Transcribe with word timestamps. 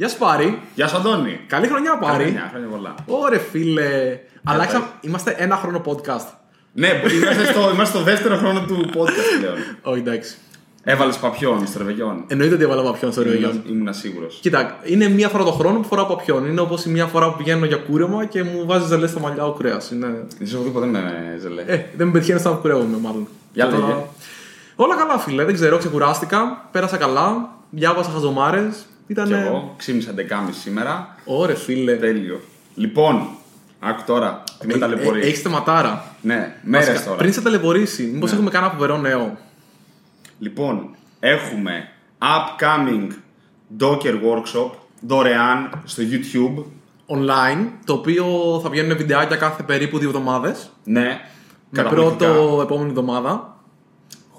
Γεια 0.00 0.08
σου 0.08 0.18
Πάρη. 0.18 0.58
Γεια 0.74 0.88
σου 0.88 0.96
Αντώνη. 0.96 1.40
Καλή 1.46 1.66
χρονιά 1.66 1.98
Πάρη. 1.98 2.22
Χρόνια, 2.22 2.48
χρόνια 2.50 2.68
πολλά. 2.68 2.94
Ωρε 3.06 3.38
φίλε. 3.38 4.18
Αλλάξα... 4.44 4.78
πες. 4.78 4.88
Είμαστε 5.00 5.34
ένα 5.38 5.56
χρόνο 5.56 5.82
podcast. 5.84 6.26
Ναι, 6.72 6.88
είμαστε 7.22 7.52
στο, 7.52 7.70
είμαστε 7.74 7.96
στο 7.96 8.04
δεύτερο 8.04 8.36
χρόνο 8.36 8.60
του 8.60 8.90
podcast 8.94 9.38
πλέον. 9.38 9.56
Όχι 9.82 9.98
εντάξει. 9.98 10.36
Έβαλες 10.84 11.16
παπιόν 11.16 11.66
στο 11.66 11.78
ρεβεγιόν. 11.78 12.24
Εννοείται 12.26 12.54
ότι 12.54 12.62
έβαλα 12.62 12.82
παπιόν 12.82 13.12
στο 13.12 13.22
ρεγιόν. 13.22 13.62
Ήμουν 13.68 13.94
σίγουρος. 13.94 14.38
Κοίτα, 14.42 14.78
είναι 14.84 15.08
μία 15.08 15.28
φορά 15.28 15.44
το 15.44 15.50
χρόνο 15.52 15.78
που 15.78 15.88
φοράω 15.88 16.04
παπιόν. 16.04 16.46
Είναι 16.46 16.60
όπως 16.60 16.84
η 16.84 16.90
μία 16.90 17.06
φορά 17.06 17.30
που 17.30 17.36
πηγαίνω 17.36 17.64
για 17.64 17.76
κούρεμα 17.76 18.24
και 18.24 18.42
μου 18.42 18.66
βάζει 18.66 18.86
ζελές 18.86 19.10
στα 19.10 19.20
μαλλιά 19.20 19.46
ο 19.46 19.52
κρέας. 19.52 19.90
Είναι... 19.90 20.26
Εσύ 20.40 20.54
έχω 20.54 20.62
δει 20.62 20.70
ποτέ 20.70 20.86
με 20.86 21.36
ζελέ. 21.40 21.62
Ε, 21.66 21.84
δεν 21.96 22.06
με 22.06 22.12
πετυχαίνεις 22.12 22.44
να 22.44 22.50
κουρεύομαι 22.50 22.98
μάλλον. 23.00 23.28
Για 23.52 23.66
Και 23.66 23.70
λέγε. 23.70 23.96
Όλα 24.76 24.96
καλά, 24.96 25.18
φίλε. 25.18 25.44
Δεν 25.44 25.54
ξέρω, 25.54 25.78
ξεκουράστηκα. 25.78 26.68
Πέρασα 26.70 26.96
καλά. 26.96 27.48
Διάβασα 27.70 28.10
χαζομάρες. 28.10 28.84
Ήταν. 29.10 29.26
Κι 29.26 29.32
εγώ 29.32 29.74
ξύπνησα 29.76 30.14
11.30 30.16 30.22
σήμερα. 30.62 31.14
Ωρε 31.24 31.54
φίλε. 31.54 31.96
Τέλειο. 31.96 32.40
Λοιπόν, 32.74 33.28
άκου 33.80 34.02
τώρα 34.06 34.42
τι 34.58 34.66
με 34.66 34.74
ταλαιπωρείς. 34.78 35.24
Έχεις 35.26 35.40
θεματάρα. 35.40 36.14
Ναι, 36.22 36.54
μέρες 36.62 36.86
Βασικά, 36.86 37.04
τώρα. 37.04 37.16
Πριν 37.16 37.32
σε 37.32 37.40
ταλαιπωρήσει, 37.42 38.02
μήπως 38.02 38.30
Ναι. 38.30 38.36
έχουμε 38.36 38.50
κανένα 38.50 38.72
φοβερό 38.72 38.96
νέο; 38.96 39.38
Λοιπόν, 40.38 40.94
έχουμε 41.20 41.88
upcoming 42.18 43.08
Docker 43.80 44.14
workshop 44.14 44.70
δωρεάν 45.00 45.82
στο 45.84 46.02
YouTube. 46.10 46.62
Online, 47.06 47.66
το 47.84 47.92
οποίο 47.92 48.26
θα 48.62 48.70
βγαίνουν 48.70 48.96
βιντεάκια 48.96 49.36
κάθε 49.36 49.62
περίπου 49.62 49.98
δύο 49.98 50.08
εβδομάδες. 50.08 50.70
Ναι, 50.84 51.00
Με 51.00 51.18
καταπληκτικά. 51.82 52.16
πρώτο 52.30 52.60
επόμενη 52.62 52.88
εβδομάδα. 52.88 53.56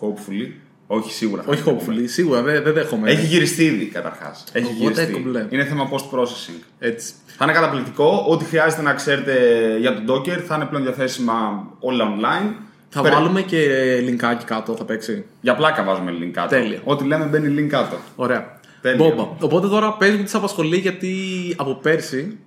Hopefully. 0.02 0.52
Όχι 0.94 1.12
σίγουρα. 1.12 1.41
θα 1.41 1.52
Όχι 1.52 1.63
το 1.63 1.72
πούμε. 1.72 1.95
hopefully, 2.02 2.04
σίγουρα 2.05 2.41
δεν, 2.41 2.63
δεν 2.63 2.73
δέχομαι. 2.73 3.09
Έχει 3.12 3.26
γυριστεί 3.26 3.63
ήδη 3.63 3.86
καταρχάς. 3.86 4.44
Έχει 4.52 4.66
Οπότε 4.66 4.84
γυριστεί. 4.84 5.12
κομπλέ. 5.14 5.45
Είναι 5.50 5.66
θέμα 5.66 5.90
post-processing. 5.91 6.62
Έτσι. 6.80 7.14
Θα 7.38 7.44
είναι 7.45 7.54
καταπληκτικό. 7.54 8.26
Ό,τι 8.27 8.45
χρειάζεται 8.45 8.81
να 8.81 8.94
ξέρετε 8.94 9.33
για 9.80 9.94
τον 9.94 10.06
Docker 10.16 10.39
θα 10.48 10.56
είναι 10.56 10.66
πλέον 10.66 10.83
διαθέσιμα 10.83 11.67
όλα 11.80 12.06
online. 12.17 12.53
Θα 12.89 13.02
Περι- 13.02 13.16
βάλουμε 13.16 13.42
και 13.42 13.58
linkάκι 14.03 14.45
κάτω, 14.45 14.75
θα 14.75 14.83
παίξει. 14.86 15.25
Για 15.42 15.56
πλάκα 15.56 15.83
βάζουμε 15.83 16.11
link 16.22 16.30
κάτω. 16.31 16.48
Τέλεια. 16.48 16.80
Ό,τι 16.83 17.03
λέμε 17.03 17.26
μπαίνει 17.26 17.61
link 17.64 17.67
κάτω. 17.67 17.95
Ωραία. 18.16 18.59
Τέλεια. 18.81 18.98
Μπόμπα. 19.08 19.30
Οπότε 19.39 19.67
τώρα 19.67 19.94
πες 19.94 20.16
μου 20.16 20.23
τι 20.23 20.30
σε 20.30 20.38
απασχολεί 20.38 20.78
γιατί 20.78 21.14
από 21.58 21.73
πέρσι 21.76 22.38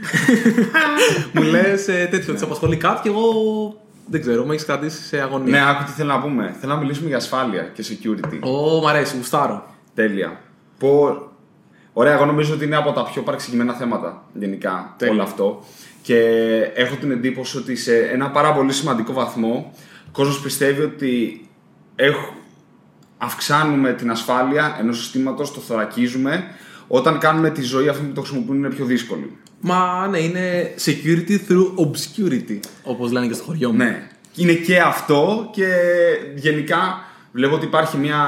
μου 1.32 1.42
λες 1.42 1.84
τέτοιο, 1.84 2.24
ότι 2.28 2.38
σε 2.38 2.44
απασχολεί 2.44 2.76
κάτι 2.76 3.00
και 3.02 3.08
εγώ 3.08 3.24
δεν 4.06 4.20
ξέρω, 4.20 4.44
με 4.44 4.52
έχεις 4.54 4.64
κρατήσει 4.64 5.02
σε 5.02 5.20
αγωνία. 5.20 5.50
Ναι, 5.60 5.70
άκου 5.70 5.84
τι 5.84 5.90
θέλω 5.90 6.12
να 6.12 6.20
πούμε. 6.20 6.56
Θέλω 6.60 6.72
να 6.72 6.78
μιλήσουμε 6.78 7.08
για 7.08 7.16
ασφάλεια 7.16 7.62
και 7.62 7.84
security. 7.88 8.38
Ω, 8.40 8.80
μ' 8.80 8.86
αρέσει, 8.86 9.16
γουστάρω. 9.16 9.66
Τέλεια. 9.94 10.40
Πω... 10.78 11.22
Ωραία, 11.92 12.12
εγώ 12.12 12.24
νομίζω 12.24 12.54
ότι 12.54 12.64
είναι 12.64 12.76
από 12.76 12.92
τα 12.92 13.02
πιο 13.02 13.22
παρεξηγημένα 13.22 13.72
θέματα 13.72 14.22
γενικά 14.32 14.94
Τέλεια. 14.98 15.14
όλο 15.14 15.22
αυτό. 15.22 15.64
Και 16.02 16.18
έχω 16.74 16.96
την 16.96 17.10
εντύπωση 17.10 17.56
ότι 17.56 17.76
σε 17.76 17.96
ένα 17.98 18.30
πάρα 18.30 18.52
πολύ 18.52 18.72
σημαντικό 18.72 19.12
βαθμό 19.12 19.72
ο 20.06 20.10
κόσμος 20.12 20.40
πιστεύει 20.40 20.82
ότι 20.82 21.44
έχ- 21.96 22.32
αυξάνουμε 23.18 23.92
την 23.92 24.10
ασφάλεια 24.10 24.76
ενός 24.80 24.98
συστήματος, 24.98 25.52
το 25.52 25.60
θωρακίζουμε, 25.60 26.44
όταν 26.88 27.18
κάνουμε 27.18 27.50
τη 27.50 27.62
ζωή 27.62 27.88
αυτή 27.88 28.04
που 28.04 28.12
το 28.12 28.20
χρησιμοποιούν 28.20 28.56
είναι 28.56 28.68
πιο 28.70 28.84
δύσκολη. 28.84 29.36
Μα 29.60 30.06
ναι, 30.06 30.18
είναι 30.18 30.74
security 30.84 31.38
through 31.48 31.74
obscurity, 31.84 32.58
όπως 32.82 33.12
λένε 33.12 33.26
και 33.26 33.34
στο 33.34 33.44
χωριό 33.44 33.70
μου. 33.70 33.76
Ναι. 33.76 34.08
Είναι 34.36 34.52
και 34.52 34.80
αυτό 34.80 35.50
και 35.52 35.66
γενικά 36.34 37.04
βλέπω 37.32 37.54
ότι 37.54 37.64
υπάρχει 37.64 37.96
μια 37.96 38.26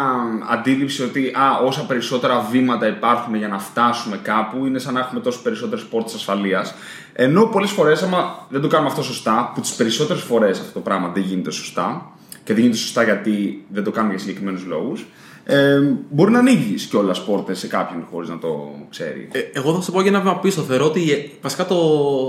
αντίληψη 0.51 1.03
ότι 1.03 1.27
α, 1.27 1.59
όσα 1.65 1.87
περισσότερα 1.87 2.49
βήματα 2.51 2.87
υπάρχουν 2.87 3.35
για 3.35 3.49
να 3.49 3.59
φτάσουμε 3.59 4.21
κάπου 4.23 4.67
είναι 4.67 4.79
σαν 4.79 4.95
να 4.95 5.01
έχουμε 5.01 5.21
τόσο 5.21 5.43
περισσότερες 5.43 5.85
πόρτες 5.85 6.15
ασφαλείας. 6.15 6.75
Ενώ 7.13 7.45
πολλές 7.45 7.71
φορές, 7.71 8.03
άμα 8.03 8.47
δεν 8.49 8.61
το 8.61 8.69
κάνουμε 8.69 8.91
αυτό 8.91 9.03
σωστά, 9.03 9.53
που 9.55 9.61
τις 9.61 9.73
περισσότερες 9.73 10.23
φορές 10.23 10.61
αυτό 10.61 10.73
το 10.73 10.81
πράγμα 10.81 11.09
δεν 11.09 11.23
γίνεται 11.23 11.51
σωστά 11.51 12.13
και 12.45 12.53
δεν 12.53 12.63
γίνεται 12.63 12.79
σωστά 12.79 13.03
γιατί 13.03 13.65
δεν 13.69 13.85
το 13.85 13.91
κάνουμε 13.91 14.13
για 14.15 14.23
συγκεκριμένους 14.23 14.65
λόγους, 14.65 15.07
ε, 15.45 15.81
μπορεί 16.11 16.31
να 16.31 16.39
ανοίγει 16.39 16.75
κιόλας 16.75 17.25
πόρτες 17.25 17.59
σε 17.59 17.67
κάποιον 17.67 18.07
χωρίς 18.11 18.29
να 18.29 18.39
το 18.39 18.71
ξέρει. 18.91 19.29
Ε, 19.33 19.39
εγώ 19.53 19.75
θα 19.75 19.81
σου 19.81 19.93
πω 19.93 20.01
για 20.01 20.11
ένα 20.11 20.21
βήμα 20.21 20.39
πίσω. 20.39 20.63
Θεωρώ 20.63 20.85
ότι 20.85 21.13
ε, 21.13 21.17
βασικά 21.43 21.67
το, 21.67 21.79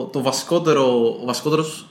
το 0.05 0.21
βασικότερο, 0.21 0.83
ο 1.21 1.25
βασικότερος, 1.25 1.87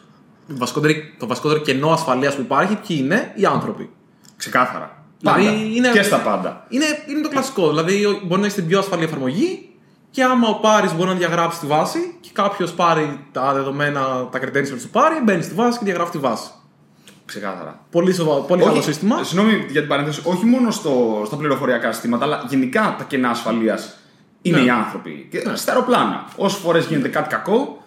η 0.47 0.53
βασικότερη- 0.53 1.19
το 1.19 1.27
βασικότερο 1.27 1.61
κενό 1.61 1.91
ασφαλείας 1.91 2.35
που 2.35 2.41
υπάρχει, 2.41 2.77
ποιοι 2.87 2.97
είναι; 3.01 3.33
Οι 3.37 3.45
άνθρωποι. 3.45 3.91
Ξεκάθαρα. 4.37 5.05
Δηλαδή, 5.19 5.45
Πάντα. 5.45 5.57
είναι- 5.75 5.91
Και 5.93 6.03
στα 6.03 6.17
πάντα. 6.19 6.67
Είναι, 6.69 6.85
είναι 7.09 7.21
το 7.21 7.29
κλασικό. 7.29 7.69
Δηλαδή, 7.69 8.05
ο- 8.07 8.21
μπορεί 8.25 8.41
να 8.41 8.47
έχεις 8.47 8.55
την 8.55 8.67
πιο 8.67 8.79
ασφαλή 8.79 9.05
εφαρμογή 9.05 9.69
και 10.11 10.23
άμα 10.23 10.49
ο 10.49 10.55
πάρει 10.55 10.89
μπορεί 10.97 11.09
να 11.09 11.15
διαγράψει 11.15 11.61
τη 11.61 11.67
βάση 11.67 11.99
και 12.21 12.29
κάποιος 12.33 12.73
πάρει 12.73 13.25
τα 13.33 13.53
δεδομένα, 13.53 14.29
τα 14.33 14.39
credentials 14.43 14.81
του 14.83 14.89
πάρει, 14.93 15.15
μπαίνει 15.25 15.43
στη 15.43 15.55
βάση 15.55 15.79
και 15.79 15.85
διαγράφει 15.85 16.11
τη 16.11 16.19
βάση. 16.19 16.51
Ξεκάθαρα. 17.33 17.81
Πολύ, 17.91 18.13
σοβα, 18.13 18.35
πολύ 18.35 18.63
καλό 18.63 18.83
σύστημα. 18.83 19.23
Συγγνώμη 19.23 19.67
για 19.71 19.81
την 19.81 19.89
παρένθεση, 19.89 20.21
όχι 20.25 20.45
μόνο 20.45 20.71
στο, 20.71 21.23
στα 21.27 21.37
πληροφοριακά 21.37 21.93
συστήματα, 21.93 22.25
αλλά 22.25 22.45
γενικά 22.49 22.95
τα 22.99 23.05
κενά 23.05 23.29
ασφαλείας 23.29 23.97
είναι 24.43 24.59
Ναι. 24.59 24.65
οι 24.65 24.69
άνθρωποι. 24.69 25.29
Και 25.31 25.43
στα 25.55 25.73
αεροπλάνα. 25.73 26.25
Όσες 26.37 26.59
φορές 26.59 26.87
γίνεται 26.87 27.09
κάτι 27.09 27.29
κακό, 27.29 27.83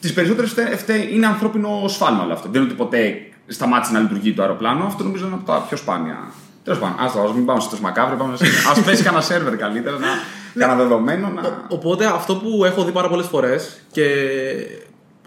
τις 0.00 0.12
περισσότερες 0.12 0.54
φταίει 0.76 1.08
είναι 1.12 1.26
ανθρώπινο 1.26 1.84
σφάλμα 1.88 2.22
όλο 2.24 2.32
αυτό. 2.32 2.48
Δεν 2.48 2.60
είναι 2.62 2.70
ότι 2.70 2.78
ποτέ 2.78 3.14
σταμάτησε 3.46 3.92
να 3.92 3.98
λειτουργεί 3.98 4.32
το 4.32 4.42
αεροπλάνο. 4.42 4.84
Αυτό 4.84 5.02
νομίζω 5.02 5.26
είναι 5.26 5.34
από 5.34 5.52
τα 5.52 5.64
πιο 5.68 5.76
σπάνια. 5.76 6.32
Τέλος 6.64 6.78
πάντων, 6.78 6.96
ας 7.00 7.34
μην 7.34 7.44
πάμε 7.44 7.60
στο 7.60 7.76
μακάβριο, 7.82 8.16
πάμε 8.18 8.36
σε. 8.36 8.44
Α 8.70 8.82
πέσει 8.82 9.02
κανένα 9.02 9.22
σερβερ 9.22 9.56
καλύτερα, 9.56 9.98
να, 9.98 10.06
κανένα 10.54 10.82
δεδομένο 10.82 11.28
να. 11.28 11.64
Οπότε 11.68 12.04
αυτό 12.06 12.36
που 12.36 12.64
έχω 12.64 12.84
δει 12.84 12.92
πάρα 12.92 13.08
πολλές 13.08 13.26
φορές 13.26 13.80
και 13.92 14.04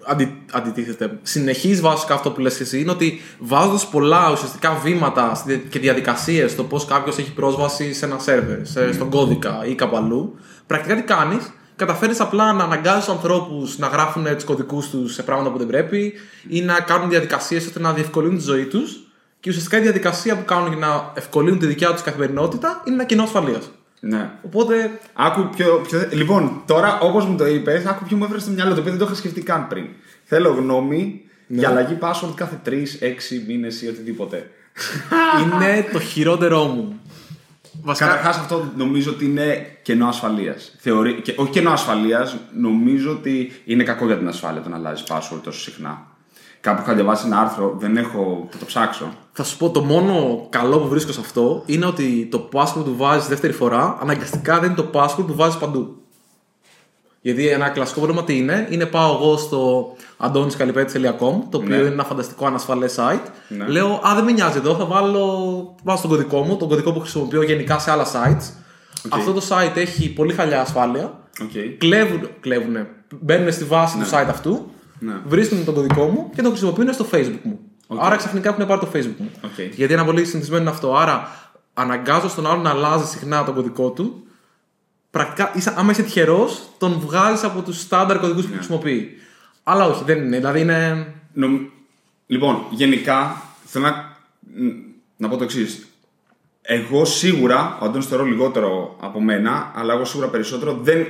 αντι, 0.05 0.41
αντιτίθεται, 0.51 1.19
συνεχίζει 1.21 1.81
βασικά 1.81 2.13
αυτό 2.13 2.31
που 2.31 2.41
λες 2.41 2.55
και 2.57 2.63
εσύ, 2.63 2.79
είναι 2.79 2.91
ότι 2.91 3.21
βάζοντας 3.39 3.87
πολλά 3.87 4.31
ουσιαστικά 4.31 4.73
βήματα 4.83 5.35
στη- 5.35 5.67
και 5.69 5.79
διαδικασίες 5.79 6.51
στο 6.51 6.63
πώς 6.63 6.85
κάποιος 6.85 7.17
έχει 7.17 7.33
πρόσβαση 7.33 7.93
σε 7.93 8.05
ένα 8.05 8.19
σερβερ, 8.19 8.65
σε, 8.65 8.93
στον 8.93 9.09
κώδικα 9.09 9.65
ή 9.65 9.75
κάπου 9.75 9.95
αλλού, 9.97 10.35
πρακτικά 10.67 10.95
τι 10.95 11.01
κάνεις, 11.01 11.51
καταφέρει 11.75 12.15
απλά 12.19 12.53
να 12.53 12.63
αναγκάζεις 12.63 13.05
τους 13.05 13.13
ανθρώπους 13.13 13.77
να 13.77 13.87
γράφουν 13.87 14.25
τους 14.35 14.43
κωδικούς 14.43 14.89
τους 14.89 15.13
σε 15.13 15.23
πράγματα 15.23 15.51
που 15.51 15.57
δεν 15.57 15.67
πρέπει 15.67 16.13
ή 16.47 16.61
να 16.61 16.73
κάνουν 16.79 17.09
διαδικασίες 17.09 17.65
ώστε 17.65 17.79
να 17.79 17.93
διευκολύνουν 17.93 18.37
τη 18.37 18.43
ζωή 18.43 18.65
τους. 18.65 18.97
Και 19.39 19.49
ουσιαστικά 19.49 19.77
η 19.77 19.81
διαδικασία 19.81 20.37
που 20.37 20.45
κάνουν 20.45 20.67
για 20.67 20.77
να 20.87 21.11
ευκολύνουν 21.13 21.59
τη 21.59 21.65
δικιά 21.65 21.91
τους 21.91 22.01
καθημερινότητα 22.01 22.81
είναι 22.85 22.95
ένα 22.95 23.03
κοινό 23.03 23.23
ασφαλείας. 23.23 23.71
Ναι. 24.05 24.29
Οπότε 24.41 24.99
Άκου 25.13 25.49
πιο, 25.55 25.81
πιο... 25.87 26.07
Λοιπόν, 26.11 26.61
τώρα 26.65 26.99
όπως 26.99 27.25
μου 27.25 27.37
το 27.37 27.47
είπες, 27.47 27.85
άκου 27.85 28.05
πιο 28.05 28.17
μου 28.17 28.23
έφερε 28.23 28.39
στο 28.39 28.51
μυαλό 28.51 28.73
το 28.73 28.79
οποίο 28.79 28.91
δεν 28.91 28.99
το 28.99 29.05
είχα 29.05 29.15
σκεφτεί 29.15 29.41
καν 29.41 29.67
πριν. 29.67 29.85
Θέλω 30.23 30.49
γνώμη 30.49 31.21
για 31.47 31.69
αλλαγή 31.69 31.97
password 32.01 32.33
κάθε 32.35 32.61
3, 32.65 32.69
6 32.69 32.73
μήνες 33.47 33.81
ή 33.81 33.87
οτιδήποτε. 33.87 34.49
είναι 35.41 35.89
το 35.91 35.99
χειρότερό 35.99 36.63
μου. 36.63 36.99
Βασικά, 37.81 38.07
Καταρχάς, 38.07 38.37
αυτό 38.37 38.71
νομίζω 38.77 39.11
ότι 39.11 39.25
είναι 39.25 39.77
κενό 39.81 40.07
ασφαλείας. 40.07 40.75
Θεωρεί... 40.79 41.21
Και, 41.21 41.33
όχι 41.35 41.51
κενό 41.51 41.71
ασφαλείας, 41.71 42.37
νομίζω 42.53 43.11
ότι 43.11 43.51
είναι 43.65 43.83
κακό 43.83 44.05
για 44.05 44.17
την 44.17 44.27
ασφάλεια 44.27 44.61
το 44.61 44.69
να 44.69 44.75
αλλάζει 44.75 45.03
password 45.07 45.39
τόσο 45.43 45.59
συχνά. 45.59 46.07
Κάπου 46.63 46.81
είχα 46.81 46.93
διαβάσει 46.93 47.25
ένα 47.25 47.39
άρθρο, 47.39 47.75
δεν 47.79 47.97
έχω. 47.97 48.47
θα 48.51 48.57
το 48.57 48.65
ψάξω. 48.65 49.13
θα 49.31 49.43
σου 49.43 49.57
πω 49.57 49.69
το 49.69 49.81
μόνο 49.81 50.45
καλό 50.49 50.79
που 50.79 50.87
βρίσκω 50.87 51.11
σε 51.11 51.19
αυτό 51.19 51.63
είναι 51.65 51.85
ότι 51.85 52.27
το 52.31 52.49
password 52.53 52.83
που 52.85 52.95
βάζεις 52.97 53.27
δεύτερη 53.27 53.53
φορά 53.53 53.97
αναγκαστικά 54.01 54.59
δεν 54.59 54.71
είναι 54.71 54.81
το 54.81 54.89
password 54.93 55.23
που 55.27 55.35
βάζεις 55.35 55.57
παντού. 55.57 55.95
Γιατί 57.21 57.47
ένα 57.47 57.69
κλασικό 57.69 57.99
πρόβλημα 57.99 58.23
τι 58.23 58.37
είναι, 58.37 58.67
είναι 58.69 58.85
πάω 58.85 59.13
εγώ 59.15 59.37
στο 59.37 59.87
antoniscalipeti.com, 60.19 61.35
το 61.49 61.57
οποίο 61.57 61.67
Ναι. 61.67 61.75
είναι 61.75 61.87
ένα 61.87 62.03
φανταστικό 62.03 62.45
ανασφαλές 62.45 62.95
site. 62.99 63.27
Ναι. 63.47 63.67
Λέω, 63.67 63.87
Α, 64.07 64.15
δεν 64.15 64.23
με 64.23 64.31
νοιάζει 64.31 64.57
εδώ, 64.57 64.75
θα 64.75 64.85
βάλω, 64.85 65.75
βάζω 65.83 66.01
τον 66.01 66.09
κωδικό 66.09 66.41
μου, 66.41 66.55
τον 66.57 66.67
κωδικό 66.67 66.91
που 66.93 66.99
χρησιμοποιώ 66.99 67.41
γενικά 67.43 67.79
σε 67.79 67.91
άλλα 67.91 68.05
sites. 68.05 68.53
Αυτό 69.09 69.33
το 69.33 69.41
site 69.49 69.75
έχει 69.77 70.13
πολύ 70.13 70.33
χάλια 70.33 70.61
ασφάλεια. 70.61 71.19
Okay. 71.39 71.75
Κλέβουν, 71.77 72.29
κλέβουνε, 72.39 72.87
μπαίνουν 73.19 73.51
στη 73.51 73.63
βάση 73.63 73.97
του 73.97 74.05
site 74.05 74.27
αυτού, 74.29 74.71
Ναι. 75.05 75.13
βρίσκουν 75.25 75.65
τον 75.65 75.73
κωδικό 75.73 76.05
μου 76.07 76.29
και 76.35 76.41
τον 76.41 76.51
χρησιμοποιούν 76.51 76.93
στο 76.93 77.05
Facebook 77.11 77.39
μου. 77.43 77.59
Οκ. 77.87 77.97
Άρα 78.01 78.15
ξαφνικά 78.15 78.49
έχουν 78.49 78.67
πάρει 78.67 78.79
το 78.79 78.87
Facebook 78.93 79.17
μου. 79.17 79.31
Οκ. 79.43 79.59
Γιατί 79.75 79.93
είναι 79.93 80.03
πολύ 80.03 80.25
συνηθισμένο 80.25 80.61
είναι 80.61 80.71
αυτό. 80.71 80.95
Άρα 80.95 81.27
αναγκάζοντας 81.73 82.29
τον 82.29 82.47
άλλον 82.47 82.61
να 82.61 82.69
αλλάζει 82.69 83.05
συχνά 83.05 83.43
τον 83.43 83.53
κωδικό 83.55 83.89
του. 83.91 84.23
Πρακτικά, 85.11 85.51
είσαι, 85.55 85.73
άμα 85.77 85.91
είσαι 85.91 86.03
τυχερός, 86.03 86.61
τον 86.77 86.99
βγάζεις 86.99 87.43
από 87.43 87.61
τους 87.61 87.79
στάνταρ 87.79 88.19
κωδικούς 88.19 88.43
Ναι. 88.43 88.49
που 88.49 88.55
χρησιμοποιεί. 88.55 89.09
Αλλά 89.63 89.85
όχι, 89.85 90.03
δεν 90.03 90.17
είναι. 90.23 90.37
Δηλαδή 90.37 90.59
είναι. 90.59 91.07
Νομ- 91.33 91.67
Λοιπόν, 92.27 92.63
γενικά 92.69 93.41
θέλω 93.65 93.85
να, 93.85 94.17
να 95.17 95.27
πω 95.29 95.37
το 95.37 95.43
εξής. 95.43 95.87
Εγώ 96.61 97.05
σίγουρα, 97.05 97.77
ο 97.81 97.85
Αντώνης 97.85 98.05
θεωρώ 98.07 98.23
λιγότερο 98.23 98.95
από 99.01 99.21
μένα, 99.21 99.71
αλλά 99.75 99.93
εγώ 99.93 100.05
σίγουρα 100.05 100.27
περισσότερο, 100.27 100.77
δεν 100.81 101.05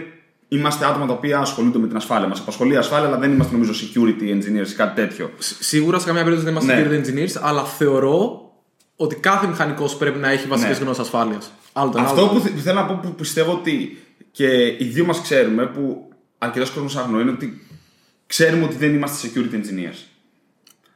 είμαστε 0.55 0.85
άτομα 0.85 1.05
τα 1.05 1.13
οποία 1.13 1.37
ασχολούνται 1.39 1.77
με 1.79 1.87
την 1.87 1.95
ασφάλεια. 1.95 2.27
Μας 2.27 2.39
απασχολεί 2.39 2.73
η 2.73 2.75
ασφάλεια, 2.77 3.07
αλλά 3.07 3.17
δεν 3.17 3.31
είμαστε 3.31 3.53
νομίζω 3.53 3.71
security 3.73 4.21
engineers 4.23 4.67
ή 4.71 4.73
κάτι 4.75 5.01
τέτοιο. 5.01 5.31
σ- 5.37 5.63
Σίγουρα 5.63 5.99
σε 5.99 6.05
καμία 6.05 6.23
περίπτωση 6.23 6.51
δεν 6.53 6.63
είμαστε 6.63 6.75
Ναι. 6.75 7.01
security 7.01 7.07
engineers, 7.07 7.39
αλλά 7.41 7.63
θεωρώ 7.63 8.41
ότι 8.95 9.15
κάθε 9.15 9.47
μηχανικός 9.47 9.95
πρέπει 9.95 10.19
να 10.19 10.29
έχει 10.29 10.47
βασικές 10.47 10.77
Ναι. 10.77 10.83
γνώσεις 10.83 11.03
ασφάλειας. 11.03 11.51
Άλλο 11.73 11.89
το 11.91 11.97
ένα, 11.97 12.07
Αυτό 12.07 12.19
άλλο 12.19 12.29
το 12.29 12.33
που, 12.35 12.39
άλλο. 12.39 12.49
θε- 12.49 12.55
που 12.57 12.61
θέλω 12.63 12.79
να 12.79 12.85
πω 12.85 12.99
που 13.03 13.15
πιστεύω 13.15 13.51
ότι 13.51 13.97
Και 14.31 14.65
οι 14.65 14.83
δύο 14.93 15.05
μας 15.05 15.21
ξέρουμε 15.21 15.65
που 15.65 16.09
αρκετός 16.37 16.69
κόσμος 16.69 16.95
αγνοεί 16.95 17.21
είναι 17.21 17.31
ότι 17.31 17.67
ξέρουμε 18.27 18.63
ότι 18.63 18.75
δεν 18.75 18.93
είμαστε 18.93 19.27
security 19.35 19.53
engineers. 19.55 19.97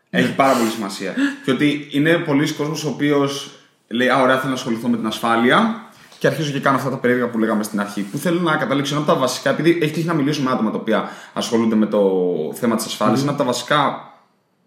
Έχει 0.09 0.35
πάρα 0.35 0.57
πολύ 0.57 0.69
σημασία. 0.69 1.13
και 1.45 1.51
ότι 1.51 1.87
είναι 1.91 2.17
πολλοί 2.17 2.51
κόσμος 2.53 2.83
ο 2.83 2.89
οποίος 2.89 3.51
λέει: 3.87 4.09
Α, 4.09 4.21
ωραία, 4.21 4.35
θέλω 4.37 4.49
να 4.49 4.53
ασχοληθώ 4.55 4.87
με 4.87 4.97
την 4.97 5.05
ασφάλεια. 5.07 5.86
Και 6.19 6.27
αρχίζω 6.27 6.51
και 6.51 6.59
κάνω 6.59 6.77
αυτά 6.77 6.89
τα 6.89 6.97
περίεργα 6.97 7.27
που 7.29 7.37
λέγαμε 7.39 7.63
στην 7.63 7.79
αρχή. 7.79 8.01
Που 8.01 8.17
θέλω 8.17 8.39
να 8.39 8.55
καταλήξω 8.55 8.93
ένα 8.95 9.03
από 9.03 9.13
τα 9.13 9.19
βασικά, 9.19 9.49
επειδή 9.49 9.77
έχει 9.81 9.91
τύχει 9.91 10.07
να 10.07 10.13
μιλήσω 10.13 10.41
με 10.41 10.51
άτομα 10.51 10.71
τα 10.71 10.77
οποία 10.77 11.09
ασχολούνται 11.33 11.75
με 11.75 11.85
το 11.85 12.01
θέμα 12.59 12.75
της 12.75 12.85
ασφάλειας. 12.85 13.21
Ένα 13.21 13.29
από 13.29 13.39
τα 13.39 13.45
βασικά 13.45 14.11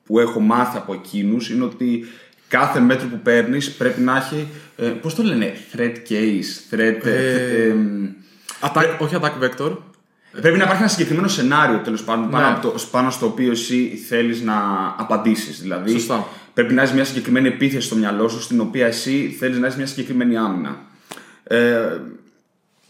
που 0.05 0.19
έχω 0.19 0.41
μάθει 0.41 0.76
από 0.76 0.93
εκείνους 0.93 1.50
είναι 1.50 1.64
ότι 1.64 2.05
κάθε 2.49 2.81
μέτρο 2.81 3.06
που 3.08 3.19
παίρνεις 3.23 3.70
πρέπει 3.73 4.00
να 4.00 4.17
έχει. 4.17 4.49
Ε, 4.76 4.87
Πώς 4.87 5.14
το 5.14 5.23
λένε, 5.23 5.52
threat 5.76 5.94
case, 6.08 6.75
threat. 6.75 7.05
Ε, 7.05 7.11
ε, 7.11 7.69
ε, 7.69 7.75
Attack, 8.61 8.96
όχι 8.99 9.17
attack 9.20 9.44
vector. 9.44 9.76
Πρέπει 10.41 10.56
να 10.58 10.64
υπάρχει 10.64 10.81
ένα 10.82 10.91
συγκεκριμένο 10.91 11.29
σενάριο 11.29 11.79
τέλος 11.79 12.03
πάντων 12.05 12.31
πάνω, 12.31 12.46
Ναι. 12.46 12.53
από 12.53 12.61
το- 12.69 12.75
πάνω 12.91 13.11
στο 13.11 13.26
οποίο 13.26 13.50
εσύ 13.50 14.05
θέλεις 14.08 14.43
να 14.43 14.55
απαντήσεις. 14.99 15.61
Δηλαδή, 15.61 15.91
Σωστά. 15.91 16.26
πρέπει 16.55 16.75
να 16.75 16.82
έχεις 16.82 16.94
μια 16.94 17.05
συγκεκριμένη 17.05 17.49
επίθεση 17.49 17.87
στο 17.87 17.96
μυαλό 17.96 18.29
σου, 18.29 18.41
στην 18.43 18.61
οποία 18.61 18.87
εσύ 18.87 19.37
θέλεις 19.38 19.58
να 19.58 19.67
έχεις 19.67 19.79
μια 19.79 19.87
συγκεκριμένη 19.87 20.37
άμυνα. 20.37 20.76
Ε, 21.56 22.00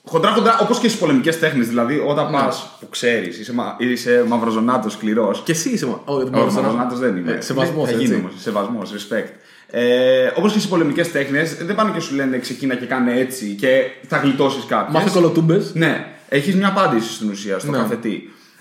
χοντρά 0.04 0.30
χοντρά, 0.30 0.58
όπως 0.62 0.78
και 0.78 0.88
στις 0.88 1.00
πολεμικές 1.00 1.38
τέχνες. 1.38 1.68
Δηλαδή, 1.68 2.02
όταν 2.06 2.24
Ναι. 2.30 2.38
πας 2.38 2.76
που 2.80 2.88
ξέρεις, 2.88 3.38
είσαι, 3.38 3.52
μα, 3.52 3.76
είσαι 3.78 4.24
μαυροζωνάτος 4.28 4.92
σκληρός. 4.92 5.40
Και 5.44 5.52
εσύ 5.52 5.70
είσαι. 5.70 5.86
μα- 5.86 6.02
Όχι, 6.04 6.16
δεν 6.16 6.16
Όχι, 6.22 6.30
μπορώ 6.30 6.46
να- 6.46 6.52
μαυροζωνάτος 6.52 6.98
δεν 6.98 7.16
είμαι. 7.16 7.32
Ε, 7.32 7.40
Σεβασμός, 7.40 7.84
Θα 7.88 7.94
έτσι. 7.94 8.04
γίνει 8.04 8.16
όμως. 8.16 8.32
Σεβασμός, 8.36 8.92
respect. 8.92 9.28
Ε, 9.72 10.26
όπως 10.36 10.52
και 10.52 10.58
στις 10.58 10.70
πολεμικές 10.70 11.10
τέχνες, 11.10 11.54
δεν 11.56 11.74
πάνε 11.74 11.90
και 11.94 12.00
σου 12.00 12.14
λένε 12.14 12.38
ξεκίνα 12.38 12.74
και 12.74 12.86
κάνε 12.86 13.18
έτσι 13.18 13.54
και 13.54 13.82
θα 14.08 14.16
γλιτώσεις 14.16 14.64
κάποιον. 14.64 14.92
Μάθε 15.02 15.10
κολοτούμπες. 15.12 15.74
Ναι, 15.74 16.06
έχεις 16.28 16.54
μια 16.54 16.68
απάντηση 16.68 17.12
στην 17.12 17.30
ουσία 17.30 17.58
στο 17.58 17.70
Ναι. 17.70 17.76
κάθε 17.76 17.96
τι. 17.96 18.20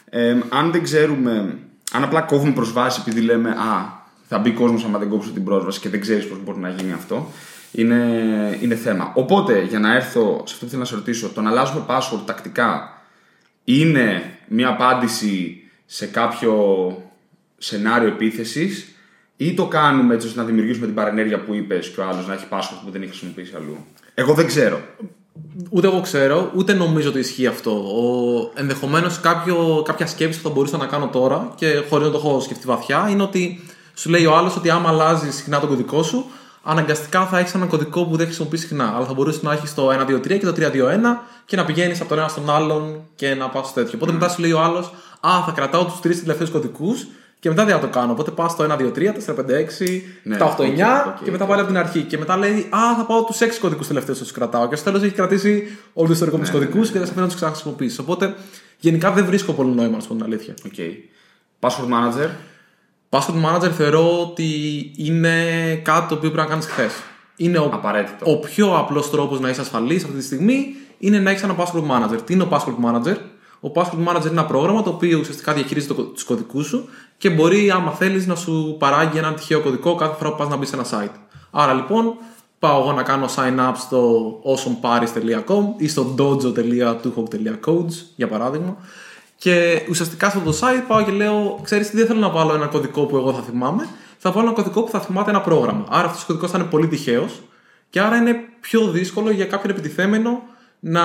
Ε, 0.10 0.36
αν 0.50 0.72
δεν 0.72 0.84
ξέρουμε, 0.84 1.58
αν 1.94 2.04
απλά 2.04 2.22
κόβουμε 2.22 2.52
προσβάσεις 2.52 3.02
επειδή 3.02 3.22
λέμε 3.22 3.50
Α, 3.50 3.98
θα 4.28 4.38
μπει 4.38 4.52
κόσμος 4.52 4.84
άμα 4.84 4.98
δεν 5.00 5.10
κόψω 5.10 5.30
την 5.30 5.44
πρόσβαση 5.44 5.80
και 5.80 5.90
δεν 5.90 6.02
ξέρεις 6.02 6.28
πώς 6.28 6.38
μπορεί 6.44 6.60
να 6.60 6.70
γίνει 6.70 6.92
αυτό, 6.94 7.32
είναι, 7.72 8.58
είναι 8.62 8.76
θέμα. 8.76 9.12
Οπότε, 9.16 9.62
για 9.62 9.80
να 9.80 9.96
έρθω 9.96 10.44
σε 10.46 10.54
αυτό 10.54 10.66
που 10.66 10.72
θέλω 10.72 10.82
να 10.82 10.88
σε 10.88 10.96
ρωτήσω, 10.96 11.30
το 11.30 11.42
να 11.42 11.50
αλλάζουμε 11.50 11.86
password 11.88 12.22
τακτικά 12.26 13.02
είναι 13.64 14.38
μια 14.48 14.70
απάντηση 14.70 15.64
σε 15.86 16.06
κάποιο 16.06 16.54
σενάριο 17.58 18.08
επίθεσης 18.08 18.94
ή 19.38 19.54
το 19.54 19.66
κάνουμε 19.66 20.14
έτσι 20.14 20.28
ώστε 20.28 20.40
να 20.40 20.46
δημιουργήσουμε 20.46 20.86
την 20.86 20.96
παρενέργεια 20.96 21.40
που 21.40 21.54
είπες 21.54 21.90
και 21.90 22.00
ο 22.00 22.04
άλλος 22.04 22.28
να 22.28 22.34
έχει 22.34 22.46
password 22.50 22.80
που 22.86 22.92
δεν 22.92 23.02
έχει 23.02 23.12
χρησιμοποιήσει 23.12 23.54
αλλού; 23.56 23.78
Εγώ 24.14 24.34
δεν 24.34 24.48
ξέρω. 24.48 24.82
Ούτε 25.70 25.88
εγώ 25.88 26.02
ξέρω, 26.02 26.52
ούτε 26.56 26.74
νομίζω 26.74 27.10
ότι 27.10 27.20
ισχύει 27.20 27.48
αυτό. 27.48 27.72
Ο... 27.72 28.52
Ενδεχομένως 28.56 29.20
κάποια 29.84 30.08
σκέψη 30.08 30.42
που 30.42 30.48
θα 30.48 30.54
μπορούσα 30.54 30.78
να 30.78 30.86
κάνω 30.86 31.08
τώρα 31.08 31.52
και 31.56 31.84
χωρίς 31.90 32.06
να 32.06 32.12
το 32.12 32.18
έχω 32.18 32.40
σκεφτεί 32.40 32.68
βαθιά 32.68 33.08
είναι 33.10 33.24
ότι 33.24 33.64
σου 33.94 34.10
λέει 34.10 34.26
ο 34.26 34.36
άλλος 34.36 34.56
ότι 34.56 34.70
άμα 34.70 34.90
αλλάζεις 34.90 35.36
συχνά 35.36 35.60
τον 35.60 35.70
κωδικό 35.70 36.04
σου, 36.04 36.26
αναγκαστικά 36.64 37.26
θα 37.26 37.40
έχεις 37.40 37.54
έναν 37.54 37.68
κωδικό 37.68 38.06
που 38.06 38.16
δεν 38.16 38.26
χρησιμοποιείς 38.26 38.62
συχνά. 38.62 38.94
Αλλά 38.96 39.06
θα 39.06 39.14
μπορούσες 39.14 39.42
να 39.42 39.54
έχεις 39.54 39.74
το 39.74 39.90
1-2-3 39.90 40.28
και 40.28 40.46
το 40.46 40.54
3-2-1 40.58 41.22
και 41.46 41.56
να 41.56 41.66
πηγαίνεις 41.66 42.00
από 42.00 42.10
τον 42.10 42.18
ένα 42.18 42.28
στον 42.28 42.50
άλλον 42.50 43.02
και 43.16 43.36
να 43.36 43.50
πας 43.50 43.74
τέτοιο. 43.74 43.94
Οπότε 43.96 44.12
μετά 44.12 44.30
σου 44.30 44.42
λέει 44.42 44.52
ο 44.52 44.60
άλλος, 44.60 44.94
Α, 45.20 45.44
θα 45.46 45.52
κρατάω 45.56 45.86
τους 45.86 46.00
τρεις 46.00 46.20
τελευταίους 46.20 46.52
κωδικούς 46.52 47.08
και 47.40 47.50
μετά 47.50 47.66
δεν 47.66 47.76
θα 47.76 47.82
το 47.82 47.88
κάνω. 47.88 48.12
Οπότε 48.12 48.32
πας 48.32 48.52
στο 48.52 48.64
1-2-3, 48.64 49.14
4-5-6, 49.14 50.04
7-8-9 50.24 50.24
Ναι, 50.24 50.38
οκ, 50.44 50.60
οκ, 51.08 51.24
και 51.24 51.32
μετά 51.32 51.46
πάλι 51.46 51.60
από 51.62 51.70
την 51.70 51.78
αρχή. 51.78 52.02
Και 52.02 52.18
μετά 52.18 52.38
λέει, 52.38 52.68
Α, 52.70 52.96
θα 52.98 53.06
πάω 53.08 53.24
τους 53.24 53.40
6 53.40 53.60
κωδικούς 53.60 53.88
τελευταίους 53.88 54.16
τους 54.16 54.28
κρατάω. 54.34 54.68
Και 54.68 54.76
στο 54.76 54.92
τέλος 54.92 55.04
έχει 55.04 55.14
κρατήσει 55.14 55.78
όλο 55.94 56.08
το 56.08 56.14
ιστορικό 56.14 56.38
με 56.38 56.46
τους 56.46 56.52
κωδικούς 56.52 56.88
και 56.88 56.98
δεν 56.98 57.02
σε 57.02 57.10
αφήνω 57.10 57.22
να 57.22 57.28
τους 57.28 57.36
ξαναχρησιμοποιήσεις. 57.36 58.00
Οπότε 58.00 58.36
γενικά 58.80 59.12
δεν 59.12 59.26
βρίσκω 59.26 59.54
πολύ 59.54 59.70
νόημα, 59.70 59.96
να 59.96 60.02
σου 60.02 60.08
πω 60.08 60.14
την 60.14 60.24
αλήθεια. 60.24 60.54
Okay. 60.64 60.92
Password 61.60 61.90
manager. 61.94 62.30
Password 63.10 63.44
manager 63.46 63.70
θεωρώ 63.70 64.22
ότι 64.22 64.46
είναι 64.98 65.34
κάτι 65.84 66.08
το 66.08 66.14
οποίο 66.16 66.30
πρέπει 66.32 66.48
να 66.48 66.54
κάνεις 66.54 66.66
χθες. 66.66 66.94
Είναι 67.36 67.58
ο, 67.58 67.70
Απαραίτητο. 67.74 68.32
ο 68.32 68.38
πιο 68.40 68.78
απλός 68.78 69.10
τρόπος 69.10 69.40
να 69.40 69.50
είσαι 69.50 69.62
ασφαλής 69.62 70.04
αυτή 70.04 70.18
τη 70.18 70.24
στιγμή 70.24 70.76
είναι 70.98 71.20
να 71.20 71.30
έχεις 71.30 71.44
ένα 71.44 71.56
password 71.58 71.84
manager. 71.92 72.22
Τι 72.26 72.34
είναι 72.34 72.44
ο 72.44 72.48
password 72.52 72.76
manager? 72.86 73.16
Ο 73.60 73.72
password 73.76 74.08
manager 74.08 74.22
είναι 74.22 74.30
ένα 74.30 74.46
πρόγραμμα 74.46 74.84
το 74.84 74.90
οποίο 74.90 75.20
ουσιαστικά 75.20 75.54
διαχειρίζεται 75.54 75.94
τους 75.94 76.24
κωδικούς 76.24 76.68
σου 76.68 76.90
και 77.18 77.30
μπορεί, 77.30 77.72
άμα 77.72 77.92
θέλεις, 77.92 78.28
να 78.28 78.36
σου 78.36 78.76
παράγει 78.80 79.18
έναν 79.18 79.36
τυχαίο 79.36 79.62
κωδικό 79.62 79.96
κάθε 79.96 80.16
φορά 80.18 80.30
που 80.30 80.38
πας 80.38 80.48
να 80.48 80.56
μπεις 80.56 80.70
σε 80.70 80.76
ένα 80.76 80.86
site. 80.92 81.16
Άρα 81.52 81.74
λοιπόν, 81.74 82.14
πάω 82.60 82.82
εγώ 82.82 82.92
να 82.92 83.04
κάνω 83.04 83.26
sign 83.36 83.60
up 83.60 83.74
στο 83.76 84.32
awesomeparis.com 84.46 85.64
ή 85.78 85.88
στο 85.88 86.16
dojo.tuhawk.codes 86.18 87.94
για 88.16 88.28
παράδειγμα. 88.28 88.78
Και 89.40 89.86
ουσιαστικά 89.90 90.30
σε 90.30 90.38
αυτό 90.38 90.52
το 90.52 90.58
site 90.62 90.84
πάω 90.88 91.04
και 91.04 91.12
λέω: 91.12 91.60
Ξέρεις 91.64 91.90
τι, 91.90 91.98
δεν 91.98 92.08
θέλω 92.08 92.20
να 92.20 92.30
βάλω 92.30 92.54
ένα 92.54 92.66
κωδικό 92.66 93.06
που 93.06 93.18
εγώ 93.18 93.34
θα 93.34 93.42
θυμάμαι. 93.42 93.88
Θα 94.18 94.32
βάλω 94.32 94.46
ένα 94.46 94.56
κωδικό 94.56 94.84
που 94.84 94.92
θα 94.92 95.00
θυμάται 95.00 95.30
ένα 95.30 95.42
πρόγραμμα. 95.42 95.86
Άρα 95.90 96.08
αυτός 96.08 96.24
ο 96.24 96.26
κωδικός 96.26 96.52
θα 96.52 96.58
είναι 96.58 96.68
πολύ 96.68 96.88
τυχαίος 96.88 97.42
και 97.90 98.00
άρα 98.02 98.16
είναι 98.16 98.36
πιο 98.60 98.88
δύσκολο 98.88 99.32
για 99.32 99.46
κάποιον 99.46 99.72
επιτιθέμενο 99.72 100.42
να 100.80 101.02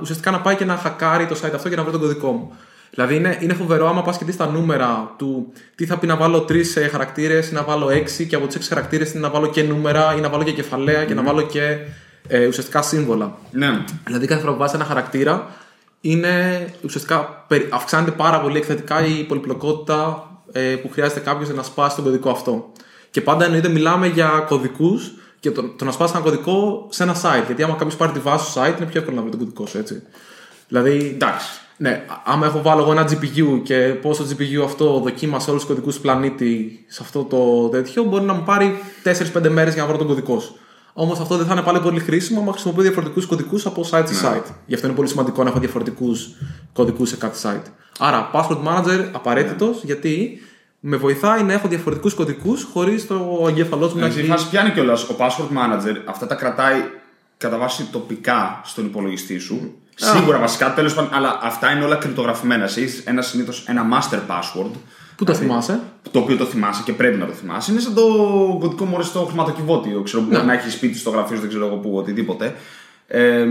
ουσιαστικά 0.00 0.30
να 0.30 0.40
πάει 0.40 0.56
και 0.56 0.64
να 0.64 0.76
χακάρει 0.76 1.26
το 1.26 1.36
site 1.42 1.50
αυτό 1.54 1.68
και 1.68 1.76
να 1.76 1.82
βρει 1.82 1.92
τον 1.92 2.00
κωδικό 2.00 2.32
μου. 2.32 2.52
Δηλαδή 2.90 3.16
είναι, 3.16 3.38
είναι 3.40 3.54
φοβερό 3.54 3.88
άμα 3.88 4.02
πας 4.02 4.18
και 4.18 4.24
δεις 4.24 4.36
τα 4.36 4.46
νούμερα 4.46 5.14
του 5.18 5.52
τι 5.74 5.86
θα 5.86 5.98
πει 5.98 6.06
να 6.06 6.16
βάλω 6.16 6.40
τρεις 6.40 6.78
χαρακτήρες 6.90 7.50
ή 7.50 7.52
να 7.54 7.62
βάλω 7.62 7.90
έξι 7.90 8.26
και 8.26 8.36
από 8.36 8.46
τους 8.46 8.54
έξι 8.54 8.68
χαρακτήρες 8.68 9.12
είναι 9.12 9.20
να 9.20 9.30
βάλω 9.30 9.48
και 9.48 9.62
νούμερα 9.62 10.14
ή 10.16 10.20
να 10.20 10.28
βάλω 10.28 10.42
και 10.42 10.52
κεφαλαία 10.52 11.04
και 11.04 11.14
να 11.14 11.22
βάλω 11.22 11.42
και 11.42 11.78
ε, 12.28 12.46
ουσιαστικά 12.46 12.82
σύμβολα. 12.82 13.36
Ναι. 13.50 13.84
Δηλαδή 14.04 14.26
κάθε 14.26 14.40
φορά 14.40 14.52
που 14.52 14.58
βάζεις 14.58 14.74
ένα 14.74 14.84
χαρακτήρα 14.84 15.48
είναι 16.04 16.66
ουσιαστικά 16.84 17.44
περι- 17.48 17.72
αυξάνεται 17.74 18.10
πάρα 18.10 18.40
πολύ 18.40 18.56
εκθετικά 18.56 19.06
η 19.06 19.24
πολυπλοκότητα 19.24 20.26
ε, 20.52 20.60
που 20.60 20.88
χρειάζεται 20.92 21.20
κάποιος 21.20 21.46
για 21.46 21.56
να 21.56 21.62
σπάσει 21.62 21.94
τον 21.96 22.04
κωδικό 22.04 22.30
αυτό. 22.30 22.72
Και 23.10 23.20
πάντα 23.20 23.44
εννοείται 23.44 23.68
μιλάμε 23.68 24.06
για 24.06 24.44
κωδικούς 24.48 25.12
και 25.40 25.50
το, 25.50 25.62
το 25.68 25.84
να 25.84 25.90
σπάσει 25.90 26.12
ένα 26.16 26.24
κωδικό 26.24 26.86
σε 26.90 27.02
ένα 27.02 27.14
site. 27.14 27.46
Γιατί 27.46 27.62
άμα 27.62 27.74
κάποιος 27.74 27.96
πάρει 27.96 28.12
τη 28.12 28.18
βάση 28.18 28.52
του 28.52 28.60
site 28.60 28.74
είναι 28.76 28.86
πιο 28.86 29.00
εύκολο 29.00 29.16
να 29.16 29.22
βρει 29.22 29.30
τον 29.30 29.40
κωδικό 29.40 29.66
σου, 29.66 29.78
έτσι. 29.78 30.02
Δηλαδή, 30.68 31.10
Εντάξει. 31.14 31.46
ναι, 31.76 32.04
άμα 32.24 32.46
έχω 32.46 32.62
βάλω 32.62 32.82
εγώ 32.82 32.92
ένα 32.92 33.08
GPU 33.10 33.60
και 33.62 33.76
πω 34.02 34.16
το 34.16 34.26
GPU 34.30 34.64
αυτό 34.64 34.98
δοκίμασε 34.98 35.50
όλους 35.50 35.62
τους 35.62 35.70
κωδικούς 35.74 35.94
του 35.94 36.00
πλανήτη 36.00 36.84
σε 36.88 37.00
αυτό 37.02 37.24
το 37.24 37.68
τέτοιο, 37.68 38.02
μπορεί 38.02 38.24
να 38.24 38.32
μου 38.32 38.42
πάρει 38.42 38.78
4-5 39.04 39.48
μέρες 39.48 39.74
για 39.74 39.82
να 39.82 39.88
βρω 39.88 39.98
τον 39.98 40.06
κωδικό 40.06 40.40
σου. 40.40 40.56
Όμως 40.92 41.20
αυτό 41.20 41.36
δεν 41.36 41.46
θα 41.46 41.52
είναι 41.52 41.62
πάλι 41.62 41.80
πολύ 41.80 42.00
χρήσιμο 42.00 42.40
άμα 42.40 42.52
χρησιμοποιώ 42.52 42.82
διαφορετικούς 42.82 43.26
κωδικούς 43.26 43.66
από 43.66 43.86
site 43.90 44.04
σε 44.06 44.26
site. 44.26 44.50
Γι' 44.66 44.74
αυτό 44.74 44.86
είναι 44.86 44.96
πολύ 44.96 45.08
σημαντικό 45.08 45.42
να 45.42 45.48
έχω 45.50 45.58
διαφορετικούς 45.58 46.28
κωδικούς 46.72 47.08
σε 47.08 47.16
κάθε 47.16 47.48
site. 47.48 47.70
Άρα, 47.98 48.30
password 48.32 48.58
manager 48.66 49.08
απαραίτητος 49.12 49.80
γιατί 49.84 50.40
με 50.80 50.96
βοηθάει 50.96 51.42
να 51.42 51.52
έχω 51.52 51.68
διαφορετικούς 51.68 52.14
κωδικούς 52.14 52.66
χωρίς 52.72 53.06
το 53.06 53.46
εγκέφαλός 53.48 53.92
μου 53.94 54.00
να 54.00 54.10
Στη 54.10 54.20
έχει. 54.20 54.28
φάση 54.28 54.48
πιάνει 54.48 54.70
κιόλας 54.70 55.02
ο 55.08 55.16
password 55.18 55.56
manager, 55.56 55.96
αυτά 56.04 56.26
τα 56.26 56.34
κρατάει 56.34 56.82
κατά 57.36 57.58
βάση 57.58 57.84
τοπικά 57.92 58.60
στον 58.64 58.84
υπολογιστή 58.84 59.38
σου. 59.38 59.74
Σίγουρα 59.94 60.38
βασικά, 60.38 60.74
τέλος 60.74 60.94
πάντων, 60.94 61.10
αλλά 61.14 61.38
αυτά 61.42 61.70
είναι 61.70 61.84
όλα 61.84 61.96
κρυπτογραφημένα. 61.96 62.64
Εσύ 62.64 62.82
έχεις 62.82 63.02
ένα 63.04 63.22
συνήθως 63.22 63.64
ένα 63.68 63.86
master 63.92 64.18
password, 64.28 64.70
Πού 65.16 65.24
το 65.24 65.34
θυμάσαι; 65.34 65.80
το 66.10 66.18
οποίο 66.18 66.36
το 66.36 66.44
θυμάσαι 66.44 66.82
και 66.84 66.92
πρέπει 66.92 67.16
να 67.18 67.26
το 67.26 67.32
θυμάσαι. 67.32 67.72
Είναι 67.72 67.80
σαν 67.80 67.94
το 67.94 68.02
κωδικό 68.60 68.84
μόλι 68.84 69.04
στο 69.04 69.24
χρηματοκιβώτιο. 69.24 70.02
Ξέρω, 70.02 70.22
που 70.22 70.28
μπορεί 70.30 70.46
να 70.46 70.52
έχεις 70.52 70.72
σπίτι 70.72 70.98
στο 70.98 71.10
γραφείο, 71.10 71.34
σου, 71.34 71.40
δεν 71.40 71.48
ξέρω 71.50 71.66
εγώ 71.66 71.76
πού, 71.76 71.96
οτιδήποτε. 71.96 72.54
Ε, 73.06 73.46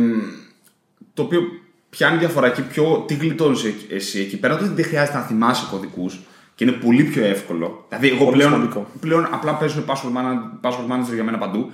το 1.14 1.22
οποίο 1.22 1.42
πιάνει 1.90 2.18
διαφορά 2.18 2.50
και 2.50 2.62
πιο. 2.62 3.04
Τι 3.08 3.14
γλιτώνεις 3.14 3.64
εσύ 3.90 4.20
εκεί 4.20 4.38
πέρα, 4.38 4.54
ότι 4.54 4.68
δεν 4.68 4.86
χρειάζεται 4.86 5.18
να 5.18 5.24
θυμάσαι 5.24 5.68
κωδικούς 5.72 6.20
και 6.56 6.64
είναι 6.64 6.74
πολύ 6.74 7.04
πιο 7.04 7.24
εύκολο. 7.26 7.86
Δηλαδή, 7.90 8.08
εγώ 8.10 8.24
Πολύ 8.26 8.32
πλέον, 8.38 8.52
σημαντικό. 8.52 8.88
πλέον 9.00 9.28
απλά 9.32 9.54
παίζουν 9.56 9.84
password 9.88 10.18
manager, 10.18 10.70
password 10.70 10.92
manager 10.92 11.14
για 11.14 11.24
μένα 11.24 11.38
παντού. 11.38 11.72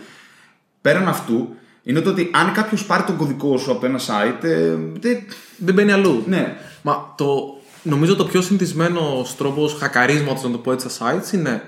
Πέραν 0.82 1.08
αυτού, 1.08 1.50
είναι 1.84 2.00
το 2.01 2.10
ότι 2.10 2.29
αν 2.34 2.51
κάποιος 2.51 2.86
πάρει 2.86 3.03
τον 3.03 3.17
κωδικό 3.17 3.58
σου 3.58 3.72
από 3.72 3.86
ένα 3.86 4.00
site. 4.00 4.44
Ε, 4.44 4.75
δεν- 5.00 5.24
Δεν 5.58 5.74
μπαίνει 5.74 5.91
αλλού. 5.91 6.24
ναι, 6.27 6.58
Μα 6.82 7.13
το, 7.17 7.57
νομίζω 7.88 8.15
το 8.15 8.25
πιο 8.25 8.41
συνηθισμένο 8.41 9.25
τρόπο 9.38 9.67
χακαρίσματος, 9.79 10.44
να 10.44 10.51
το 10.51 10.58
πω 10.58 10.72
έτσι, 10.72 10.89
στα 10.89 11.13
sites 11.13 11.34
είναι 11.34 11.62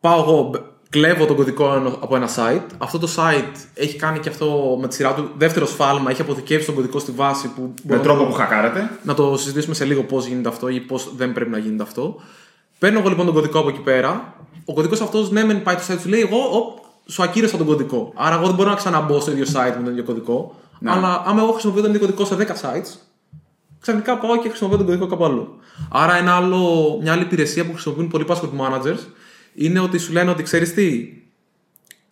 πάω 0.00 0.20
εγώ, 0.22 0.42
μπ- 0.52 0.60
κλέβω 0.90 1.26
τον 1.26 1.36
κωδικό 1.36 1.74
ενό- 1.74 1.98
από 2.00 2.16
ένα 2.16 2.28
site. 2.36 2.62
Αυτό 2.78 2.98
το 2.98 3.08
site 3.16 3.56
έχει 3.74 3.96
κάνει 3.96 4.18
και 4.18 4.28
αυτό 4.28 4.78
με 4.80 4.88
τη 4.88 4.94
σειρά 4.94 5.14
του 5.14 5.30
δεύτερο 5.38 5.66
σφάλμα, 5.66 6.10
έχει 6.10 6.20
αποθηκεύσει 6.20 6.66
τον 6.66 6.74
κωδικό 6.74 6.98
στη 6.98 7.12
βάση 7.12 7.48
που 7.48 7.60
με 7.62 7.72
μπορώ 7.82 8.00
τρόπο 8.00 8.22
να, 8.22 8.28
που 8.28 8.32
χακάρετε. 8.34 8.90
να 9.02 9.14
το 9.14 9.36
συζητήσουμε 9.36 9.74
σε 9.74 9.84
λίγο 9.84 10.02
πώς 10.02 10.26
γίνεται 10.26 10.48
αυτό 10.48 10.68
ή 10.68 10.80
πώς 10.80 11.10
δεν 11.16 11.32
πρέπει 11.32 11.50
να 11.50 11.58
γίνεται 11.58 11.82
αυτό. 11.82 12.16
Παίρνω 12.78 12.98
εγώ 12.98 13.08
λοιπόν 13.08 13.24
τον 13.26 13.34
κωδικό 13.34 13.58
από 13.58 13.68
εκεί 13.68 13.80
πέρα. 13.80 14.34
Ο 14.64 14.72
κωδικός 14.72 15.00
αυτός, 15.00 15.30
ναι, 15.30 15.44
μεν 15.44 15.62
πάει 15.62 15.74
το 15.74 15.82
site, 15.88 15.98
σου 16.00 16.08
λέει 16.08 16.20
εγώ 16.20 16.36
οπ, 16.52 16.78
σου 17.06 17.22
ακύρωσα 17.22 17.56
τον 17.56 17.66
κωδικό. 17.66 18.12
Άρα 18.14 18.34
εγώ 18.34 18.46
δεν 18.46 18.54
μπορώ 18.54 18.68
να 18.68 18.74
ξαναμπω 18.76 19.20
στο 19.20 19.30
ίδιο 19.30 19.44
site 19.44 19.74
με 19.76 19.82
τον 19.82 19.86
ίδιο 19.92 20.04
κωδικό. 20.04 20.54
Αλλά 20.84 21.22
άμα 21.26 21.42
εγώ 21.42 21.50
χρησιμοποιώ 21.52 21.82
τον 21.82 21.90
ίδιο 21.94 22.00
κωδικό 22.06 22.24
σε 22.24 22.34
10 22.34 22.40
sites, 22.46 22.98
ξαφνικά 23.86 24.18
πάω 24.18 24.38
και 24.38 24.48
χρησιμοποιώ 24.48 24.76
τον 24.76 24.86
κωδικό 24.86 25.06
κάπου 25.06 25.24
αλλού. 25.24 25.58
Άρα 25.90 26.16
ένα 26.16 26.36
άλλο, 26.36 26.98
μια 27.02 27.12
άλλη 27.12 27.22
υπηρεσία 27.22 27.64
που 27.66 27.72
χρησιμοποιούν 27.72 28.08
πολλοί 28.08 28.24
password 28.28 28.50
managers 28.60 28.98
είναι 29.54 29.80
ότι 29.80 29.98
σου 29.98 30.12
λένε 30.12 30.30
ότι 30.30 30.42
ξέρεις 30.42 30.74
τι, 30.74 31.08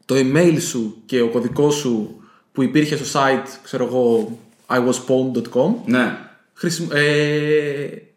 το 0.04 0.14
email 0.18 0.56
σου 0.60 0.96
και 1.06 1.20
ο 1.20 1.28
κωδικός 1.28 1.74
σου 1.74 2.22
που 2.52 2.62
υπήρχε 2.62 2.96
στο 2.96 3.20
site, 3.20 3.46
ξέρω 3.62 3.84
εγώ, 3.84 4.38
iwaspawned.com 4.68 5.74
Ναι. 5.86 6.18
χρησιμ- 6.54 6.92
ε, 6.92 7.04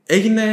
έγινε. 0.05 0.43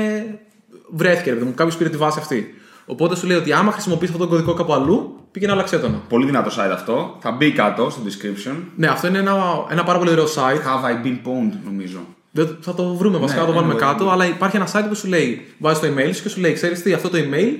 βρέθηκε 0.90 1.30
ρε 1.30 1.36
παιδί 1.36 1.46
μου, 1.48 1.54
κάποιος 1.54 1.76
πήρε 1.76 1.90
τη 1.90 1.96
βάση 1.96 2.18
αυτή. 2.18 2.54
Οπότε 2.86 3.16
σου 3.16 3.26
λέει 3.26 3.36
ότι 3.36 3.52
άμα 3.52 3.72
χρησιμοποιήσει 3.72 4.12
αυτόν 4.12 4.28
τον 4.28 4.36
κωδικό 4.36 4.54
κάπου 4.56 4.72
αλλού, 4.74 5.16
πήγαινε 5.30 5.52
άλλαξε 5.52 5.78
τον. 5.78 6.02
Πολύ 6.08 6.24
δυνατό 6.26 6.50
site 6.50 6.70
αυτό. 6.72 7.16
Θα 7.20 7.30
μπει 7.30 7.52
κάτω 7.52 7.90
στο 7.90 8.00
description. 8.06 8.54
Ναι, 8.76 8.86
αυτό 8.86 9.06
είναι 9.06 9.18
ένα, 9.18 9.34
ένα 9.70 9.84
πάρα 9.84 9.98
πολύ 9.98 10.10
ωραίο 10.10 10.24
site. 10.24 10.60
Have 10.66 10.84
I 10.84 11.06
been 11.06 11.16
pwned, 11.26 11.52
νομίζω. 11.64 11.98
Δεν- 12.36 12.56
θα 12.60 12.74
το 12.74 12.94
βρούμε 12.94 13.18
βασικά, 13.18 13.40
Ναι, 13.40 13.46
θα 13.46 13.52
το 13.52 13.58
βάλουμε 13.58 13.74
anyway. 13.74 13.78
κάτω. 13.86 14.10
Αλλά 14.10 14.26
υπάρχει 14.26 14.56
ένα 14.56 14.68
site 14.72 14.84
που 14.88 14.94
σου 14.94 15.08
λέει, 15.08 15.46
βάζει 15.58 15.80
το 15.80 15.86
email 15.86 16.10
σου 16.14 16.22
και 16.22 16.28
σου 16.28 16.40
λέει, 16.40 16.52
ξέρεις 16.52 16.82
τι, 16.82 16.92
αυτό 16.92 17.08
το 17.08 17.18
email 17.18 17.52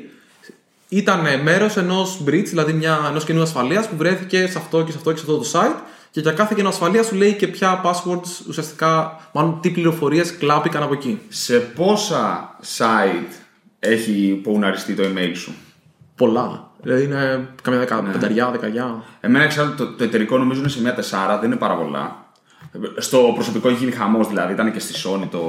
ήταν 0.89 1.21
μέρος 1.43 1.77
ενός 1.77 2.21
breach, 2.27 2.45
δηλαδή 2.45 2.81
ενός 3.09 3.25
καινού 3.25 3.43
ασφαλείας 3.43 3.89
που 3.89 3.97
βρέθηκε 3.97 4.47
σε 4.47 4.59
αυτό 4.59 4.83
και 4.83 4.91
σε 4.91 4.97
αυτό 4.97 5.13
και 5.13 5.19
σε 5.19 5.25
αυτό 5.31 5.39
το 5.39 5.49
site. 5.53 5.81
Και 6.11 6.21
για 6.21 6.33
κάθε 6.33 6.55
καινό 6.57 6.69
ασφαλεία 6.69 7.03
σου 7.03 7.15
λέει 7.15 7.33
και 7.33 7.47
ποια 7.49 7.81
passwords 7.85 8.47
ουσιαστικά, 8.49 9.21
μάλλον 9.33 9.59
τι 9.61 9.71
πληροφορίες 9.71 10.37
κλάπηκαν 10.37 10.83
από 10.83 10.93
εκεί. 10.95 11.21
Σε 11.29 11.59
πόσα 11.59 12.57
site 12.79 13.33
έχει 13.79 14.41
πουναριστεί 14.43 14.95
το 14.95 15.03
email 15.03 15.33
σου; 15.35 15.55
Πολλά. 16.17 16.71
Δηλαδή 16.83 17.03
είναι 17.05 17.49
καμιά 17.63 17.79
δεκα, 17.81 18.01
Ναι. 18.03 18.11
πενταριά, 18.13 18.51
δεκαριά. 18.51 19.03
Εμένα 19.21 19.45
εξάλλου 19.45 19.75
το, 19.75 19.87
το 19.93 20.05
εταιρικό 20.05 20.39
νομίζω 20.39 20.61
είναι 20.61 20.69
σε 20.69 20.81
μια 20.81 20.95
τεσσάρα, 20.95 21.39
δεν 21.39 21.51
είναι 21.51 21.59
πάρα 21.59 21.75
πολλά. 21.75 22.24
Στο 22.99 23.31
προσωπικό 23.35 23.69
έχει 23.69 23.79
γίνει 23.79 23.91
χαμός 23.91 24.29
δηλαδή, 24.29 24.53
ήταν 24.53 24.73
και 24.73 24.79
στη 24.79 24.93
Sony 25.05 25.29
το, 25.31 25.41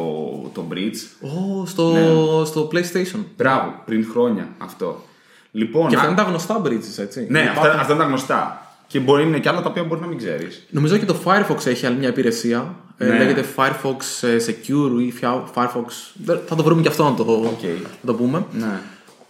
το 0.54 0.66
bridge. 0.74 1.28
Ω, 1.30 1.66
στο, 1.66 1.92
Ναι. 1.92 2.46
στο 2.46 2.70
PlayStation. 2.74 3.20
Μπράβο, 3.38 3.74
πριν 3.86 4.08
χρόνια 4.12 4.48
αυτό. 4.58 5.04
Λοιπόν, 5.52 5.88
Και 5.90 5.96
αυτά 5.96 6.08
α- 6.08 6.12
είναι 6.12 6.22
τα 6.22 6.28
γνωστά 6.28 6.62
bridges, 6.66 6.98
έτσι. 6.98 7.28
ναι, 7.30 7.40
Υπάρχουν- 7.40 7.66
αυτά, 7.66 7.80
αυτά 7.80 7.94
είναι 7.94 8.02
τα 8.02 8.08
γνωστά. 8.08 8.60
Και 8.88 9.00
μπορεί 9.00 9.22
να 9.24 9.28
είναι 9.28 9.40
και 9.40 9.50
άλλα 9.50 9.62
τα 9.62 9.70
οποία 9.70 9.84
μπορεί 9.84 10.02
να 10.02 10.08
μην 10.08 10.18
ξέρεις. 10.18 10.64
Νομίζω 10.70 10.98
και 10.98 11.06
το 11.06 11.16
Firefox 11.26 11.66
έχει 11.66 11.86
άλλη 11.86 11.96
μια 11.98 12.08
υπηρεσία. 12.10 12.76
Ε, 12.98 13.06
Ναι. 13.06 13.18
λέγεται 13.18 13.46
Firefox 13.56 14.28
ε, 14.28 14.38
Secure 14.46 15.02
ή 15.02 15.14
Fia- 15.22 15.44
Firefox. 15.56 15.86
δεν- 16.14 16.40
Θα 16.48 16.56
το 16.56 16.64
βρούμε 16.64 16.82
και 16.82 16.88
αυτό 16.88 17.04
να 17.04 17.14
το, 17.14 17.26
να 18.04 18.06
το 18.06 18.14
πούμε. 18.14 18.46
Ναι. 18.52 18.80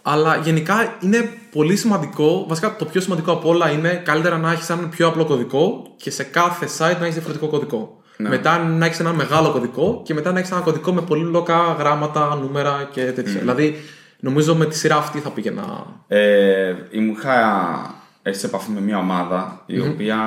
Αλλά 0.08 0.36
γενικά 0.36 0.96
είναι 1.00 1.30
πολύ 1.52 1.76
σημαντικό. 1.76 2.44
Βασικά 2.48 2.76
το 2.76 2.84
πιο 2.84 3.00
σημαντικό 3.00 3.32
από 3.32 3.48
όλα 3.48 3.70
είναι 3.70 4.02
καλύτερα 4.04 4.38
να 4.38 4.52
έχεις 4.52 4.70
έναν 4.70 4.88
πιο 4.88 5.06
απλό 5.06 5.24
κωδικό 5.24 5.94
και 5.96 6.10
σε 6.10 6.22
κάθε 6.24 6.66
site 6.66 6.96
να 6.98 7.02
έχεις 7.02 7.14
διαφορετικό 7.14 7.46
κωδικό. 7.46 8.00
Ναι. 8.16 8.28
Μετά 8.28 8.58
να 8.58 8.86
έχεις 8.86 9.00
ένα 9.00 9.12
μεγάλο 9.12 9.50
κωδικό 9.50 10.00
και 10.04 10.14
μετά 10.14 10.32
να 10.32 10.38
έχεις 10.38 10.50
ένα 10.50 10.60
κωδικό 10.60 10.92
με 10.92 11.00
πολύπλοκα 11.00 11.76
γράμματα, 11.78 12.38
νούμερα 12.42 12.88
και 12.92 13.12
τέτοια. 13.12 13.40
Δηλαδή 13.40 13.76
νομίζω 14.20 14.54
με 14.54 14.66
τη 14.66 14.76
σειρά 14.76 14.96
αυτή 14.96 15.18
θα 15.18 15.30
πήγαινα. 15.30 15.86
Ε, 16.06 16.74
ήμουν 16.90 17.14
είχα 17.14 18.04
έρθει 18.28 18.38
σε 18.40 18.46
επαφή 18.46 18.70
με 18.70 18.80
μια 18.80 18.98
ομάδα 18.98 19.62
η 19.66 19.80
οποία. 19.80 20.18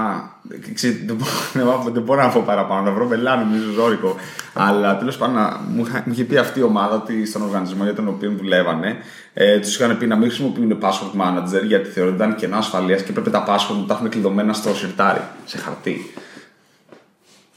ξέρετε, 0.73 1.03
δεν, 1.05 1.15
μπορώ, 1.15 1.83
δεν 1.93 2.01
μπορώ 2.03 2.21
να 2.21 2.29
πω 2.29 2.43
παραπάνω, 2.45 2.81
να 2.81 2.91
βρω 2.91 3.05
μελά 3.07 3.35
νομίζω 3.35 3.71
ζώρικο. 3.71 4.15
Αλλά 4.53 4.97
τέλος 4.97 5.17
πάντων 5.17 5.35
να- 5.35 5.59
μου, 5.69 5.85
είχα- 5.85 6.03
μου 6.05 6.11
είχε 6.13 6.23
πει 6.23 6.37
αυτή 6.37 6.59
η 6.59 6.63
ομάδα 6.63 6.95
ότι 6.95 7.25
στον 7.25 7.41
οργανισμό 7.41 7.83
για 7.83 7.93
τον 7.95 8.07
οποίο 8.07 8.31
δουλεύανε 8.37 8.95
ε, 9.33 9.59
τους 9.59 9.75
είχαν 9.75 9.97
πει 9.97 10.07
να 10.07 10.15
μην 10.15 10.27
χρησιμοποιούν 10.27 10.77
password 10.81 11.21
manager 11.21 11.63
γιατί 11.65 11.89
θεωρούνταν 11.89 12.35
κενά 12.35 12.57
ασφαλείας 12.57 13.01
και 13.01 13.11
πρέπει 13.11 13.29
τα 13.29 13.45
password 13.47 13.75
να 13.79 13.85
τα 13.85 13.93
έχουν 13.93 14.09
κλειδωμένα 14.09 14.53
στο 14.53 14.75
σιρτάρι, 14.75 15.21
σε 15.45 15.57
χαρτί. 15.57 16.11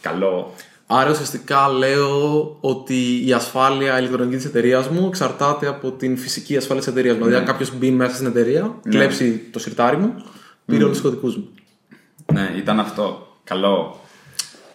Καλό. 0.01 0.53
Άρα 0.87 1.11
ουσιαστικά 1.11 1.69
λέω 1.69 2.57
ότι 2.61 3.27
η 3.27 3.33
ασφάλεια 3.33 3.99
ηλεκτρονικής 3.99 4.37
της 4.37 4.47
εταιρείας 4.47 4.89
μου 4.89 5.07
εξαρτάται 5.07 5.67
από 5.67 5.91
την 5.91 6.17
φυσική 6.19 6.57
ασφάλεια 6.57 6.83
της 6.83 6.93
εταιρείας 6.93 7.17
μου. 7.17 7.25
Δηλαδή, 7.25 7.41
αν 7.41 7.47
κάποιος 7.47 7.77
μπει 7.77 7.91
μέσα 7.91 8.15
στην 8.15 8.27
εταιρεία, 8.27 8.75
κλέψει 8.89 9.49
το 9.53 9.59
σιρτάρι 9.59 9.97
μου, 9.97 10.15
πήρε 10.73 10.85
όλους 10.85 11.01
τους 11.01 11.11
κωδικούς 11.11 11.37
μου. 11.37 11.49
Ναι, 12.33 12.55
ήταν 12.57 12.81
αυτό. 12.81 13.27
Καλό. 13.45 14.01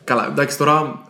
Καλά, 0.03 0.27
εντάξει, 0.27 0.57
τώρα 0.57 1.01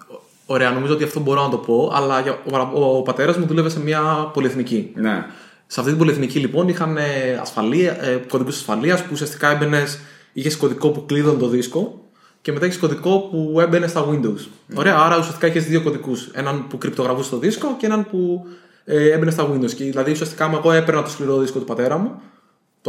ωραία, 0.46 0.72
νομίζω 0.72 0.94
ότι 0.94 1.04
αυτό 1.04 1.20
μπορώ 1.20 1.42
να 1.44 1.50
το 1.50 1.58
πω, 1.58 1.92
αλλά 1.94 2.20
για- 2.22 2.40
ο, 2.46 2.50
παρα- 2.52 2.72
ο, 2.72 3.02
πατέρας 3.02 3.38
μου 3.38 3.46
δούλευε 3.46 3.70
σε 3.70 3.80
μια 3.80 4.30
πολυεθνική. 4.34 4.92
Ναι. 4.96 5.26
Σε 5.68 5.80
αυτή 5.80 5.92
την 5.92 6.00
πολυεθνική 6.00 6.40
λοιπόν 6.40 6.68
είχαν 6.68 6.98
ασφαλεία, 7.42 8.04
ε, 8.06 8.24
κωδικούς 8.28 8.56
ασφαλείας 8.56 9.02
που 9.02 9.10
ουσιαστικά 9.12 9.52
έμπαινες, 9.52 10.00
είχες 10.34 10.58
κωδικό 10.58 10.90
που 10.90 11.06
κλείδωνε 11.06 11.38
το 11.40 11.48
δίσκο 11.48 12.02
και 12.42 12.52
μετά 12.52 12.66
έχεις 12.66 12.78
κωδικό 12.78 13.20
που 13.20 13.60
έμπαινε 13.60 13.88
στα 13.88 14.06
Windows. 14.10 14.48
Ωραία, 14.76 14.98
άρα 15.00 15.18
ουσιαστικά 15.18 15.48
είχες 15.48 15.66
δύο 15.66 15.82
κωδικούς. 15.82 16.30
Έναν 16.34 16.68
που 16.68 16.78
κρυπτογραφούσε 16.78 17.30
το 17.30 17.38
δίσκο 17.38 17.76
και 17.80 17.86
έναν 17.86 18.06
που 18.10 18.46
ε, 18.86 19.12
έμπαινε 19.12 19.32
στα 19.32 19.50
Windows. 19.52 19.72
Και, 19.72 19.84
δηλαδή 19.84 20.12
ουσιαστικά, 20.12 20.46
άμα 20.46 20.58
εγώ 20.58 20.72
έπαιρνα 20.72 21.04
το 21.04 21.10
σκληρό 21.10 21.38
δίσκο 21.38 21.60
του 21.60 21.66
πατέρα 21.66 21.98
μου, 21.98 22.22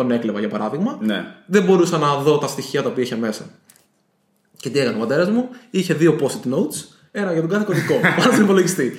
τον 0.02 0.10
έκλεβα 0.10 0.38
για 0.38 0.48
παράδειγμα, 0.48 0.98
Ναι. 1.00 1.24
δεν 1.46 1.62
μπορούσα 1.64 1.98
να 1.98 2.16
δω 2.16 2.38
τα 2.38 2.46
στοιχεία 2.46 2.82
τα 2.82 2.88
οποία 2.88 3.02
είχε 3.02 3.16
μέσα. 3.16 3.44
Και 4.56 4.70
τι 4.70 4.78
έκανε 4.78 4.96
ο 4.96 4.98
πατέρας 5.00 5.30
μου, 5.30 5.48
είχε 5.70 5.94
δύο 5.94 6.16
post-it 6.20 6.52
notes, 6.54 6.84
ένα 7.10 7.32
για 7.32 7.40
τον 7.40 7.50
κάθε 7.50 7.64
κωδικό, 7.64 7.94
πάνω 8.16 8.32
στον 8.32 8.44
υπολογιστή. 8.44 8.92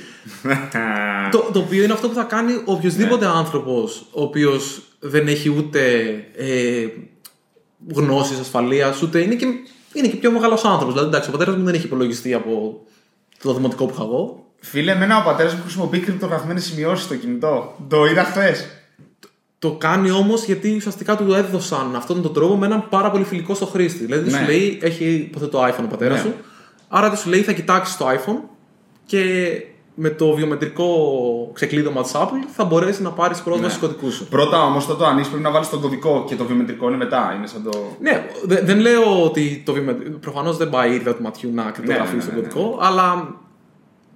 το, 1.31 1.49
το 1.53 1.59
οποίο 1.59 1.83
είναι 1.83 1.93
αυτό 1.93 2.07
που 2.07 2.13
θα 2.13 2.23
κάνει 2.23 2.61
οποιοδήποτε 2.65 3.25
Ναι. 3.25 3.31
άνθρωπος 3.31 4.05
ο 4.11 4.21
οποίος 4.21 4.81
δεν 4.99 5.27
έχει 5.27 5.49
ούτε 5.57 5.81
ε, 6.37 6.85
γνώσεις 7.95 8.39
ασφαλείας, 8.39 9.01
ούτε 9.01 9.19
είναι 9.21 9.35
και, 9.35 9.45
είναι 9.93 10.07
και 10.07 10.15
πιο 10.15 10.31
μεγάλος 10.31 10.63
άνθρωπος. 10.65 10.93
Δηλαδή, 10.93 11.09
εντάξει, 11.09 11.29
ο 11.29 11.31
πατέρας 11.31 11.55
μου 11.55 11.63
δεν 11.63 11.73
έχει 11.73 11.85
υπολογιστεί 11.85 12.33
από 12.33 12.81
το 13.43 13.53
δημοτικό 13.53 13.85
που 13.85 13.93
είχα 13.93 14.03
εγώ. 14.03 14.43
Φίλε, 14.61 14.91
εμένα 14.91 15.17
ο 15.17 15.23
πατέρας 15.23 15.53
μου 15.53 15.61
χρησιμοποιεί 15.61 15.99
κρυπτογραφημένες 15.99 16.63
σημειώσεις 16.63 17.05
στο 17.05 17.15
κινητό. 17.15 17.75
Το 17.87 18.05
είδα 18.05 18.23
χθες. 18.23 18.67
Το 19.59 19.71
κάνει 19.71 20.11
όμως 20.11 20.43
γιατί 20.43 20.75
ουσιαστικά 20.75 21.15
του 21.17 21.33
έδωσαν 21.33 21.95
αυτόν 21.95 22.21
τον 22.21 22.33
τρόπο 22.33 22.55
με 22.55 22.65
έναν 22.65 22.85
πάρα 22.89 23.11
πολύ 23.11 23.23
φιλικό 23.23 23.53
στο 23.53 23.65
χρήστη. 23.65 24.05
Δηλαδή, 24.05 24.31
Ναι. 24.31 24.37
σου 24.37 24.45
λέει, 24.45 24.79
έχει 24.81 25.05
υποθέτω 25.05 25.63
iPhone 25.63 25.83
ο 25.83 25.87
πατέρας 25.87 26.17
Ναι. 26.23 26.29
σου, 26.29 26.33
άρα 26.87 27.09
τι 27.09 27.17
σου 27.17 27.29
λέει 27.29 27.41
θα 27.41 27.51
κοιτάξεις 27.51 27.97
το 27.97 28.05
iPhone 28.09 28.41
και 29.05 29.51
με 30.01 30.09
το 30.09 30.31
βιομετρικό 30.33 30.87
ξεκλείδωμα 31.53 32.01
της 32.01 32.11
Apple 32.15 32.45
θα 32.55 32.63
μπορέσεις 32.65 32.99
να 32.99 33.11
πάρεις 33.11 33.41
πρόσβαση 33.41 33.63
Ναι. 33.65 33.69
στους 33.69 33.81
κωδικούς 33.87 34.13
σου. 34.15 34.27
Πρώτα 34.27 34.63
όμως 34.63 34.85
το 34.85 35.05
ανοίξει 35.05 35.29
πρέπει 35.29 35.45
να 35.45 35.51
βάλεις 35.51 35.69
τον 35.69 35.81
κωδικό 35.81 36.23
και 36.27 36.35
το 36.35 36.45
βιομετρικό 36.45 36.87
είναι 36.87 36.97
μετά. 36.97 37.33
Είναι 37.37 37.47
σαν 37.47 37.63
το. 37.71 37.95
Ναι, 38.01 38.25
δε- 38.45 38.61
δεν 38.61 38.79
λέω 38.79 39.23
ότι 39.23 39.61
το 39.65 39.73
βιομετρικό. 39.73 40.17
Προφανώς 40.17 40.57
δεν 40.57 40.69
πάει 40.69 40.93
ήρθα 40.93 41.15
του 41.15 41.21
ματιού 41.21 41.51
να 41.53 41.63
κρυπτογραφεί 41.63 42.15
Ναι, 42.15 42.23
ναι, 42.23 42.29
ναι, 42.29 42.31
τον 42.31 42.41
ναι, 42.43 42.49
κωδικό, 42.49 42.77
αλλά 42.81 43.35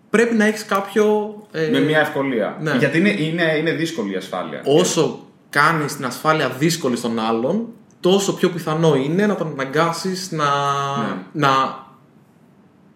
πρέπει 0.09 0.35
να 0.35 0.45
έχεις 0.45 0.65
κάποιο. 0.65 1.35
ε, 1.51 1.67
Με 1.71 1.79
μια 1.79 2.00
ευκολία. 2.00 2.57
ναι. 2.62 2.75
Γιατί 2.79 2.97
είναι, 2.97 3.09
είναι, 3.09 3.55
είναι 3.59 3.71
δύσκολη 3.71 4.12
η 4.12 4.15
ασφάλεια. 4.15 4.62
Όσο 4.65 5.19
κάνει 5.53 5.86
την 5.86 6.05
ασφάλεια 6.05 6.50
δύσκολη 6.50 6.95
στον 6.95 7.19
άλλον, 7.19 7.67
τόσο 8.00 8.33
πιο 8.36 8.50
πιθανό 8.50 8.95
είναι 8.95 9.25
να 9.27 9.36
τον 9.36 9.48
αναγκάσεις 9.51 10.31
να, 10.31 10.43
Ναι. 10.45 11.15
να 11.31 11.50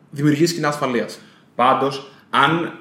δημιουργήσεις 0.09 0.55
κοινά 0.55 0.67
ασφαλείας. 0.67 1.19
Πάντως, 1.55 2.11
αν. 2.29 2.71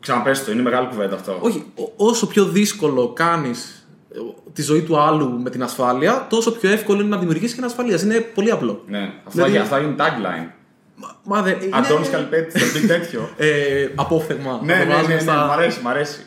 Ξαναπες 0.00 0.44
το, 0.44 0.52
είναι 0.52 0.62
μεγάλη 0.62 0.86
κουβέντα 0.88 1.14
αυτό. 1.14 1.38
Όχι, 1.40 1.64
ό- 1.74 1.92
όσο 1.96 2.26
πιο 2.26 2.44
δύσκολο 2.44 3.08
κάνεις 3.12 3.86
τη 4.52 4.62
ζωή 4.62 4.82
του 4.82 4.98
άλλου 4.98 5.40
με 5.40 5.50
την 5.50 5.62
ασφάλεια, 5.62 6.26
τόσο 6.30 6.52
πιο 6.52 6.70
εύκολο 6.70 7.00
είναι 7.00 7.08
να 7.08 7.16
δημιουργήσεις 7.18 7.54
κοινά 7.54 7.66
ασφαλείας. 7.66 8.02
Είναι 8.02 8.20
πολύ 8.20 8.50
απλό. 8.50 8.82
Ναι, 8.86 8.98
αυτά, 8.98 9.30
Δηλαδή- 9.30 9.56
αυτά 9.56 9.78
είναι 9.80 9.94
tagline. 9.98 10.50
Μα, 10.96 11.16
μα 11.24 11.42
δεν. 11.42 11.58
είναι- 11.62 11.76
Αντώνη 11.76 12.06
Καλπέτης, 12.06 12.62
θα 12.72 12.78
πει 12.80 12.86
τέτοιο. 12.86 13.28
Ε, 13.36 13.88
απόφθεγμα. 13.94 14.60
ναι, 14.62 14.72
Να 14.72 14.78
ναι, 14.78 14.84
το 14.84 14.88
ναι, 14.88 14.94
βάζουμε 14.94 15.14
ναι, 15.14 15.20
στα- 15.20 15.46
μ' 15.46 15.50
αρέσει, 15.50 15.80
μ' 15.82 15.88
αρέσει. 15.88 16.20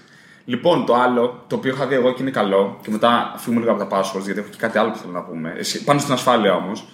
Λοιπόν, 0.50 0.86
το 0.86 0.96
άλλο, 0.96 1.44
το 1.48 1.56
οποίο 1.56 1.74
είχα 1.74 1.88
δει 1.88 1.96
εγώ 1.96 2.14
και 2.14 2.22
είναι 2.22 2.32
καλό, 2.32 2.80
και 2.82 2.92
μετά 2.92 3.34
φύγουμε 3.38 3.62
λίγο 3.62 3.72
από 3.74 3.86
τα 3.86 4.00
passwords, 4.00 4.24
γιατί 4.24 4.40
έχω 4.40 4.50
και 4.50 4.58
κάτι 4.58 4.78
άλλο 4.78 4.92
που 4.92 4.98
θέλω 4.98 5.14
να 5.14 5.22
πούμε. 5.22 5.54
Εσύ- 5.58 5.84
Πάνω 5.84 6.00
στην 6.00 6.14
ασφάλεια 6.14 6.54
όμως, 6.56 6.88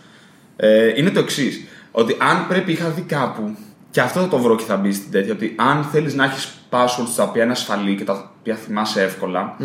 ε, 0.56 0.94
είναι 0.96 1.10
το 1.10 1.20
εξής. 1.20 1.66
Ότι 1.92 2.16
αν 2.20 2.48
πρέπει, 2.48 2.72
είχα 2.72 2.90
δει 2.90 3.02
κάπου, 3.02 3.56
και 3.92 4.02
αυτό 4.02 4.20
θα 4.20 4.28
το 4.28 4.38
βρω 4.38 4.56
και 4.56 4.64
θα 4.64 4.76
μπει 4.78 4.94
στην 4.94 5.12
τέτοια, 5.12 5.34
ότι 5.34 5.56
αν 5.58 5.84
θέλεις 5.84 6.14
να 6.14 6.24
έχεις 6.24 6.54
passwords 6.70 7.14
τα 7.16 7.24
οποία 7.24 7.44
είναι 7.44 7.52
ασφαλή 7.52 7.96
και 7.96 8.04
τα 8.04 8.32
οποία 8.40 8.56
θυμάσαι 8.56 9.04
εύκολα, 9.04 9.56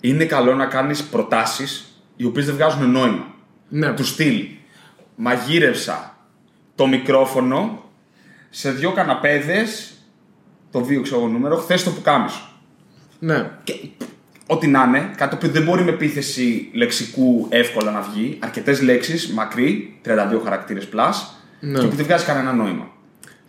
είναι 0.00 0.24
καλό 0.24 0.54
να 0.54 0.66
κάνεις 0.66 1.02
προτάσεις 1.04 2.02
οι 2.16 2.24
οποίες 2.24 2.46
δεν 2.46 2.54
βγάζουν 2.54 2.90
νόημα. 2.90 3.26
Ναι. 3.68 3.92
Του 3.94 4.04
στυλ. 4.04 4.44
Μαγείρευσα 5.16 6.16
το 6.74 6.86
μικρόφωνο 6.86 7.82
σε 8.50 8.70
δύο 8.70 8.92
καναπέδες, 8.92 9.92
το 10.70 10.80
δύο 10.80 11.02
ξέρω 11.02 11.20
εγώ 11.20 11.28
νούμερο, 11.28 11.56
χθες 11.56 11.84
το 11.84 11.90
πουκάμισο. 11.90 12.47
Ναι. 13.18 13.50
Και 13.64 13.74
ό,τι 14.46 14.66
να 14.66 14.82
είναι, 14.82 15.10
κάτι 15.16 15.30
το 15.30 15.36
οποίο 15.36 15.48
δεν 15.48 15.62
μπορεί 15.62 15.82
με 15.82 15.90
επίθεση 15.90 16.70
λεξικού 16.72 17.46
εύκολα 17.50 17.90
να 17.90 18.00
βγει. 18.00 18.38
Αρκετές 18.40 18.82
λέξεις, 18.82 19.28
μακρύ, 19.32 19.98
32 20.04 20.40
χαρακτήρες 20.44 20.88
plus, 20.94 21.12
Ναι. 21.60 21.78
και 21.78 21.86
που 21.86 21.96
δεν 21.96 22.04
βγάζει 22.04 22.24
κανένα 22.24 22.52
νόημα. 22.52 22.90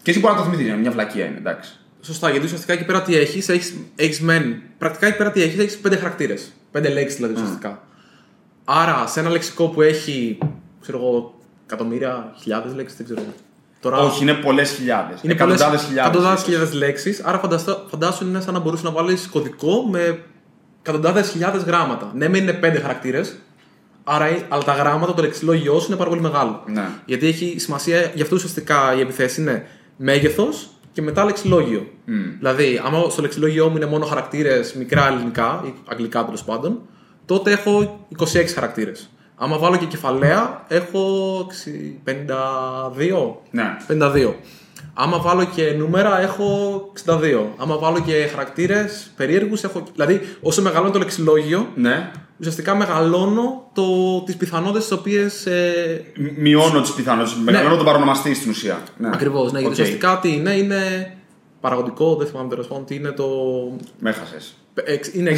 Και 0.01 0.11
εσύ 0.11 0.19
μπορεί 0.19 0.33
να 0.33 0.39
το 0.39 0.49
θυμηθείς, 0.49 0.73
μια 0.75 0.91
βλακία 0.91 1.25
είναι, 1.25 1.37
εντάξει. 1.37 1.79
Σωστά, 2.01 2.29
γιατί 2.29 2.45
ουσιαστικά 2.45 2.73
εκεί 2.73 2.85
πέρα 2.85 3.01
τι 3.01 3.15
έχεις, 3.15 3.49
έχεις 3.49 3.73
έχεις 3.95 4.21
μεν. 4.21 4.61
Πρακτικά 4.77 5.07
εκεί 5.07 5.17
πέρα 5.17 5.31
τι 5.31 5.41
έχεις, 5.41 5.59
έχεις 5.59 5.77
πέντε 5.77 5.95
χαρακτήρες. 5.95 6.51
Πέντε 6.71 6.89
λέξεις 6.89 7.15
δηλαδή 7.15 7.33
ουσιαστικά. 7.33 7.83
Άρα 8.65 9.07
σε 9.07 9.19
ένα 9.19 9.29
λεξικό 9.29 9.67
που 9.67 9.81
έχει, 9.81 10.37
ξέρω 10.81 10.97
εγώ, 10.97 11.39
εκατομμύρια, 11.65 12.33
χιλιάδες 12.41 12.73
λέξεις, 12.73 12.97
δεν 12.97 13.05
ξέρω. 13.05 13.21
Τώρα 13.81 13.97
Όχι, 13.97 14.23
είναι 14.23 14.33
πολλές 14.33 14.71
χιλιάδες. 14.71 15.19
είναι 15.21 15.33
Εκατοντάδες 15.33 15.65
πολλές- 15.67 15.83
χιλιάδες. 15.85 16.11
εκατοντάδες 16.11 16.43
χιλιάδες 16.43 16.73
λέξεις. 16.73 17.21
Άρα 17.23 17.37
φανταστώ, 17.39 17.85
φαντάσου 17.89 18.25
είναι 18.27 18.41
σαν 18.41 18.53
να 18.53 18.59
μπορούσες 18.59 18.85
να 18.85 18.91
βάλεις 18.91 19.27
κωδικό 19.31 19.81
με 19.89 20.19
εκατοντάδες 20.81 21.29
χιλιάδες 21.29 21.63
γράμματα. 21.63 22.11
Ναι, 22.15 22.29
μεν 22.29 22.41
είναι 22.41 22.53
πέντε 22.53 22.79
χαρακτήρες. 22.79 23.35
Άρα, 24.03 24.25
ε, 24.25 24.45
αλλά 24.49 24.63
τα 24.63 24.73
γράμματα, 24.73 25.13
το 25.13 25.21
λεξιλόγιό 25.21 25.79
σου 25.79 25.85
είναι 25.87 25.95
πάρα 25.95 26.09
πολύ 26.09 26.21
μεγάλο. 26.21 26.63
Ναι. 26.67 26.83
Γιατί 27.05 27.27
έχει 27.27 27.55
σημασία, 27.59 28.11
γι' 28.15 28.21
αυτό 28.21 28.35
ουσιαστικά 28.35 28.95
η 28.97 28.99
επιθέση 28.99 29.41
είναι 29.41 29.65
μέγεθος 29.97 30.69
και 30.91 31.01
μετά 31.01 31.23
λεξιλόγιο. 31.23 31.87
Δηλαδή, 32.37 32.81
άμα 32.85 33.09
στο 33.09 33.21
λεξιλόγιο 33.21 33.67
μου 33.69 33.75
είναι 33.75 33.85
μόνο 33.85 34.05
χαρακτήρες 34.05 34.73
μικρά 34.73 35.07
ελληνικά 35.07 35.63
ή 35.65 35.73
αγγλικά 35.89 36.25
τέλος 36.25 36.43
πάντων, 36.43 36.79
τότε 37.25 37.51
έχω 37.51 38.05
26 38.17 38.53
χαρακτήρες. 38.53 39.09
Άμα 39.41 39.57
βάλω 39.57 39.77
και 39.77 39.85
κεφαλαία, 39.85 40.65
έχω 40.67 41.45
ξι- 41.49 41.93
52. 42.03 43.41
Ναι. 43.51 43.77
52. 43.87 44.35
Άμα 44.93 45.19
βάλω 45.19 45.45
και 45.55 45.71
νούμερα, 45.77 46.21
έχω 46.21 46.79
62. 46.93 47.53
Άμα 47.57 47.77
βάλω 47.77 47.99
και 47.99 48.27
χαρακτήρες 48.31 49.11
περίεργους, 49.15 49.63
έχω. 49.63 49.83
Δηλαδή, 49.93 50.21
όσο 50.41 50.61
μεγαλώνει 50.61 50.91
το 50.91 50.99
λεξιλόγιο, 50.99 51.67
Ναι. 51.75 52.11
ουσιαστικά 52.39 52.75
μεγαλώνω 52.75 53.69
το, 53.73 53.83
τις 54.25 54.35
πιθανότητες 54.37 54.81
τις 54.87 54.91
οποίες... 54.97 55.45
Ε, 55.45 56.03
Μ- 56.17 56.37
Μειώνω 56.37 56.81
τις 56.81 56.91
πιθανότητες. 56.93 57.37
Μεγαλώνω 57.43 57.75
τον 57.75 57.85
παρονομαστή 57.85 58.33
στην 58.33 58.49
ουσία. 58.51 58.79
Ναι. 58.97 59.09
Ακριβώς, 59.13 59.51
ναι, 59.51 59.59
γιατί 59.59 59.65
Οκ. 59.65 59.71
ουσιαστικά 59.71 60.19
τι 60.21 60.33
είναι, 60.33 60.51
είναι 60.53 61.13
παραγωγικό, 61.61 62.15
δεν 62.15 62.27
θυμάμαι 62.27 62.49
τέλος 62.49 62.67
πάντων 62.67 62.85
τι 62.85 62.95
είναι 62.95 63.09
το... 63.11 63.25
Με 63.99 64.09
έχασες. 64.09 64.35
εξ- 64.35 64.53
Είναι, 65.13 65.29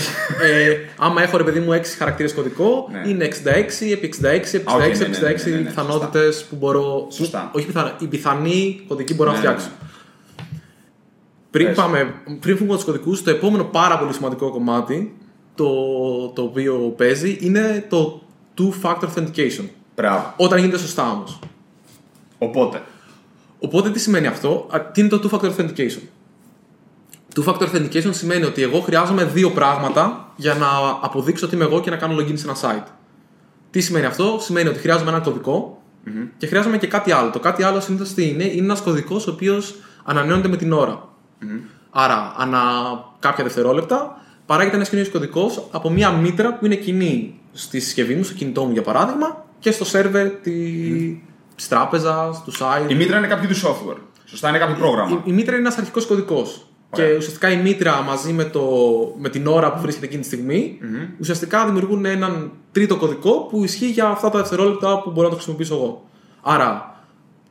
ε, 0.42 0.76
άμα 0.98 1.22
έχω 1.22 1.38
ρε 1.38 1.44
παιδί 1.44 1.60
μου 1.60 1.72
6 1.74 1.82
χαρακτήρες 1.98 2.34
κωδικό, 2.34 2.90
Ναι. 2.92 3.10
είναι 3.10 3.26
66 3.26 3.92
επί 3.92 4.08
66 4.08 4.54
επί 4.54 4.66
66 4.68 4.72
Α, 4.72 4.76
οκ, 4.76 4.80
ναι, 4.80 4.86
επί 4.86 4.98
ναι, 4.98 5.06
ναι, 5.06 5.34
66 5.34 5.46
ναι, 5.46 5.52
ναι, 5.52 5.58
ναι, 5.58 5.68
πιθανότητες 5.68 6.44
που 6.50 6.56
μπορώ... 6.56 7.08
Σωστά. 7.12 7.40
που- 7.42 7.50
όχι 7.54 7.66
πιθανά, 7.66 7.96
οι 8.00 8.06
πιθανοί 8.06 8.82
κωδικοί 8.88 9.14
μπορώ 9.14 9.32
να 9.32 9.38
Ναι, 9.38 9.44
ναι, 9.44 9.50
φτιάξω. 9.50 9.72
Πριν, 11.52 11.66
Πες. 11.68 11.76
πάμε, 11.76 12.14
πριν 12.26 12.40
φύγουμε 12.58 12.66
από 12.66 12.76
τους 12.76 12.84
κωδικούς, 12.86 13.24
το 13.24 13.30
επόμενο 13.30 13.64
πάρα 13.64 13.98
πολύ 14.00 14.14
σημαντικό 14.14 14.52
κομμάτι 14.52 15.16
το, 15.56 15.66
το 16.36 16.42
οποίο 16.42 16.94
παίζει 16.98 17.38
είναι 17.42 17.86
το 17.90 18.22
two-factor 18.58 19.04
authentication. 19.16 19.64
Μπράβο. 19.96 20.34
Όταν 20.38 20.60
γίνεται 20.60 20.78
σωστά 20.78 21.12
όμως. 21.12 21.40
Οπότε. 22.38 22.82
Οπότε 23.60 23.90
τι 23.90 24.00
σημαίνει 24.00 24.28
αυτό, 24.28 24.68
Α, 24.72 24.82
τι 24.82 25.02
είναι 25.02 25.10
το 25.10 25.22
two-factor 25.24 25.50
authentication; 25.52 26.00
Two-factor 27.36 27.62
authentication 27.62 28.10
σημαίνει 28.14 28.44
ότι 28.44 28.62
εγώ 28.62 28.80
χρειάζομαι 28.80 29.24
δύο 29.24 29.50
πράγματα 29.52 30.32
για 30.36 30.54
να 30.54 30.68
αποδείξω 31.02 31.46
ότι 31.46 31.56
είμαι 31.56 31.64
εγώ 31.64 31.80
και 31.80 31.90
να 31.90 31.96
κάνω 31.96 32.16
login 32.16 32.38
σε 32.38 32.46
ένα 32.50 32.56
site. 32.62 32.88
Τι 33.72 33.82
σημαίνει 33.82 34.06
αυτό, 34.06 34.38
σημαίνει 34.42 34.70
ότι 34.70 34.80
χρειάζομαι 34.80 35.10
ένα 35.10 35.20
κωδικό 35.20 35.82
και 36.38 36.48
χρειάζομαι 36.48 36.78
και 36.78 36.88
κάτι 36.88 37.12
άλλο. 37.12 37.30
Το 37.30 37.40
κάτι 37.40 37.64
άλλο 37.64 37.80
συνήθως 37.80 38.14
τι 38.14 38.28
είναι, 38.28 38.44
είναι 38.44 38.64
ένας 38.64 38.82
κωδικός 38.82 39.28
ο 39.28 39.32
οποίος 39.32 39.76
ανανεώνεται 40.04 40.48
με 40.48 40.58
την 40.58 40.72
ώρα. 40.72 41.08
Άρα, 41.90 42.34
ανά 42.38 42.62
κάποια 43.20 43.44
δευτερόλεπτα 43.44 44.22
παράγεται 44.46 44.76
ένας 44.76 44.90
καινούριο 44.90 45.12
κωδικός 45.12 45.68
από 45.72 45.90
μια 45.90 46.12
μήτρα 46.12 46.54
που 46.54 46.66
είναι 46.66 46.76
κοινή 46.76 47.40
στη 47.54 47.80
συσκευή 47.80 48.16
μου, 48.16 48.24
στο 48.24 48.34
κινητό 48.34 48.64
μου 48.64 48.72
για 48.72 48.82
παράδειγμα, 48.82 49.46
και 49.60 49.72
στο 49.72 49.86
σερβερ 49.86 50.30
τη 50.30 50.52
της 51.56 51.68
τράπεζας, 51.68 52.44
του 52.44 52.54
site. 52.54 52.90
Η 52.90 52.96
μήτρα 52.96 53.18
είναι 53.18 53.28
κάποιο 53.28 53.44
είδους 53.44 53.66
software. 53.66 53.98
Σωστά, 54.26 54.50
είναι 54.50 54.58
κάποιο 54.58 54.76
πρόγραμμα. 54.76 55.16
Η, 55.16 55.22
η 55.26 55.32
μήτρα 55.32 55.52
είναι 55.52 55.62
ένας 55.66 55.78
αρχικός 55.78 56.06
κωδικός. 56.06 56.66
Και 56.94 57.02
Ωραία. 57.02 57.18
ουσιαστικά 57.18 57.52
η 57.52 57.58
μήτρα 57.58 58.02
μαζί 58.02 58.34
με, 58.34 58.44
το, 58.44 58.62
με 59.20 59.30
την 59.30 59.48
ώρα 59.48 59.74
που 59.74 59.82
βρίσκεται 59.82 60.06
εκείνη 60.06 60.22
τη 60.22 60.28
στιγμή 60.28 60.78
ουσιαστικά 61.20 61.66
δημιουργούν 61.66 62.06
έναν 62.06 62.52
τρίτο 62.72 62.98
κωδικό 62.98 63.32
που 63.52 63.64
ισχύει 63.64 63.86
για 63.90 64.08
αυτά 64.08 64.30
τα 64.30 64.38
δευτερόλεπτα 64.40 65.02
που 65.02 65.10
μπορώ 65.12 65.24
να 65.24 65.30
το 65.30 65.36
χρησιμοποιήσω 65.36 65.76
εγώ. 65.76 66.10
Άρα, 66.42 67.00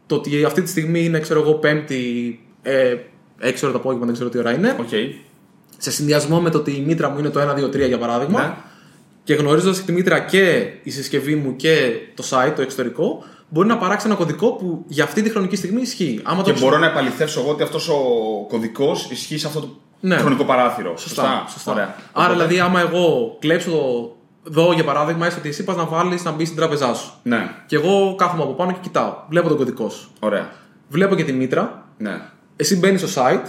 το 0.06 0.14
ότι 0.14 0.44
αυτή 0.44 0.62
τη 0.62 0.68
στιγμή 0.68 1.04
είναι, 1.04 1.20
ξέρω 1.20 1.40
εγώ, 1.40 1.54
Πέμπτη, 1.54 2.40
ε, 2.62 2.94
6 3.40 3.62
ώρα 3.62 3.73
το 3.73 3.78
απόγευμα, 3.78 4.04
δεν 4.04 4.14
ξέρω 4.14 4.28
τι 4.28 4.38
ώρα 4.38 4.52
είναι, 4.54 4.76
Οκ. 4.80 4.88
σε 5.76 5.90
συνδυασμό 5.90 6.40
με 6.40 6.50
το 6.50 6.59
ότι 6.59 6.70
η 6.70 6.80
μήτρα 6.87 7.09
μου 7.11 7.18
είναι 7.18 7.28
το 7.30 7.40
1, 7.40 7.54
2, 7.54 7.68
3 7.68 7.87
για 7.87 7.99
παράδειγμα, 7.99 8.40
Ναι. 8.42 8.54
και 9.25 9.35
γνωρίζοντας 9.35 9.85
τη 9.85 9.92
μήτρα 9.92 10.18
και 10.20 10.70
η 10.82 10.90
συσκευή 10.90 11.35
μου 11.35 11.56
και 11.56 11.90
το 12.14 12.25
site, 12.30 12.52
το 12.56 12.62
εξωτερικό, 12.62 13.25
μπορεί 13.50 13.69
να 13.69 13.76
παράξει 13.78 14.07
ένα 14.07 14.14
κωδικό 14.16 14.52
που 14.52 14.85
για 14.87 15.04
αυτή 15.04 15.23
τη 15.23 15.30
χρονική 15.30 15.57
στιγμή 15.57 15.80
ισχύει. 15.80 16.21
Άμα 16.25 16.42
Και 16.42 16.52
το 16.52 16.59
μπορώ 16.61 16.78
να 16.78 16.87
επαληθεύσω 16.87 17.40
εγώ 17.40 17.50
ότι 17.50 17.62
αυτός 17.62 17.88
ο 17.88 17.97
κωδικός 18.49 19.11
ισχύει 19.11 19.38
σε 19.38 19.47
αυτό 19.47 19.61
το 19.61 19.69
Ναι. 20.00 20.16
χρονικό 20.16 20.45
παράθυρο. 20.45 20.97
Σωστά. 20.97 21.45
σωστά. 21.49 21.73
Ωραία. 21.73 21.85
Άρα, 21.85 21.95
Οπότε- 22.12 22.33
δηλαδή, 22.33 22.61
άμα 22.61 22.81
εγώ 22.81 23.37
κλέψω 23.38 23.70
το. 23.70 24.14
Δω 24.42 24.72
για 24.72 24.85
παράδειγμα, 24.85 25.27
έστω 25.27 25.38
ότι 25.38 25.48
εσύ 25.48 25.64
πας 25.64 25.77
να 25.77 25.85
βάλεις 25.85 26.25
να 26.25 26.31
μπεις 26.31 26.46
στην 26.46 26.59
τράπεζά 26.59 26.94
σου. 26.94 27.12
Ναι. 27.22 27.51
Και 27.66 27.77
εγώ 27.77 28.14
κάθομαι 28.18 28.42
από 28.42 28.53
πάνω 28.53 28.72
και 28.72 28.79
κοιτάω. 28.83 29.14
Βλέπω 29.29 29.48
τον 29.48 29.57
κωδικό 29.57 29.88
σου. 29.88 30.11
Ωραία. 30.20 30.51
Βλέπω 30.88 31.14
και 31.14 31.25
τη 31.25 31.33
μήτρα. 31.33 31.87
Ναι. 31.98 32.20
Εσύ 32.57 32.77
μπαίνεις 32.77 33.01
στο 33.11 33.22
site. 33.22 33.46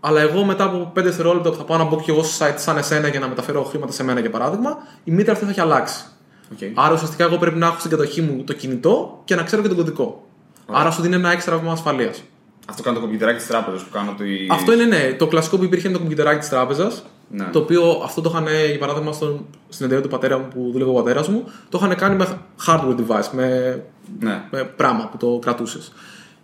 Αλλά 0.00 0.20
εγώ 0.20 0.44
μετά 0.44 0.64
από 0.64 0.90
5 0.94 1.02
δευτερόλεπτα 1.04 1.50
που 1.50 1.56
θα 1.56 1.64
πάω 1.64 1.78
να 1.78 1.84
μπω 1.84 2.00
και 2.00 2.10
εγώ 2.10 2.22
στο 2.22 2.46
site 2.46 2.54
σαν 2.56 2.76
εσένα 2.76 3.08
για 3.08 3.20
να 3.20 3.28
μεταφέρω 3.28 3.62
χρήματα 3.64 3.92
σε 3.92 4.04
μένα 4.04 4.20
για 4.20 4.30
παράδειγμα, 4.30 4.76
η 5.04 5.10
μήτρα 5.10 5.32
αυτή 5.32 5.44
θα 5.44 5.50
έχει 5.50 5.60
αλλάξει. 5.60 6.04
Οκ. 6.52 6.58
Άρα 6.74 6.94
ουσιαστικά 6.94 7.24
εγώ 7.24 7.36
πρέπει 7.36 7.58
να 7.58 7.66
έχω 7.66 7.78
στην 7.78 7.90
κατοχή 7.90 8.20
μου 8.22 8.44
το 8.44 8.52
κινητό 8.52 9.22
και 9.24 9.34
να 9.34 9.42
ξέρω 9.42 9.62
και 9.62 9.68
τον 9.68 9.76
κωδικό. 9.76 10.26
Άρα 10.66 10.90
σου 10.90 11.02
δίνει 11.02 11.14
ένα 11.14 11.30
έξτρα 11.32 11.56
βήμα 11.58 11.72
ασφαλείας. 11.72 12.22
Αυτό 12.68 12.82
κάνω 12.82 12.96
το 12.96 13.02
κομπιουτεράκι 13.02 13.38
της 13.38 13.46
τράπεζας 13.46 13.82
που 13.82 13.90
κάνω. 13.92 14.14
Το... 14.18 14.24
Αυτό 14.50 14.72
είναι 14.72 14.84
ναι. 14.84 15.12
Το 15.18 15.26
κλασικό 15.26 15.56
που 15.58 15.64
υπήρχε 15.64 15.86
είναι 15.86 15.96
το 15.96 16.02
κομπιουτεράκι 16.02 16.38
της 16.38 16.48
τράπεζας. 16.48 17.04
Ναι. 17.30 17.44
Το 17.52 17.58
οποίο 17.58 18.00
αυτό 18.04 18.20
το 18.20 18.30
είχαν, 18.32 18.46
για 18.70 18.78
παράδειγμα, 18.78 19.12
στον, 19.12 19.46
στην 19.68 19.84
εταιρεία 19.86 20.04
του 20.04 20.10
πατέρα 20.10 20.38
μου 20.38 20.48
που 20.54 20.70
δούλευε 20.72 20.90
ο 20.90 20.94
πατέρας 20.94 21.28
μου, 21.28 21.44
το 21.68 21.78
είχαν 21.82 21.96
κάνει 21.96 22.16
με 22.16 22.38
hardware 22.66 22.96
device, 22.96 23.28
με, 23.32 23.82
Ναι. 24.20 24.42
με 24.50 24.64
πράγμα 24.64 25.08
που 25.08 25.16
το 25.16 25.38
κρατούσες. 25.42 25.92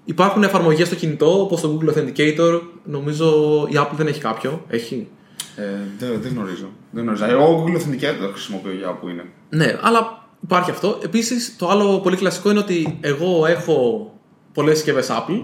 Υπάρχουν 0.04 0.42
εφαρμογές 0.42 0.86
στο 0.86 0.96
κινητό, 0.96 1.40
όπως 1.40 1.60
το 1.60 1.78
Google 1.78 1.88
Authenticator. 1.88 2.60
Νομίζω 2.84 3.26
η 3.70 3.74
Apple 3.76 3.96
δεν 3.96 4.06
έχει 4.06 4.20
κάποιο. 4.20 4.64
Έχει. 4.68 5.08
Ε, 5.56 5.62
δεν, 5.98 6.20
δεν 6.20 6.32
γνωρίζω. 6.32 6.68
Δεν 6.90 7.02
γνωρίζω. 7.02 7.24
Εγώ 7.24 7.64
Google 7.64 7.76
Authenticator 7.76 8.16
το 8.20 8.28
χρησιμοποιώ 8.32 8.72
για 8.72 8.88
όπου 8.88 9.08
είναι. 9.08 9.24
Ναι, 9.50 9.78
αλλά 9.80 10.28
υπάρχει 10.42 10.70
αυτό. 10.70 10.98
Επίσης, 11.02 11.56
το 11.58 11.68
άλλο 11.68 12.00
πολύ 12.00 12.16
κλασικό 12.16 12.50
είναι 12.50 12.58
ότι 12.58 12.98
εγώ 13.00 13.46
έχω 13.46 14.10
πολλές 14.52 14.76
συσκευές 14.76 15.08
Apple 15.10 15.42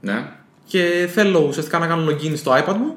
Ναι. 0.00 0.32
και 0.66 1.08
θέλω 1.12 1.44
ουσιαστικά 1.48 1.78
να 1.78 1.86
κάνω 1.86 2.10
login 2.10 2.32
στο 2.36 2.52
iPad 2.52 2.74
μου. 2.78 2.94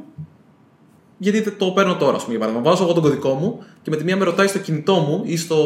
Γιατί 1.19 1.51
το 1.51 1.65
παίρνω 1.65 1.95
τώρα, 1.95 2.15
ας 2.15 2.23
πούμε, 2.23 2.37
για 2.37 2.45
παράδειγμα. 2.45 2.69
Βάζω 2.69 2.83
εγώ 2.83 2.93
τον 2.93 3.03
κωδικό 3.03 3.33
μου 3.33 3.63
και 3.81 3.89
με 3.89 3.95
τη 3.95 4.03
μία 4.03 4.17
με 4.17 4.23
ρωτάει 4.23 4.47
στο 4.47 4.59
κινητό 4.59 4.93
μου 4.93 5.21
ή 5.25 5.37
στο 5.37 5.57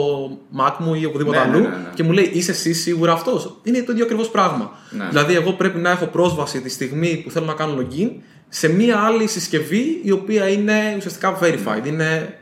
Mac 0.59 0.73
μου 0.77 0.93
ή 0.93 1.05
οπουδήποτε 1.05 1.37
Ναι, 1.37 1.45
ναι, 1.45 1.51
αλλού 1.51 1.61
ναι, 1.61 1.67
ναι. 1.67 1.89
και 1.93 2.03
μου 2.03 2.11
λέει 2.11 2.29
Είσαι 2.33 2.51
εσύ 2.51 2.73
σίγουρα 2.73 3.11
αυτός; 3.11 3.59
Είναι 3.63 3.81
το 3.81 3.91
ίδιο 3.91 4.03
ακριβώς 4.03 4.29
πράγμα. 4.29 4.71
Ναι. 4.91 5.07
Δηλαδή, 5.09 5.33
εγώ 5.33 5.51
πρέπει 5.51 5.77
να 5.77 5.89
έχω 5.89 6.05
πρόσβαση 6.05 6.61
τη 6.61 6.69
στιγμή 6.69 7.21
που 7.23 7.31
θέλω 7.31 7.45
να 7.45 7.53
κάνω 7.53 7.73
login 7.81 8.09
σε 8.49 8.67
μία 8.69 8.99
άλλη 8.99 9.27
συσκευή 9.27 9.99
η 10.03 10.11
οποία 10.11 10.49
είναι 10.49 10.93
ουσιαστικά 10.97 11.39
verified. 11.41 11.87
Είναι 11.87 12.39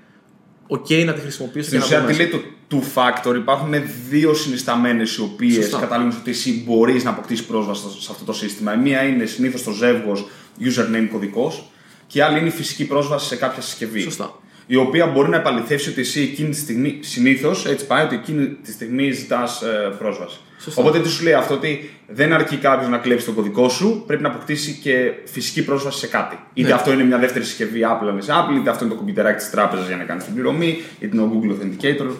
OK 0.70 1.06
να 1.06 1.14
τη 1.14 1.22
χρησιμοποιήσω 1.22 1.68
Στην 1.68 1.80
και 1.82 1.86
να 1.86 1.86
ουσία, 1.86 2.00
μπω 2.00 2.06
τι 2.08 2.14
μέσα. 2.14 2.30
λέει 2.30 2.32
το 2.32 2.42
two 2.72 2.84
factor, 2.96 3.36
υπάρχουν 3.36 3.74
δύο 4.10 4.34
συνισταμένες 4.34 5.16
οι 5.16 5.22
οποίες 5.22 5.54
Σωστά. 5.64 5.80
καταλήγουν 5.80 6.12
στο 6.12 6.22
ότι 6.22 6.32
εσύ 6.32 6.64
μπορείς 6.66 7.04
να 7.04 7.10
αποκτήσεις 7.10 7.46
πρόσβαση 7.46 7.82
στο- 7.82 8.02
σε 8.02 8.08
αυτό 8.12 8.24
το 8.24 8.34
σύστημα. 8.34 8.74
Η 8.74 8.78
μία 8.78 9.04
είναι 9.04 9.26
συνήθως 9.26 9.64
το 9.64 9.72
ζεύγος 9.72 10.28
username 10.60 11.08
κωδικός 11.12 11.64
και 12.08 12.18
η 12.18 12.22
άλλη 12.22 12.40
είναι 12.40 12.48
η 12.48 12.52
φυσική 12.52 12.86
πρόσβαση 12.86 13.28
σε 13.28 13.36
κάποια 13.36 13.62
συσκευή. 13.62 14.02
Σωστά. 14.02 14.39
Η 14.72 14.76
οποία 14.76 15.06
μπορεί 15.08 15.30
να 15.30 15.36
επαληθεύσει 15.38 15.90
ότι 15.90 16.02
εσύ 16.02 16.22
εκείνη 16.22 16.50
τη 16.50 16.58
στιγμή, 16.58 16.98
συνήθως 17.02 17.66
έτσι 17.66 17.86
πάει, 17.88 18.04
ότι 18.06 18.16
εκείνη 18.16 18.46
τη 18.48 18.72
στιγμή 18.72 19.12
ζητάς 19.12 19.64
πρόσβαση. 20.00 20.40
Σωστά. 20.60 20.82
Οπότε 20.82 21.00
τι 21.00 21.10
σου 21.10 21.24
λέει 21.24 21.34
αυτό, 21.34 21.54
ότι 21.54 21.90
δεν 22.08 22.34
αρκεί 22.34 22.58
κάποιος 22.58 22.90
να 22.90 22.98
κλέψει 22.98 23.26
τον 23.26 23.36
κωδικό 23.36 23.70
σου, 23.70 24.04
πρέπει 24.08 24.22
να 24.22 24.28
αποκτήσει 24.30 24.80
και 24.84 25.12
φυσική 25.26 25.64
πρόσβαση 25.66 26.00
σε 26.00 26.08
κάτι. 26.08 26.40
Είτε 26.54 26.68
Ναι. 26.68 26.74
αυτό 26.74 26.92
είναι 26.92 27.04
μια 27.04 27.18
δεύτερη 27.18 27.46
συσκευή 27.46 27.80
Apple, 27.84 28.12
είναι 28.12 28.22
σε 28.22 28.32
Apple, 28.34 28.58
είτε 28.60 28.70
αυτό 28.70 28.84
είναι 28.84 28.94
το 28.94 29.00
κομπιουτεράκι 29.00 29.38
της 29.38 29.50
τράπεζας 29.50 29.88
για 29.88 29.96
να 29.98 30.04
κάνεις 30.04 30.24
την 30.24 30.34
πληρωμή, 30.34 30.78
είτε 31.00 31.16
είναι 31.18 31.22
ο 31.26 31.32
Google 31.34 31.52
Authenticator 31.52 32.12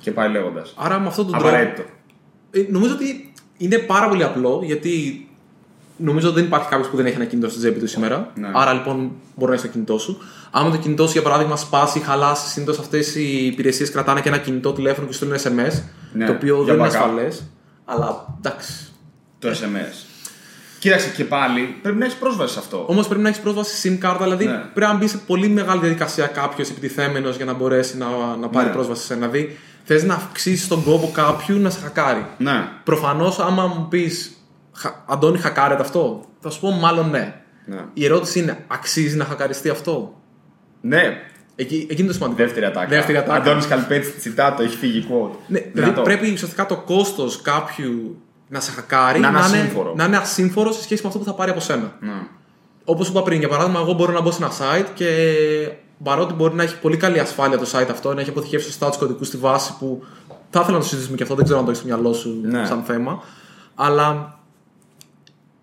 και 0.00 0.10
πάει 0.10 0.30
λέγοντας. 0.30 0.74
Άρα 0.76 0.98
με 1.00 1.06
αυτόν 1.06 1.24
τον 1.26 1.32
τρόπο. 1.34 1.48
Απαραίτητο. 1.48 1.82
Ε, 2.50 2.64
Νομίζω 2.68 2.94
ότι 2.94 3.32
είναι 3.56 3.78
πάρα 3.78 4.08
πολύ 4.08 4.22
απλό 4.24 4.60
γιατί 4.64 5.24
νομίζω 5.96 6.26
ότι 6.28 6.36
δεν 6.36 6.44
υπάρχει 6.44 6.68
κάποιος 6.68 6.88
που 6.88 6.96
δεν 6.96 7.06
έχει 7.06 7.14
ένα 7.16 7.24
κινητό 7.24 7.48
στην 7.48 7.60
τσέπη 7.60 7.78
του 7.80 7.86
σήμερα. 7.86 8.32
Ναι. 8.34 8.48
Άρα 8.52 8.72
λοιπόν 8.72 9.12
μπορεί 9.36 9.50
να 9.50 9.56
έχει 9.56 9.66
το 9.66 9.72
κινητός 9.72 10.02
σου. 10.02 10.18
Άμα 10.50 10.70
το 10.70 10.76
κινητό 10.76 11.06
σου 11.06 11.12
για 11.12 11.22
παράδειγμα 11.22 11.56
σπάσει 11.56 11.98
ή 11.98 12.00
χαλάσει, 12.00 12.48
συνήθως 12.48 12.78
αυτές 12.78 13.14
οι 13.14 13.46
υπηρεσίες 13.46 13.90
κρατάνε 13.90 14.20
και 14.20 14.28
ένα 14.28 14.38
κινητό 14.38 14.72
τηλέφωνο 14.72 15.06
και 15.06 15.12
στέλνουν 15.12 15.38
SMS. 15.38 15.82
Ναι, 16.12 16.26
το 16.26 16.32
οποίο 16.32 16.56
για 16.56 16.64
δεν 16.64 16.74
είναι 16.74 16.84
backup. 16.84 16.90
ασφαλές. 16.90 17.42
Αλλά 17.84 18.26
εντάξει. 18.38 18.72
Το 19.38 19.48
SMS. 19.48 20.04
Κοίταξε 20.78 21.08
και 21.16 21.24
πάλι, 21.24 21.78
πρέπει 21.82 21.98
να 21.98 22.04
έχεις 22.04 22.16
πρόσβαση 22.16 22.52
σε 22.52 22.58
αυτό. 22.58 22.84
Όμως 22.88 23.06
πρέπει 23.06 23.22
να 23.22 23.28
έχεις 23.28 23.40
πρόσβαση 23.40 23.74
σε 23.76 23.88
SIM 23.88 23.96
κάρτα, 23.98 24.24
δηλαδή 24.24 24.44
Ναι. 24.46 24.58
πρέπει 24.74 24.92
να 24.92 24.98
μπει 24.98 25.06
σε 25.08 25.16
πολύ 25.26 25.48
μεγάλη 25.48 25.80
διαδικασία 25.80 26.26
κάποιος 26.26 26.70
επιτιθέμενος 26.70 27.36
για 27.36 27.44
να 27.44 27.52
μπορέσει 27.52 27.96
να, 27.96 28.06
να 28.40 28.48
πάρει 28.48 28.66
Ναι. 28.66 28.72
πρόσβαση 28.72 29.00
σε 29.00 29.06
σένα. 29.06 29.28
Δηλαδή 29.28 29.58
θες 29.84 30.04
να 30.04 30.14
αυξήσεις 30.14 30.68
τον 30.68 30.84
κόπο 30.84 31.10
κάποιου 31.14 31.58
να 31.58 31.70
σε 31.70 31.78
χακάρει. 31.80 32.26
Ναι. 32.38 32.68
Προφανώς, 32.84 33.38
άμα 33.38 33.66
μου 33.66 33.86
πεις 33.88 34.34
Αντώνη, 35.06 35.38
χακάρεται 35.38 35.82
αυτό, 35.82 36.24
θα 36.40 36.50
σου 36.50 36.60
πω 36.60 36.70
μάλλον 36.70 37.10
ναι. 37.10 37.34
ναι. 37.66 37.84
Η 37.92 38.04
ερώτηση 38.04 38.38
είναι, 38.38 38.64
αξίζει 38.66 39.16
να 39.16 39.24
χακαριστεί 39.24 39.68
αυτό; 39.68 40.19
Ναι, 40.80 41.22
Εκεί, 41.56 41.86
εκεί 41.90 42.00
είναι 42.00 42.10
το 42.10 42.14
σημαντικό. 42.16 42.42
δεύτερη 42.42 42.66
ατάκα. 42.66 42.86
Δεύτερη 42.88 43.18
ατάκα. 43.18 43.34
Αντώνης 43.34 43.66
Καλπέτση 43.66 44.10
τσιτάτο, 44.10 44.62
έχει 44.62 44.76
φύγει 44.76 45.06
quote. 45.10 45.30
Ναι, 45.46 45.58
δηλαδή 45.58 45.72
Δυνατό. 45.80 46.02
πρέπει 46.02 46.32
ουσιαστικά 46.32 46.66
το 46.66 46.76
κόστος 46.76 47.40
κάποιου 47.42 48.16
να 48.48 48.60
σε 48.60 48.70
χακάρει 48.70 49.20
Να 49.20 49.28
είναι 49.28 49.38
είναι, 49.38 49.46
ασύμφορο. 49.46 49.92
να 49.96 50.04
είναι 50.04 50.16
ασύμφορο 50.16 50.72
σε 50.72 50.82
σχέση 50.82 51.02
με 51.02 51.08
αυτό 51.08 51.20
που 51.20 51.24
θα 51.26 51.34
πάρει 51.34 51.50
από 51.50 51.60
σένα. 51.60 51.96
Ναι. 52.00 52.12
Όπως 52.84 53.08
είπα 53.08 53.22
πριν, 53.22 53.38
για 53.38 53.48
παράδειγμα, 53.48 53.80
εγώ 53.80 53.92
μπορώ 53.92 54.12
να 54.12 54.20
μπω 54.20 54.30
σε 54.30 54.42
ένα 54.44 54.52
site 54.52 54.86
και 54.94 55.08
παρότι 56.02 56.32
μπορεί 56.32 56.54
να 56.54 56.62
έχει 56.62 56.78
πολύ 56.78 56.96
καλή 56.96 57.18
ασφάλεια 57.18 57.58
το 57.58 57.66
site 57.72 57.88
αυτό, 57.90 58.14
να 58.14 58.20
έχει 58.20 58.30
αποθηκεύσει 58.30 58.66
σωστά 58.66 58.90
του 58.90 58.98
κωδικού 58.98 59.24
στη 59.24 59.36
βάση 59.36 59.74
που 59.78 60.02
θα 60.50 60.60
ήθελα 60.60 60.72
να 60.76 60.82
το 60.82 60.88
συζητήσουμε 60.88 61.16
και 61.16 61.22
αυτό, 61.22 61.34
δεν 61.34 61.44
ξέρω 61.44 61.58
αν 61.58 61.64
το 61.64 61.70
έχεις 61.70 61.82
στο 61.84 61.92
μυαλό 61.94 62.12
σου 62.12 62.38
Ναι. 62.42 62.66
σαν 62.66 62.82
θέμα. 62.82 63.22
Αλλά 63.74 64.38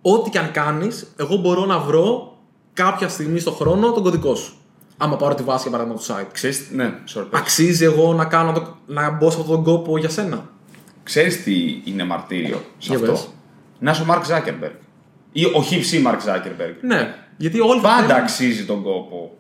ό,τι 0.02 0.30
και 0.30 0.40
αν 0.40 0.52
κάνεις, 0.52 1.08
εγώ 1.18 1.36
μπορώ 1.36 1.66
να 1.66 1.80
βρω 1.80 2.38
κάποια 2.74 3.08
στιγμή 3.10 3.40
στον 3.40 3.54
χρόνο 3.54 3.92
τον 3.92 4.04
κωδικό 4.04 4.36
σου. 4.36 4.54
Άμα 4.98 5.16
πάρω 5.16 5.36
τη 5.36 5.44
βάση 5.44 5.62
για 5.62 5.72
παράδειγμα 5.78 6.00
του 6.00 6.06
site. 6.06 6.28
Ξέρεις, 6.32 6.68
ναι, 6.72 6.94
sorry, 7.16 7.26
πες. 7.30 7.40
Αξίζει 7.40 7.84
εγώ 7.84 8.14
να, 8.14 8.26
κάνω, 8.26 8.52
το- 8.54 8.78
να 8.86 9.10
μπω 9.12 9.30
σε 9.32 9.40
αυτόν 9.40 9.56
τον 9.56 9.64
κόπο 9.74 9.98
για 9.98 10.10
σένα. 10.10 10.50
Ξέρεις 11.04 11.44
τι 11.44 11.82
είναι 11.84 12.04
μαρτύριο 12.04 12.62
σε 12.78 12.88
Για 12.88 12.96
αυτό; 12.96 13.12
πες. 13.12 13.28
Να 13.80 13.92
είσαι 13.92 14.02
ο 14.02 14.06
Μαρκ 14.06 14.26
Ζάκερμπεργκ. 14.26 14.74
Ή 15.32 15.46
ο 15.56 15.62
χύψη 15.64 16.00
Μαρκ 16.00 16.22
Ζάκερμπεργκ. 16.22 16.76
Ναι, 16.82 17.16
γιατί 17.38 17.60
όλοι 17.60 17.80
θα 17.82 17.88
Πάντα 17.88 18.02
θέλουν- 18.08 18.22
αξίζει 18.22 18.66
τον 18.66 18.84
κόπο. 18.84 19.38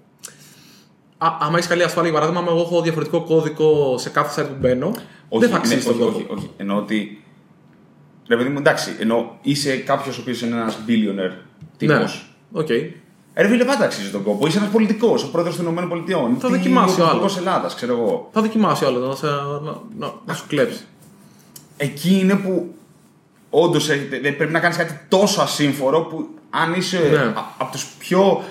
Α, 1.17 1.27
άμα 1.39 1.57
έχεις 1.57 1.69
καλή 1.69 1.83
ασφάλεια, 1.83 2.09
για 2.11 2.19
παράδειγμα, 2.19 2.43
άμα 2.47 2.57
εγώ 2.57 2.67
έχω 2.67 2.81
διαφορετικό 2.81 3.21
κωδικό 3.23 3.95
σε 3.97 4.09
κάθε 4.09 4.41
site 4.41 4.47
που 4.47 4.55
μπαίνω, 4.59 4.91
δεν 5.29 5.49
θα 5.49 5.55
αξίζει 5.57 5.87
ναι, 5.87 5.93
τον 5.93 6.01
όχι, 6.07 6.11
κόπο. 6.21 6.33
όχι, 6.33 6.39
όχι. 6.39 6.49
Εννοώ 6.57 6.77
ότι. 6.77 7.23
Ρε 8.27 8.35
παιδί 8.37 8.49
μου, 8.49 8.57
εντάξει, 8.57 8.95
εννοώ 8.99 9.25
είσαι 9.41 9.77
κάποιος 9.77 10.17
ο 10.17 10.21
οποίος 10.21 10.41
είναι 10.41 10.55
ένας 10.55 10.77
billionaire 10.87 11.35
τύπος. 11.77 12.29
Ναι, 12.49 12.59
οκ. 12.61 12.67
Ρε 13.37 13.47
φίλε, 13.47 13.63
πάντα 13.65 13.83
αξίζει 13.85 14.09
τον 14.09 14.23
κόπο. 14.23 14.47
Είσαι 14.47 14.57
ένας 14.57 14.69
πολιτικός, 14.69 15.23
ο 15.23 15.31
πρόεδρος 15.31 15.55
των 15.55 15.67
ΗΠΑ. 15.71 16.37
Θα 16.39 16.49
δοκιμάσει 16.49 17.01
ο 17.01 17.05
άλλος. 17.07 17.37
Ελλάδας, 17.37 17.75
ξέρω 17.75 17.93
εγώ. 17.93 18.29
Θα 18.33 18.41
δοκιμάσει 18.41 18.85
άλλο 18.85 18.99
να, 19.07 19.15
σε- 19.15 19.25
να, 19.63 19.71
να, 19.97 20.13
να 20.25 20.33
σου 20.33 20.43
κλέψει. 20.47 20.83
Εκεί 21.77 22.19
είναι 22.19 22.35
που 22.35 22.73
όντως 23.49 23.85
πρέπει 24.37 24.51
να 24.51 24.59
κάνεις 24.59 24.77
κάτι 24.77 24.99
τόσο 25.07 25.41
ασύμφορο 25.41 26.01
που 26.01 26.27
αν 26.49 26.73
είσαι 26.73 26.97
Ναι. 27.11 27.33
από 27.57 27.71
τους 27.71 27.85
πιο 27.99 28.43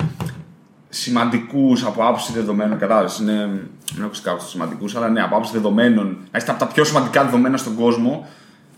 σημαντικούς 0.89 1.85
από 1.85 2.07
άποψη 2.07 2.33
δεδομένων, 2.33 2.79
κατάλαβες. 2.79 3.19
Είναι. 3.19 3.69
Δεν 3.95 4.05
έχω 4.05 4.13
κάπου 4.23 4.39
τους 4.39 4.51
σημαντικούς, 4.51 4.97
αλλά 4.97 5.09
ναι, 5.09 5.23
από 5.23 5.35
άποψη 5.35 5.53
δεδομένων. 5.53 6.19
Να 6.33 6.39
είστε 6.39 6.51
από 6.51 6.61
τα 6.61 6.67
πιο 6.67 6.85
σημαντικά 6.85 7.25
δεδομένα 7.25 7.57
στον 7.57 7.75
κόσμο, 7.75 8.27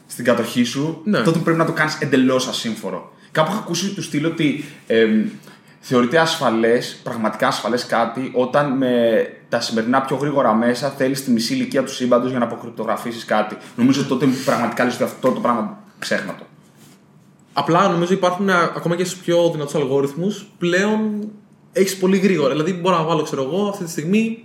στην 0.06 0.24
κατοχή 0.24 0.64
σου, 0.64 1.00
Ναι. 1.04 1.20
τότε 1.20 1.38
πρέπει 1.38 1.58
να 1.58 1.64
το 1.64 1.72
κάνεις 1.72 1.98
εντελώς 2.00 2.48
ασύμφορο. 2.48 3.12
Κάπου 3.32 3.50
έχω 3.50 3.60
ακούσει 3.60 3.94
του 3.94 4.02
στυλ 4.02 4.24
ότι 4.24 4.64
εμ, 4.86 5.24
θεωρείται 5.80 6.18
ασφαλές, 6.18 7.00
πραγματικά 7.02 7.46
ασφαλές 7.46 7.86
κάτι, 7.86 8.30
όταν 8.34 8.76
με 8.76 8.92
τα 9.48 9.60
σημερινά 9.60 10.00
πιο 10.00 10.16
γρήγορα 10.16 10.54
μέσα 10.54 10.88
θέλεις 10.88 11.24
τη 11.24 11.30
μισή 11.30 11.54
ηλικία 11.54 11.84
του 11.84 11.92
σύμπαντος 11.92 12.30
για 12.30 12.38
να 12.38 12.44
αποκρυπτογραφήσεις 12.44 13.24
κάτι. 13.24 13.56
Νομίζω 13.76 14.00
ότι 14.00 14.08
τότε 14.08 14.26
πραγματικά 14.44 14.84
λες 14.84 14.94
ότι 14.94 15.02
αυτό 15.02 15.30
το 15.30 15.40
πράγμα 15.40 15.78
ξέχνα 15.98 16.34
το. 16.38 16.44
Απλά 17.52 17.88
νομίζω 17.88 18.12
υπάρχουν 18.12 18.48
ε, 18.48 18.52
ακόμα 18.52 18.96
και 18.96 19.04
στους 19.04 19.18
πιο 19.20 19.50
δυνατούς 19.50 19.74
αλγόριθμους 19.74 20.46
πλέον 20.58 21.30
έχεις 21.72 21.96
πολύ 21.96 22.16
γρήγορα. 22.16 22.50
Δηλαδή, 22.50 22.72
μπορώ 22.72 22.96
να 22.96 23.02
βάλω, 23.02 23.22
ξέρω 23.22 23.42
εγώ, 23.42 23.68
αυτή 23.68 23.84
τη 23.84 23.90
στιγμή 23.90 24.44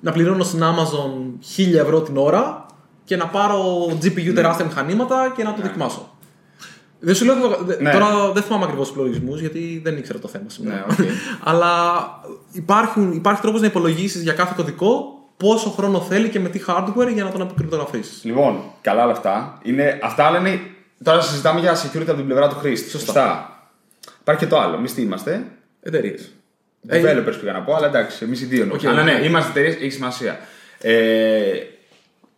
να 0.00 0.12
πληρώνω 0.12 0.44
στην 0.44 0.60
Amazon 0.62 1.38
1000 1.56 1.74
ευρώ 1.74 2.00
την 2.00 2.16
ώρα 2.16 2.66
και 3.04 3.16
να 3.16 3.26
πάρω 3.26 3.86
GPU 4.02 4.32
τεράστια 4.34 4.64
μηχανήματα 4.64 5.32
και 5.36 5.42
να 5.42 5.54
το 5.54 5.62
δοκιμάσω. 5.62 6.15
Δεν 7.06 7.14
σου 7.14 7.24
λέω, 7.24 7.34
δε- 7.60 7.76
Ναι. 7.82 7.90
τώρα 7.92 8.32
δεν 8.32 8.42
θυμάμαι 8.42 8.64
ακριβώς 8.64 8.86
τους 8.86 8.96
υπολογισμούς 8.96 9.40
γιατί 9.40 9.80
δεν 9.84 9.96
ήξερα 9.96 10.18
το 10.18 10.28
θέμα 10.28 10.44
σήμερα. 10.48 10.76
Ναι, 10.76 10.84
οκ. 10.90 11.10
Αλλά 11.50 11.70
υπάρχουν, 12.52 13.12
υπάρχει 13.12 13.40
τρόπος 13.40 13.60
να 13.60 13.66
υπολογίσεις 13.66 14.22
για 14.22 14.32
κάθε 14.32 14.52
κωδικό 14.56 15.18
πόσο 15.36 15.70
χρόνο 15.70 16.00
θέλει 16.00 16.28
και 16.28 16.40
με 16.40 16.48
τι 16.48 16.60
hardware 16.66 17.12
για 17.14 17.24
να 17.24 17.30
τον 17.30 17.40
αποκρυπτογραφήσεις. 17.40 18.24
Λοιπόν, 18.24 18.60
καλά 18.80 19.02
όλα 19.02 19.12
αυτά. 19.12 19.58
Είναι, 19.62 19.98
αυτά 20.02 20.30
λένε. 20.30 20.60
Τώρα 21.02 21.20
συζητάμε 21.20 21.60
για 21.60 21.74
security 21.76 22.08
από 22.08 22.14
την 22.16 22.24
πλευρά 22.26 22.48
του 22.48 22.54
χρήστη. 22.54 22.90
Σωστά. 22.90 23.50
Υπάρχει 24.20 24.44
και 24.44 24.50
το 24.50 24.58
άλλο. 24.60 24.74
Εμείς 24.76 24.94
τι 24.94 25.02
είμαστε; 25.02 25.44
Εταιρείες. 25.82 26.30
Developers 26.88 27.36
πήγα 27.40 27.52
να 27.52 27.60
πω, 27.62 27.74
αλλά 27.74 27.86
εντάξει, 27.86 28.24
εμείς 28.24 28.40
οι 28.40 28.44
δύο. 28.44 28.68
Οκ, 28.72 28.84
αλλά 28.86 29.02
ναι, 29.02 29.12
ναι. 29.12 29.26
είμαστε 29.26 29.50
εταιρείες, 29.50 29.74
έχει 29.74 29.90
σημασία. 29.90 30.38
Ε, 30.80 30.92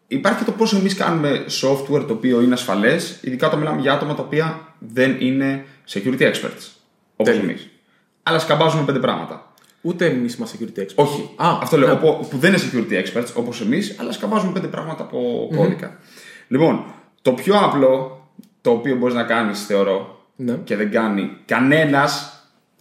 υπάρχει 0.09 0.39
και 0.39 0.45
το 0.45 0.53
πόσο 0.53 0.77
εμείς 0.77 0.95
κάνουμε 0.95 1.45
software 1.63 2.05
το 2.07 2.13
οποίο 2.13 2.41
είναι 2.41 2.55
ασφαλές, 2.55 3.19
ειδικά 3.21 3.47
όταν 3.47 3.59
μιλάμε 3.59 3.81
για 3.81 3.93
άτομα 3.93 4.15
τα 4.15 4.23
οποία 4.23 4.75
δεν 4.79 5.17
είναι 5.21 5.65
security 5.89 6.21
experts. 6.21 6.67
Όπως 7.17 7.35
Τέλεια. 7.35 7.41
εμείς. 7.43 7.69
Αλλά 8.23 8.39
σκαμπάζουμε 8.39 8.85
πέντε 8.85 8.99
πράγματα. 8.99 9.53
Ούτε 9.81 10.07
εμείς 10.07 10.35
είμαστε 10.35 10.59
security 10.61 10.79
experts. 10.81 10.95
Όχι. 10.95 11.31
Α, 11.37 11.59
αυτό 11.63 11.77
λέω. 11.77 11.89
ναι. 11.89 11.93
οπό- 11.95 12.27
Που 12.29 12.39
δεν 12.39 12.53
είναι 12.53 12.63
security 12.73 12.93
experts 13.05 13.27
όπως 13.35 13.61
εμείς, 13.61 13.97
αλλά 14.01 14.13
σκαμπάζουμε 14.13 14.53
πέντε 14.53 14.67
πράγματα 14.67 15.03
από 15.03 15.49
κώδικα. 15.57 15.99
Λοιπόν, 16.49 16.85
το 17.23 17.33
πιο 17.33 17.55
απλό 17.59 18.23
το 18.61 18.71
οποίο 18.71 18.97
μπορείς 18.97 19.15
να 19.15 19.23
κάνεις, 19.25 19.67
θεωρώ, 19.67 20.27
Ναι. 20.37 20.53
και 20.65 20.77
δεν 20.77 20.91
κάνει 20.91 21.37
κανένας, 21.45 22.33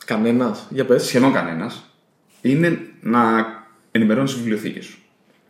Κανένας. 0.06 0.66
Για 0.70 0.86
πες. 0.86 1.06
σχεδόν 1.06 1.34
κανένας, 1.34 1.84
είναι 2.42 2.80
να 3.02 3.20
ενημερώνεις 3.92 4.32
τις 4.32 4.40
βιβλιοθήκες 4.42 4.86
σου 4.86 4.98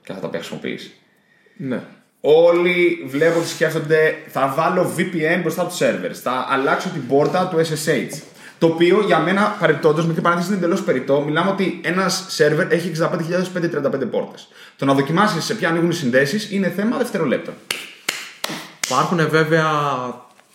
και 0.03 0.07
αυτά 0.11 0.21
τα 0.21 0.27
οποία 0.27 0.39
χρησιμοποιείς. 0.39 0.91
Ναι. 1.57 1.81
Όλοι 2.21 3.05
βλέπω 3.07 3.39
ότι 3.39 3.47
σκέφτονται 3.47 4.15
θα 4.27 4.53
βάλω 4.57 4.93
VPN 4.97 5.39
μπροστά 5.41 5.61
από 5.61 5.69
τους 5.69 5.79
servers, 5.81 6.19
θα 6.23 6.47
αλλάξω 6.49 6.89
την 6.89 7.07
πόρτα 7.07 7.47
του 7.47 7.57
SSH. 7.57 8.21
Το 8.59 8.67
οποίο 8.67 9.03
για 9.05 9.19
μένα 9.19 9.55
παρεπτόντω, 9.59 10.03
μικρή 10.03 10.21
παρένθεση 10.21 10.49
είναι 10.49 10.57
εντελώς 10.57 10.83
περιττό. 10.83 11.21
Μιλάμε 11.21 11.49
ότι 11.49 11.79
ένας 11.83 12.37
server 12.37 12.67
έχει 12.69 12.91
65.535 12.99 14.09
πόρτες. 14.11 14.47
Το 14.75 14.85
να 14.85 14.93
δοκιμάσεις 14.93 15.43
σε 15.43 15.53
ποια 15.53 15.69
ανοίγουν 15.69 15.89
οι 15.89 15.93
συνδέσεις 15.93 16.51
είναι 16.51 16.69
θέμα 16.69 16.97
δευτερολέπτων. 16.97 17.53
Υπάρχουν 18.85 19.29
βέβαια 19.29 19.65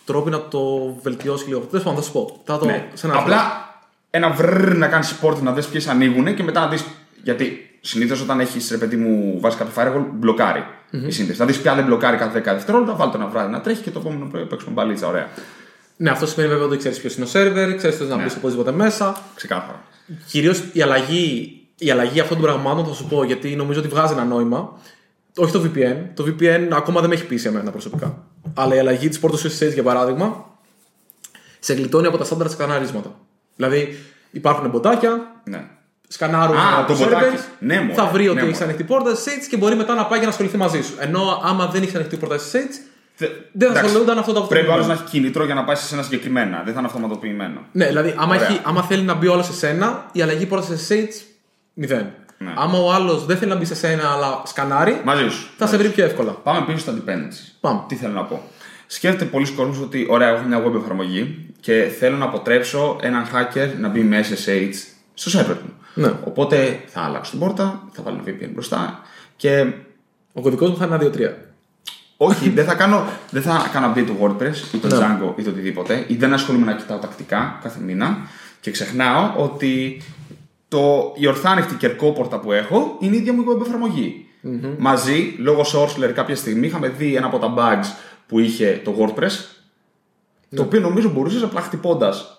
τρόποι 0.05 0.29
να 0.29 0.47
το 0.47 0.93
βελτιώσεις 1.01 1.47
λίγο. 1.47 1.59
Τέλος 1.59 1.83
πάντων, 1.83 1.99
θα 1.99 2.05
σου 2.05 2.11
πω. 2.11 2.41
Θα 2.45 2.57
το... 2.57 2.65
Ναι. 2.65 2.87
σε 2.93 3.07
ένα 3.07 3.17
Απλά 3.17 3.69
ένα 4.09 4.29
βρρρ 4.29 4.75
να 4.75 4.87
κάνεις 4.87 5.15
support 5.15 5.41
να 5.41 5.51
δεις 5.51 5.65
ποιες 5.65 5.87
ανοίγουν 5.87 6.35
και 6.35 6.43
μετά 6.43 6.59
να 6.59 6.67
δεις. 6.67 6.85
Γιατί 7.23 7.72
συνήθως 7.85 8.21
όταν 8.21 8.39
έχεις 8.39 8.69
ρε 8.71 8.77
παιδί 8.77 8.95
μου 8.95 9.39
βάζεις 9.39 9.59
κάποιο 9.59 9.73
firewall, 9.83 10.05
μπλοκάρει 10.13 10.63
η 10.91 11.11
σύνδεση. 11.11 11.37
Θα 11.37 11.45
δει 11.45 11.53
ποια 11.57 11.75
δεν 11.75 11.85
μπλοκάρει 11.85 12.17
κάθε 12.17 12.39
10 12.39 12.43
δευτερόλεπτα, 12.43 12.95
βάλτε 12.95 13.17
ένα 13.17 13.27
βράδυ 13.27 13.51
να 13.51 13.61
τρέχει 13.61 13.81
και 13.81 13.91
το 13.91 13.99
επόμενο 13.99 14.25
πρωί 14.25 14.45
παίξουμε 14.45 14.71
μπαλίτσα. 14.73 15.07
Ωραία. 15.07 15.29
Ναι, 15.97 16.09
αυτό 16.09 16.25
σημαίνει 16.25 16.49
βέβαια 16.51 16.65
ότι 16.65 16.77
ξέρεις 16.77 16.99
ποιος 16.99 17.15
είναι 17.15 17.25
ο 17.25 17.27
σερβερ, 17.27 17.75
ξέρεις 17.75 17.99
να 17.99 18.17
μπει 18.17 18.29
οπωσδήποτε 18.37 18.71
μέσα. 18.71 19.21
Ξεκάθαρα. 19.35 19.83
Κυρίως 20.27 20.63
η 20.73 20.81
αλλαγή, 20.81 21.57
η 21.77 21.91
αλλαγή 21.91 22.19
αυτών 22.19 22.37
των 22.37 22.45
πραγμάτων 22.45 22.85
θα 22.85 22.93
σου 22.93 23.07
πω 23.07 23.23
γιατί 23.23 23.55
νομίζω 23.55 23.79
ότι 23.79 23.87
βγάζει 23.87 24.13
ένα 24.13 24.23
νόημα. 24.23 24.79
Όχι 25.35 25.51
το 25.51 25.61
VPN. 25.63 25.95
Το 26.13 26.25
VPN 26.27 26.67
ακόμα 26.71 26.99
δεν 26.99 27.09
με 27.09 27.15
έχει 27.15 27.25
πείσει 27.25 27.47
εμένα 27.47 27.71
προσωπικά. 27.71 28.23
Αλλά 28.53 28.75
η 28.75 28.79
αλλαγή 28.79 29.09
της 29.09 29.19
πόρτας 29.19 29.45
SSH 29.45 29.73
για 29.73 29.83
παράδειγμα 29.83 30.45
σε 31.59 31.73
γλιτώνει 31.73 32.07
από 32.07 32.17
τα 32.17 32.23
στάνταρ 32.23 32.49
σκαναρίσματα. 32.49 33.19
Δηλαδή 33.55 33.97
υπάρχουν 34.31 34.69
μποτάκια, 34.69 35.41
Ναι. 35.43 35.67
Σκανάρουν 36.13 36.57
Α, 36.57 36.85
το 36.87 36.93
servers, 36.93 36.97
μποτάκι. 36.97 37.37
Ναι, 37.59 37.79
μωρέ. 37.81 37.93
θα 37.93 38.05
βρει 38.05 38.27
ότι 38.27 38.35
Ναι, 38.35 38.41
έχει 38.41 38.51
μωρέ. 38.51 38.63
ανοιχτή 38.63 38.83
πόρτα 38.83 39.11
SSH 39.11 39.47
και 39.49 39.57
μπορεί 39.57 39.75
μετά 39.75 39.93
να 39.93 40.05
πάει 40.05 40.17
για 40.17 40.27
να 40.27 40.33
ασχοληθεί 40.33 40.57
μαζί 40.57 40.81
σου. 40.81 40.93
Ενώ 40.99 41.41
άμα 41.43 41.67
δεν 41.67 41.81
έχει 41.81 41.95
ανοιχτή 41.95 42.17
πόρτα 42.17 42.35
SSH, 42.35 42.39
Θε- 43.15 43.29
δεν 43.29 43.67
θα 43.67 43.73
εντάξει, 43.73 43.85
ασχολούνταν 43.85 44.17
αυτό 44.17 44.33
το 44.33 44.41
Πρέπει 44.41 44.67
ο 44.67 44.73
άλλος 44.73 44.87
αυτοκίνητο. 44.87 45.03
να 45.03 45.09
έχει 45.09 45.19
κίνητρο 45.19 45.45
για 45.45 45.53
να 45.55 45.63
πάει 45.63 45.75
σε 45.75 45.93
ένα 45.93 46.03
συγκεκριμένα. 46.03 46.61
Δεν 46.65 46.73
θα 46.73 46.79
είναι 46.79 46.87
αυτοματοποιημένο. 46.87 47.59
Ναι, 47.71 47.85
δηλαδή 47.87 48.13
άμα, 48.17 48.35
Ωραία. 48.35 48.47
έχει, 48.47 48.59
άμα 48.63 48.81
θέλει 48.83 49.03
να 49.03 49.13
μπει 49.13 49.27
όλο 49.27 49.43
σε 49.43 49.53
σένα, 49.53 50.05
η 50.11 50.21
αλλαγή 50.21 50.45
πόρτα 50.45 50.67
SSH 50.87 51.07
μηδέν. 51.73 52.07
Ναι. 52.37 52.53
Άμα 52.55 52.77
ο 52.77 52.91
άλλος 52.93 53.25
δεν 53.25 53.37
θέλει 53.37 53.51
να 53.51 53.57
μπει 53.57 53.65
σε 53.65 53.75
σένα 53.75 54.11
αλλά 54.11 54.41
σκανάρει, 54.45 55.01
Μαζί 55.03 55.29
σου. 55.29 55.47
θα 55.57 55.67
σε 55.67 55.77
βρει 55.77 55.89
πιο 55.89 56.03
εύκολα. 56.05 56.31
Πάμε 56.31 56.65
πίσω 56.65 56.77
στα 56.77 56.93
dependencies. 56.93 57.55
Πάμε. 57.59 57.83
Τι 57.87 57.95
θέλω 57.95 58.13
να 58.13 58.23
πω. 58.23 58.41
Σκέφτεται 58.87 59.25
πολλοί 59.25 59.49
κόσμος 59.51 59.79
ότι 59.79 60.05
ωραία, 60.09 60.27
έχω 60.29 60.43
μια 60.47 60.63
web 60.65 60.75
εφαρμογή 60.75 61.49
και 61.59 61.91
θέλω 61.99 62.17
να 62.17 62.25
αποτρέψω 62.25 62.97
έναν 63.01 63.25
hacker 63.33 63.67
να 63.79 63.87
μπει 63.89 63.99
με 64.01 64.19
SSH 64.29 64.73
στο 65.13 65.39
server 65.39 65.57
μου. 65.63 65.73
Ναι. 65.93 66.13
Οπότε 66.23 66.83
θα 66.87 67.01
αλλάξω 67.01 67.31
την 67.31 67.39
πόρτα, 67.39 67.83
θα 67.91 68.03
βάλω 68.03 68.21
ένα 68.25 68.37
VPN 68.37 68.49
μπροστά 68.53 69.01
και 69.35 69.73
Ο 70.33 70.41
κωδικός 70.41 70.69
μου 70.69 70.77
θα 70.77 70.85
είναι 70.85 71.09
1-2-3. 71.15 71.31
όχι, 72.17 72.49
δεν 72.49 72.65
θα 72.65 72.73
κάνω, 72.73 73.03
δεν 73.29 73.41
θα 73.41 73.69
κάνω 73.73 73.93
update 73.93 74.05
το 74.07 74.13
WordPress 74.21 74.73
ή 74.73 74.77
το 74.77 74.87
Ναι. 74.87 74.95
Django 74.97 75.39
ή 75.39 75.43
το 75.43 75.49
οτιδήποτε 75.49 76.03
ή 76.07 76.15
δεν 76.15 76.33
ασχολούμαι 76.33 76.65
να 76.65 76.73
κοιτάω 76.75 76.97
τακτικά 76.97 77.59
κάθε 77.63 77.79
μήνα 77.79 78.17
και 78.59 78.71
ξεχνάω 78.71 79.33
ότι 79.37 80.01
το, 80.67 81.13
η 81.17 81.27
ορθάνυχτη 81.27 81.75
κερκόπορτα 81.75 82.39
που 82.39 82.51
έχω 82.51 82.97
είναι 82.99 83.15
η 83.15 83.17
ίδια 83.17 83.33
μου 83.33 83.43
web 83.51 83.65
εφαρμογη 83.65 84.25
Μαζί, 84.77 85.35
λόγω 85.37 85.61
Sourceler 85.61 86.11
κάποια 86.13 86.35
στιγμή 86.35 86.67
είχαμε 86.67 86.87
δει 86.87 87.15
ένα 87.15 87.25
από 87.25 87.37
τα 87.39 87.53
bugs 87.57 87.85
που 88.27 88.39
είχε 88.39 88.81
το 88.83 88.95
WordPress 88.99 89.31
το 90.55 90.61
οποίο 90.61 90.79
νομίζω 90.79 91.09
μπορούσες 91.09 91.43
απλά 91.43 91.61
χτυπώντας 91.61 92.32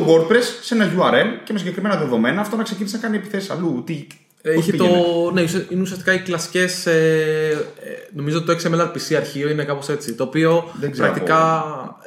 το 0.00 0.06
WordPress 0.08 0.42
σε 0.62 0.74
ένα 0.74 0.92
URL 0.98 1.40
και 1.44 1.52
με 1.52 1.58
συγκεκριμένα 1.58 1.96
δεδομένα 1.96 2.40
αυτό 2.40 2.56
να 2.56 2.62
ξεκινήσει 2.62 2.94
να 2.94 3.00
κάνει 3.00 3.16
επιθέσεις 3.16 3.50
αλλού. 3.50 3.82
Τι, 3.86 4.06
πώς 4.42 4.54
Είχε 4.54 4.72
το, 4.76 4.84
πήγαινε. 4.84 5.02
ναι, 5.32 5.42
ουσια- 5.42 5.64
είναι 5.68 5.80
ουσιαστικά 5.82 6.12
οι 6.12 6.18
κλασικές. 6.18 6.86
Ε, 6.86 7.66
ε, 7.80 7.90
νομίζω 8.14 8.38
ότι 8.38 8.46
το 8.46 8.52
XMLRPC 8.52 9.14
αρχείο 9.16 9.48
είναι 9.50 9.64
κάπως 9.64 9.88
έτσι. 9.88 10.14
Το 10.14 10.24
οποίο 10.24 10.70
Δεν 10.80 10.90
ξέρω 10.90 11.06
πρακτικά 11.10 11.64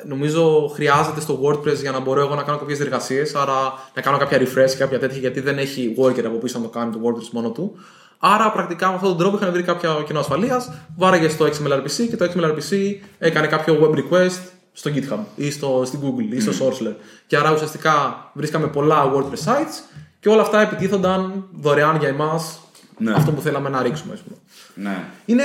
νομίζω 0.07 0.71
χρειάζεται 0.73 1.21
στο 1.21 1.39
WordPress 1.43 1.75
για 1.81 1.91
να 1.91 1.99
μπορώ 1.99 2.21
εγώ 2.21 2.35
να 2.35 2.43
κάνω 2.43 2.57
κάποιες 2.57 2.77
διεργασίες. 2.77 3.35
Άρα 3.35 3.73
να 3.95 4.01
κάνω 4.01 4.17
κάποια 4.17 4.37
refresh 4.39 4.69
και 4.69 4.77
κάποια 4.77 4.99
τέτοια 4.99 5.17
γιατί 5.19 5.39
δεν 5.39 5.57
έχει 5.57 5.95
worker 5.99 6.23
από 6.25 6.37
πίσω 6.37 6.57
να 6.57 6.63
το 6.63 6.69
κάνει 6.69 6.91
το 6.91 6.99
WordPress 7.03 7.29
μόνο 7.31 7.49
του. 7.49 7.75
Άρα 8.19 8.51
πρακτικά 8.51 8.87
με 8.87 8.93
αυτόν 8.93 9.09
τον 9.09 9.17
τρόπο 9.17 9.37
είχαν 9.37 9.51
βρει 9.51 9.63
κάποιο 9.63 10.03
κοινό 10.07 10.19
ασφαλείας, 10.19 10.71
βάραγε 10.97 11.29
στο 11.29 11.45
XMLRPC 11.45 12.07
και 12.09 12.15
το 12.17 12.25
XMLRPC 12.25 12.75
έκανε 13.19 13.47
κάποιο 13.47 13.79
web 13.81 13.95
request 13.97 14.39
στο 14.77 14.91
GitHub 14.95 15.19
ή 15.35 15.51
στο, 15.51 15.83
στην 15.85 15.99
Google 16.03 16.33
ή 16.33 16.39
στο 16.39 16.51
Sourceler. 16.51 16.93
Και 17.27 17.37
άρα 17.37 17.53
ουσιαστικά 17.53 18.25
βρίσκαμε 18.33 18.67
πολλά 18.67 19.11
WordPress 19.13 19.49
sites 19.51 19.97
και 20.19 20.29
όλα 20.29 20.41
αυτά 20.41 20.61
επιτίθονταν 20.61 21.47
δωρεάν 21.51 21.97
για 21.99 22.07
εμάς 22.07 22.59
Ναι. 22.97 23.13
αυτό 23.13 23.31
που 23.31 23.41
θέλαμε 23.41 23.69
να 23.69 23.81
ρίξουμε. 23.81 24.13
Ας 24.13 24.19
πούμε. 24.19 24.37
Ναι. 24.89 25.03
Είναι, 25.25 25.43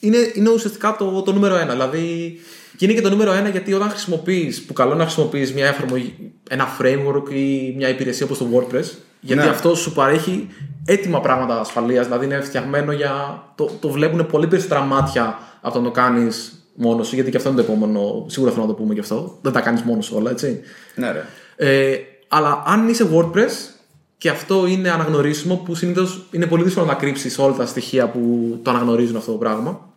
είναι, 0.00 0.16
είναι 0.34 0.50
ουσιαστικά 0.50 0.96
το, 0.96 1.22
το 1.22 1.32
νούμερο 1.32 1.54
ένα. 1.56 1.72
Δηλαδή, 1.72 2.38
και 2.76 2.84
είναι 2.84 2.94
και 2.94 3.00
το 3.00 3.10
νούμερο 3.10 3.32
ένα 3.32 3.48
γιατί 3.48 3.72
όταν 3.72 3.88
χρησιμοποιείς, 3.90 4.62
που 4.64 4.72
καλό 4.72 4.90
είναι 4.90 4.98
να 4.98 5.04
χρησιμοποιείς 5.04 5.52
μια 5.54 5.66
εφαρμογή, 5.66 6.32
ένα 6.48 6.66
framework 6.80 7.30
ή 7.30 7.74
μια 7.76 7.88
υπηρεσία 7.88 8.26
όπως 8.26 8.38
το 8.38 8.46
WordPress, 8.52 8.84
γιατί 9.20 9.42
Ναι. 9.42 9.48
αυτό 9.48 9.74
σου 9.74 9.92
παρέχει 9.92 10.48
έτοιμα 10.84 11.20
πράγματα 11.20 11.60
ασφαλείας. 11.60 12.04
Δηλαδή 12.06 12.24
είναι 12.24 12.40
φτιαγμένο 12.40 12.92
για. 12.92 13.42
Το, 13.54 13.70
το 13.80 13.88
βλέπουν 13.90 14.26
πολύ 14.26 14.46
περισσότερα 14.46 14.80
μάτια 14.80 15.38
από 15.60 15.74
το 15.74 15.80
να 15.80 15.84
το 15.84 15.90
κάνεις 15.90 16.63
μόνος 16.74 17.06
σου, 17.06 17.14
γιατί 17.14 17.30
και 17.30 17.36
αυτό 17.36 17.48
είναι 17.48 17.62
το 17.62 17.72
επόμενο. 17.72 18.24
Σίγουρα 18.28 18.52
θέλω 18.52 18.62
να 18.66 18.70
το 18.70 18.74
πούμε 18.74 18.94
και 18.94 19.00
αυτό. 19.00 19.38
Δεν 19.40 19.52
τα 19.52 19.60
κάνεις 19.60 19.82
μόνος 19.82 20.04
σου 20.04 20.16
όλα, 20.16 20.30
έτσι. 20.30 20.60
Ναι, 20.94 21.12
ρε. 21.12 21.24
Ε, 21.56 21.96
αλλά 22.28 22.62
αν 22.66 22.88
είσαι 22.88 23.08
WordPress 23.14 23.74
και 24.18 24.28
αυτό 24.28 24.66
είναι 24.66 24.90
αναγνωρίσιμο, 24.90 25.56
που 25.56 25.74
συνήθως 25.74 26.26
είναι 26.30 26.46
πολύ 26.46 26.62
δύσκολο 26.62 26.86
να 26.86 26.94
κρύψεις 26.94 27.38
όλα 27.38 27.54
τα 27.54 27.66
στοιχεία 27.66 28.08
που 28.08 28.20
το 28.62 28.70
αναγνωρίζουν 28.70 29.16
αυτό 29.16 29.32
το 29.32 29.38
πράγμα, 29.38 29.92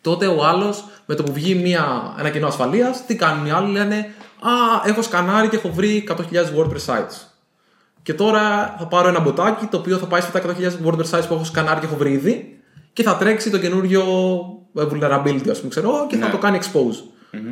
τότε 0.00 0.26
ο 0.26 0.44
άλλος 0.44 0.84
με 1.06 1.14
το 1.14 1.22
που 1.22 1.32
βγει 1.32 1.54
μια, 1.54 2.14
ένα 2.18 2.30
κενό 2.30 2.46
ασφαλείας, 2.46 3.06
τι 3.06 3.16
κάνουν 3.16 3.46
οι 3.46 3.50
άλλοι, 3.50 3.72
λένε 3.72 4.14
Α, 4.40 4.82
έχω 4.84 5.02
σκανάρει 5.02 5.48
και 5.48 5.56
έχω 5.56 5.70
βρει 5.70 6.08
100.000 6.08 6.16
WordPress 6.56 6.84
sites. 6.86 7.16
Και 8.02 8.14
τώρα 8.14 8.74
θα 8.78 8.86
πάρω 8.86 9.08
ένα 9.08 9.20
μποτάκι 9.20 9.66
το 9.66 9.76
οποίο 9.76 9.96
θα 9.98 10.06
πάει 10.06 10.20
σε 10.20 10.26
αυτά 10.26 10.40
τα 10.40 10.56
100.000 10.58 10.86
WordPress 10.86 11.18
sites 11.18 11.24
που 11.28 11.34
έχω 11.34 11.44
σκανάρει 11.44 11.80
και 11.80 11.86
έχω 11.86 11.96
βρει 11.96 12.12
ήδη 12.12 12.60
και 12.92 13.02
θα 13.02 13.16
τρέξει 13.16 13.50
το 13.50 13.58
καινούριο 13.58 14.04
vulnerability, 14.76 15.48
ας 15.50 15.58
πούμε, 15.58 15.70
ξέρω, 15.70 15.88
εγώ, 15.88 16.06
και 16.06 16.16
θα 16.16 16.26
Ναι. 16.26 16.32
το 16.32 16.38
κάνει 16.38 16.58
expose. 16.62 17.02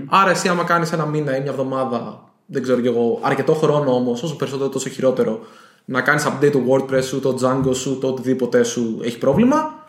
Άρα, 0.06 0.30
εσύ, 0.30 0.48
άμα 0.48 0.64
κάνεις 0.64 0.92
ένα 0.92 1.06
μήνα 1.06 1.36
ή 1.36 1.40
μια 1.40 1.50
εβδομάδα, 1.50 2.22
δεν 2.46 2.62
ξέρω 2.62 2.80
κι 2.80 2.86
εγώ, 2.86 3.18
αρκετό 3.22 3.54
χρόνο 3.54 3.94
όμως, 3.94 4.22
όσο 4.22 4.36
περισσότερο 4.36 4.68
τόσο 4.68 4.88
χειρότερο, 4.88 5.40
να 5.84 6.00
κάνεις 6.00 6.26
update 6.26 6.50
το 6.52 6.60
WordPress 6.68 7.02
σου, 7.04 7.20
το 7.20 7.38
Django 7.40 7.74
σου, 7.74 7.98
το 7.98 8.06
οτιδήποτε 8.06 8.62
σου 8.62 9.00
έχει 9.04 9.18
πρόβλημα, 9.18 9.84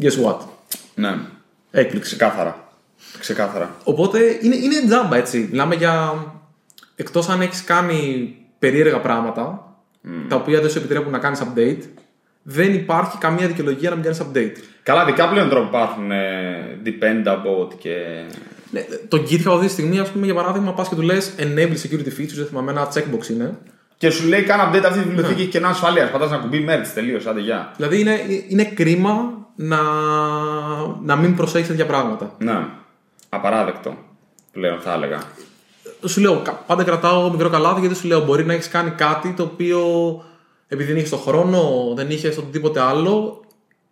guess 0.00 0.24
what; 0.26 0.36
Ναι. 0.94 1.18
Έκπληξη. 1.70 2.16
Ξεκάθαρα. 2.16 2.68
Ξεκάθαρα. 3.18 3.74
Οπότε 3.84 4.38
είναι, 4.42 4.56
είναι 4.56 4.74
τζάμπα 4.86 5.16
έτσι. 5.16 5.48
Μιλάμε 5.50 5.74
για. 5.74 6.24
Εκτός 6.96 7.28
αν 7.28 7.40
έχεις 7.40 7.64
κάνει 7.64 8.34
περίεργα 8.58 9.00
πράγματα, 9.00 9.74
τα 10.28 10.36
οποία 10.36 10.60
δεν 10.60 10.70
σου 10.70 10.78
επιτρέπουν 10.78 11.12
να 11.12 11.18
κάνεις 11.18 11.42
update, 11.42 11.78
δεν 12.42 12.74
υπάρχει 12.74 13.18
καμία 13.18 13.46
δικαιολογία 13.46 13.88
να 13.90 13.94
μην 13.94 14.04
κάνεις 14.04 14.22
update. 14.22 14.56
Καλά, 14.82 15.04
δικά 15.04 15.28
πλέον 15.28 15.48
τρόπο 15.48 15.66
υπάρχουν 15.66 16.10
ε, 16.10 16.78
dependable 16.84 17.74
και. 17.78 17.94
Ναι, 18.70 18.84
το 19.08 19.16
GitHub 19.16 19.52
αυτή 19.52 19.66
τη 19.66 19.72
στιγμή, 19.72 19.98
ας 19.98 20.10
πούμε, 20.10 20.24
για 20.24 20.34
παράδειγμα, 20.34 20.72
πας 20.72 20.88
και 20.88 20.94
του 20.94 21.02
λες 21.02 21.34
enable 21.38 21.72
security 21.72 22.20
features, 22.20 22.34
δεν 22.36 22.46
θυμάμαι, 22.46 22.70
ένα 22.70 22.88
checkbox 22.94 23.28
είναι. 23.30 23.58
Και 23.96 24.10
σου 24.10 24.28
λέει 24.28 24.42
κάνε 24.42 24.62
update 24.62 24.84
αυτή 24.84 24.98
τη 24.98 25.04
βιβλιοθήκη 25.08 25.46
και 25.46 25.58
ένα 25.58 25.68
ασφαλείας. 25.68 26.10
Πατάς 26.10 26.28
ένα 26.30 26.38
κουμπί 26.38 26.66
merge 26.68 26.86
τελείως. 26.94 27.26
Άντε 27.26 27.40
γεια. 27.40 27.72
Δηλαδή 27.76 28.00
είναι, 28.00 28.20
είναι 28.48 28.64
κρίμα 28.64 29.32
να, 29.56 29.78
να 31.02 31.16
μην 31.16 31.36
προσέχεις 31.36 31.68
τέτοια 31.68 31.86
πράγματα. 31.86 32.34
Ναι. 32.38 32.66
Απαράδεκτο. 33.28 33.96
Πλέον 34.52 34.78
θα 34.80 34.92
έλεγα. 34.92 35.18
Σου 36.06 36.20
λέω, 36.20 36.40
κα- 36.44 36.62
πάντα 36.66 36.84
κρατάω 36.84 37.30
μικρό 37.30 37.48
καλάθι 37.48 37.80
γιατί 37.80 37.94
σου 37.94 38.06
λέω 38.06 38.20
μπορεί 38.24 38.44
να 38.44 38.52
έχεις 38.52 38.68
κάνει 38.68 38.90
κάτι 38.90 39.32
το 39.36 39.42
οποίο 39.42 39.80
επειδή 40.72 40.92
δεν 40.92 41.00
είχε 41.00 41.08
το 41.08 41.16
χρόνο, 41.16 41.92
δεν 41.96 42.10
είχε 42.10 42.28
οτιδήποτε 42.28 42.80
άλλο, 42.80 43.44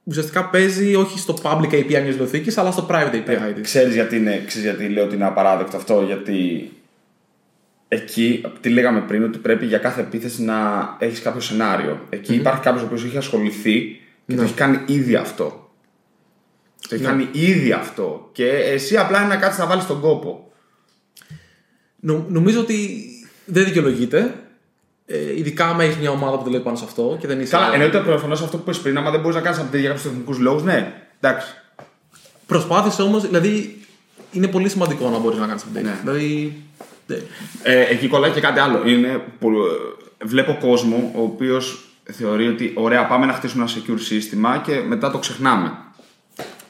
ουσιαστικά 0.05 0.49
παίζει 0.49 0.95
όχι 0.95 1.19
στο 1.19 1.35
public 1.43 1.73
API 1.73 1.87
μιας 1.89 2.03
βιβλιοθήκης, 2.05 2.59
αλλά 2.59 2.71
στο 2.71 2.87
private 2.91 3.15
API 3.15 3.53
τη. 3.55 3.61
Ξέρεις 3.61 3.95
γιατί, 3.95 4.17
είναι, 4.17 4.43
ξέρεις 4.47 4.69
γιατί 4.69 4.89
λέω 4.89 5.05
ότι 5.05 5.15
είναι 5.15 5.27
απαράδεκτο 5.27 5.77
αυτό. 5.77 6.03
Γιατί 6.03 6.71
εκεί, 7.89 8.45
τι 8.61 8.69
λέγαμε 8.69 9.01
πριν, 9.01 9.25
ότι 9.25 9.39
πρέπει 9.39 9.67
για 9.67 9.79
κάθε 9.79 10.01
επίθεση 10.01 10.43
να 10.43 10.57
έχεις 10.99 11.21
κάποιο 11.21 11.41
σενάριο. 11.41 12.07
Εκεί 12.11 12.35
υπάρχει 12.35 12.61
κάποιος 12.61 12.83
ο 12.83 12.87
οποίος 12.87 13.05
έχει 13.05 13.17
ασχοληθεί 13.17 14.01
και 14.27 14.35
το 14.35 14.43
έχει 14.43 14.55
κάνει 14.55 14.79
ήδη 14.87 15.15
αυτό. 15.15 15.71
Το 16.89 16.95
έχει 16.95 17.05
κάνει 17.05 17.29
ήδη 17.33 17.73
αυτό. 17.73 18.29
Και 18.33 18.49
εσύ 18.49 18.97
απλά 18.97 19.19
είναι 19.19 19.29
να 19.29 19.37
κάτσεις 19.37 19.59
να 19.59 19.67
βάλεις 19.67 19.87
τον 19.87 20.01
κόπο. 20.01 20.53
Νο- 22.01 22.27
νομίζω 22.29 22.61
ότι 22.61 23.05
δεν 23.45 23.65
δικαιολογείται. 23.65 24.35
Ε, 25.13 25.37
ειδικά 25.39 25.67
άμα 25.69 25.83
έχεις 25.83 25.97
μια 25.97 26.11
ομάδα 26.11 26.37
που 26.39 26.45
δουλεύει 26.45 26.63
πάνω 26.65 26.77
σε 26.77 26.85
αυτό 26.85 27.17
και 27.21 27.27
δεν 27.27 27.41
είσαι. 27.41 27.51
Καλά, 27.57 27.73
εννοείται 27.73 27.99
προφανώς 27.99 28.43
αυτό 28.43 28.57
που 28.57 28.71
είπε 28.71 28.79
πριν, 28.79 28.97
άμα 28.99 29.11
δεν 29.11 29.21
μπορείς 29.21 29.37
να 29.37 29.43
κάνεις 29.43 29.61
update 29.61 29.79
για 29.79 29.89
κάποιους 29.89 30.03
τεχνικού 30.03 30.35
λόγους, 30.43 30.63
ναι, 30.63 30.93
εντάξει. 31.21 31.49
Προσπάθησε 32.47 33.03
όμως, 33.03 33.27
δηλαδή 33.27 33.81
είναι 34.33 34.47
πολύ 34.47 34.69
σημαντικό 34.69 35.09
να 35.11 35.19
μπορείς 35.19 35.39
να 35.39 35.47
κάνεις 35.47 35.63
update. 35.65 35.83
Ναι. 35.83 35.99
Δηλαδή. 36.03 36.57
ναι. 37.07 37.17
Ε, 37.63 37.81
εκεί 37.81 38.09
κολλάει 38.09 38.31
και 38.31 38.41
κάτι 38.41 38.59
άλλο. 38.59 38.89
Είναι, 38.89 39.23
που, 39.39 39.51
ε, 39.51 40.25
βλέπω 40.25 40.57
κόσμο 40.61 41.13
ο 41.17 41.23
οποίος 41.23 41.85
θεωρεί 42.13 42.49
ότι 42.49 42.73
ωραία, 42.77 43.07
πάμε 43.07 43.27
να 43.27 43.33
χτίσουμε 43.33 43.65
ένα 43.65 43.73
secure 43.73 44.01
σύστημα 44.01 44.63
και 44.67 44.81
μετά 44.89 45.11
το 45.11 45.19
ξεχνάμε. 45.19 45.73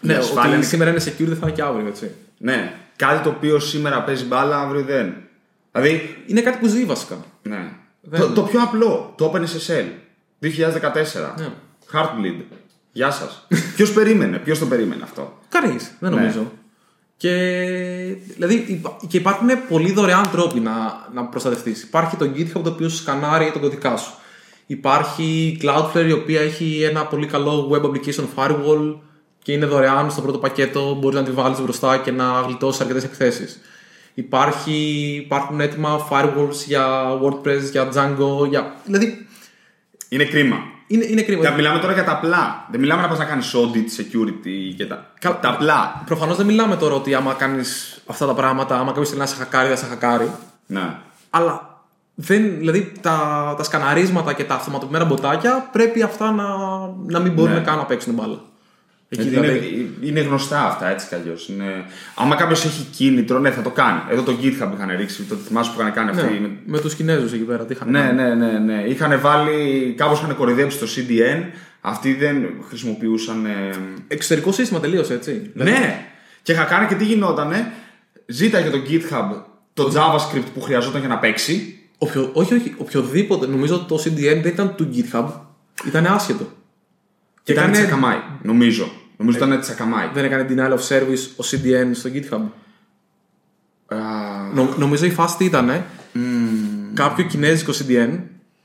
Ναι, 0.01 0.13
Η 0.13 0.17
ασφάλεια 0.17 0.43
ότι 0.47 0.55
είναι- 0.57 0.65
σήμερα 0.65 0.91
είναι 0.91 1.01
secure 1.05 1.25
δεν 1.27 1.37
θα 1.37 1.47
είναι 1.47 1.53
και 1.57 1.63
αύριο, 1.63 1.87
έτσι. 1.87 2.11
Ναι, 2.39 2.73
κάτι 2.97 3.23
το 3.23 3.29
οποίο 3.29 3.59
σήμερα 3.59 4.03
παίζει 4.03 4.25
μπάλα, 4.25 4.59
αύριο 4.61 4.83
δεν. 4.83 5.15
Δηλαδή, 5.73 6.17
Είναι 6.27 6.41
κάτι 6.41 6.59
που 6.59 6.67
ζει 6.67 6.85
βασικά. 6.85 7.17
ναι. 7.43 7.69
Δεν- 8.01 8.21
Το, 8.21 8.29
το 8.29 8.43
πιο 8.43 8.63
απλό, 8.63 9.13
το 9.17 9.33
OpenSSL 9.35 9.85
2014. 10.41 11.35
Ναι. 11.39 11.49
Heartbleed. 11.93 12.43
Γεια 12.93 13.11
σας. 13.11 13.47
ποιος 13.77 13.93
περίμενε, 13.93 14.39
ποιος 14.39 14.59
το 14.59 14.67
περίμενε 14.67 15.03
αυτό; 15.03 15.39
Κανείς, 15.49 15.97
δεν 16.01 16.11
Ναι. 16.11 16.17
νομίζω. 16.21 16.53
Και, 17.17 17.31
δηλαδή, 18.35 18.65
υπά- 18.69 18.97
και 19.09 19.17
υπάρχουν 19.17 19.49
πολλοί 19.69 19.93
δωρεάν 19.93 20.31
τρόποι 20.31 20.61
να, 20.61 20.73
να 21.15 21.25
προστατευτείς. 21.25 21.83
Υπάρχει 21.83 22.17
το 22.17 22.31
GitHub 22.37 22.63
το 22.63 22.69
οποίος 22.71 22.93
σου 22.93 22.99
σκανάρει 22.99 23.51
τον 23.53 23.61
κωδικά 23.61 23.97
σου. 23.97 24.13
Υπάρχει 24.67 25.25
η 25.25 25.61
Cloudflare 25.63 26.07
η 26.09 26.13
οποία 26.13 26.41
έχει 26.41 26.83
ένα 26.83 27.07
πολύ 27.07 27.27
καλό 27.27 27.71
web 27.73 27.85
application 27.85 28.25
firewall 28.37 28.97
και 29.43 29.53
είναι 29.53 29.67
δωρεάν 29.67 30.11
στο 30.11 30.21
πρώτο 30.21 30.39
πακέτο. 30.39 30.95
Μπορείς 31.01 31.19
να 31.19 31.25
τη 31.25 31.31
βάλεις 31.31 31.61
μπροστά 31.61 31.99
και 31.99 32.11
να 32.11 32.41
γλιτώσεις 32.41 32.81
αρκετές 32.81 33.05
εκθέσεις. 33.05 33.61
Υπάρχει, 34.15 34.73
υπάρχουν 35.25 35.61
έτοιμα 35.61 36.09
firewalls 36.11 36.65
για 36.67 37.07
WordPress, 37.23 37.61
για 37.71 37.89
Django. 37.95 38.49
Για... 38.49 38.75
Δηλαδή 38.85 39.27
Είναι 40.09 40.25
κρίμα. 40.25 40.57
είναι, 40.87 41.05
είναι 41.05 41.23
κρίμα. 41.23 41.43
Να 41.43 41.51
μιλάμε 41.51 41.79
τώρα 41.79 41.93
για 41.93 42.05
τα 42.05 42.13
απλά. 42.13 42.67
Δεν 42.71 42.81
μιλάμε 42.81 43.03
να 43.03 43.09
πα 43.09 43.17
να 43.17 43.25
κάνεις 43.25 43.55
audit, 43.55 44.01
security 44.01 44.75
και 44.77 44.87
τα. 44.87 45.11
Καλά. 45.21 45.39
Τα 45.41 45.49
απλά. 45.49 46.03
Προφανώς 46.07 46.37
δεν 46.37 46.47
μιλάμε 46.47 46.77
τώρα 46.77 46.95
ότι 46.95 47.15
άμα 47.15 47.33
κάνεις 47.35 48.01
αυτά 48.07 48.27
τα 48.27 48.35
πράγματα, 48.35 48.79
άμα 48.79 48.87
κάποιος 48.87 49.09
θέλει 49.09 49.21
να 49.21 49.27
σε 49.27 49.37
χακάρει, 49.37 49.69
θα 49.69 49.77
σε 49.77 49.87
χακάρει. 49.87 50.31
Ναι. 50.67 50.95
Αλλά 51.31 51.69
δεν, 52.15 52.57
δηλαδή 52.59 52.93
τα, 53.01 53.55
τα 53.57 53.63
σκαναρίσματα 53.63 54.33
και 54.33 54.45
τα 54.45 54.55
αυτοματοποιημένα 54.55 55.05
μποτάκια 55.05 55.69
πρέπει 55.73 56.03
αυτά 56.03 56.31
να, 56.31 56.45
να 57.07 57.19
μην 57.19 57.33
μπορούν 57.33 57.55
Ναι. 57.55 57.61
καν 57.61 57.77
να 57.77 57.85
παίξουν 57.85 58.15
μπάλα. 58.15 58.39
Εκεί 59.13 59.23
Γιατί 59.23 59.41
δηλαδή. 59.47 59.69
είναι, 60.01 60.09
είναι 60.09 60.21
γνωστά 60.21 60.67
αυτά 60.67 60.89
έτσι 60.89 61.07
κι 61.09 61.15
αλλιώς. 61.15 61.49
Είναι... 61.49 61.85
Άμα 62.15 62.35
κάποιος 62.37 62.65
έχει 62.65 62.83
κίνητρο, 62.85 63.39
ναι, 63.39 63.51
θα 63.51 63.63
το 63.63 63.71
κάνει. 63.71 64.01
Εδώ 64.11 64.23
το 64.23 64.33
GitHub 64.43 64.71
είχαν 64.75 64.97
ρίξει, 64.97 65.23
το 65.23 65.35
θυμάσαι 65.35 65.71
που 65.75 65.81
είχαν 65.81 65.93
κάνει 65.93 66.11
αυτή. 66.11 66.23
Ναι, 66.33 66.39
με- 66.41 66.51
με 66.67 66.79
τους 66.81 66.95
Κινέζους 66.95 67.33
εκεί 67.33 67.43
πέρα. 67.43 67.65
Τι 67.65 67.73
είχαν 67.73 67.91
Ναι, 67.91 68.01
κάνει. 68.01 68.15
ναι, 68.23 68.35
ναι, 68.35 68.59
ναι. 68.59 68.83
Είχαν 68.89 69.21
βάλει, 69.21 69.95
κάπως 69.97 70.21
είχαν 70.21 70.37
κοροϊδέψει 70.37 70.79
το 70.79 70.87
CDN. 70.97 71.43
Αυτοί 71.81 72.15
δεν 72.15 72.47
χρησιμοποιούσαν. 72.69 73.47
ε, 73.47 73.51
Εξωτερικό 74.09 74.53
σύστημα 74.53 74.81
τελείω 74.81 75.05
έτσι. 75.11 75.51
Δηλαδή, 75.55 75.71
Ναι! 75.71 76.07
Και 76.43 76.53
είχα 76.53 76.65
κάνει 76.65 76.87
και 76.87 76.95
τι 76.95 77.05
γινότανε. 77.05 77.73
Ζήταγε 78.27 78.71
το 78.71 78.79
GitHub 78.91 79.41
το 79.75 79.93
JavaScript 79.95 80.45
που 80.55 80.61
χρειαζόταν 80.61 81.01
για 81.01 81.09
να 81.09 81.19
παίξει. 81.19 81.79
Οποιο, 81.99 82.31
όχι, 82.33 82.55
όχι, 82.55 82.75
οποιοδήποτε. 82.77 83.47
Νομίζω 83.47 83.75
ότι 83.75 83.85
το 83.89 84.03
CDN 84.05 84.41
δεν 84.43 84.53
ήταν 84.53 84.75
του 84.75 84.89
GitHub. 84.95 85.27
Ήταν 85.87 86.07
άσχετο. 86.07 86.53
Και 87.43 87.53
ήταν 87.53 87.69
έκανε- 87.73 87.87
τη 87.87 87.93
Akamai, 87.95 88.39
νομίζω. 88.43 88.91
Νομίζω 89.21 89.37
ήταν 89.39 89.61
τη 89.61 89.67
Akamai. 89.77 90.11
Δεν 90.15 90.25
έκανε 90.25 90.47
denial 90.49 90.71
of 90.73 90.89
service 90.89 91.29
ο 91.37 91.45
CDN 91.51 91.91
στο 91.93 92.11
GitHub. 92.15 92.41
Α, 93.87 93.97
Νο- 94.55 94.75
νομίζω 94.79 95.05
η 95.05 95.11
φάση 95.11 95.37
τι 95.37 95.45
ήταν. 95.45 95.71
Κάποιο 96.95 97.25
κινέζικο 97.25 97.73
CDN. 97.73 98.19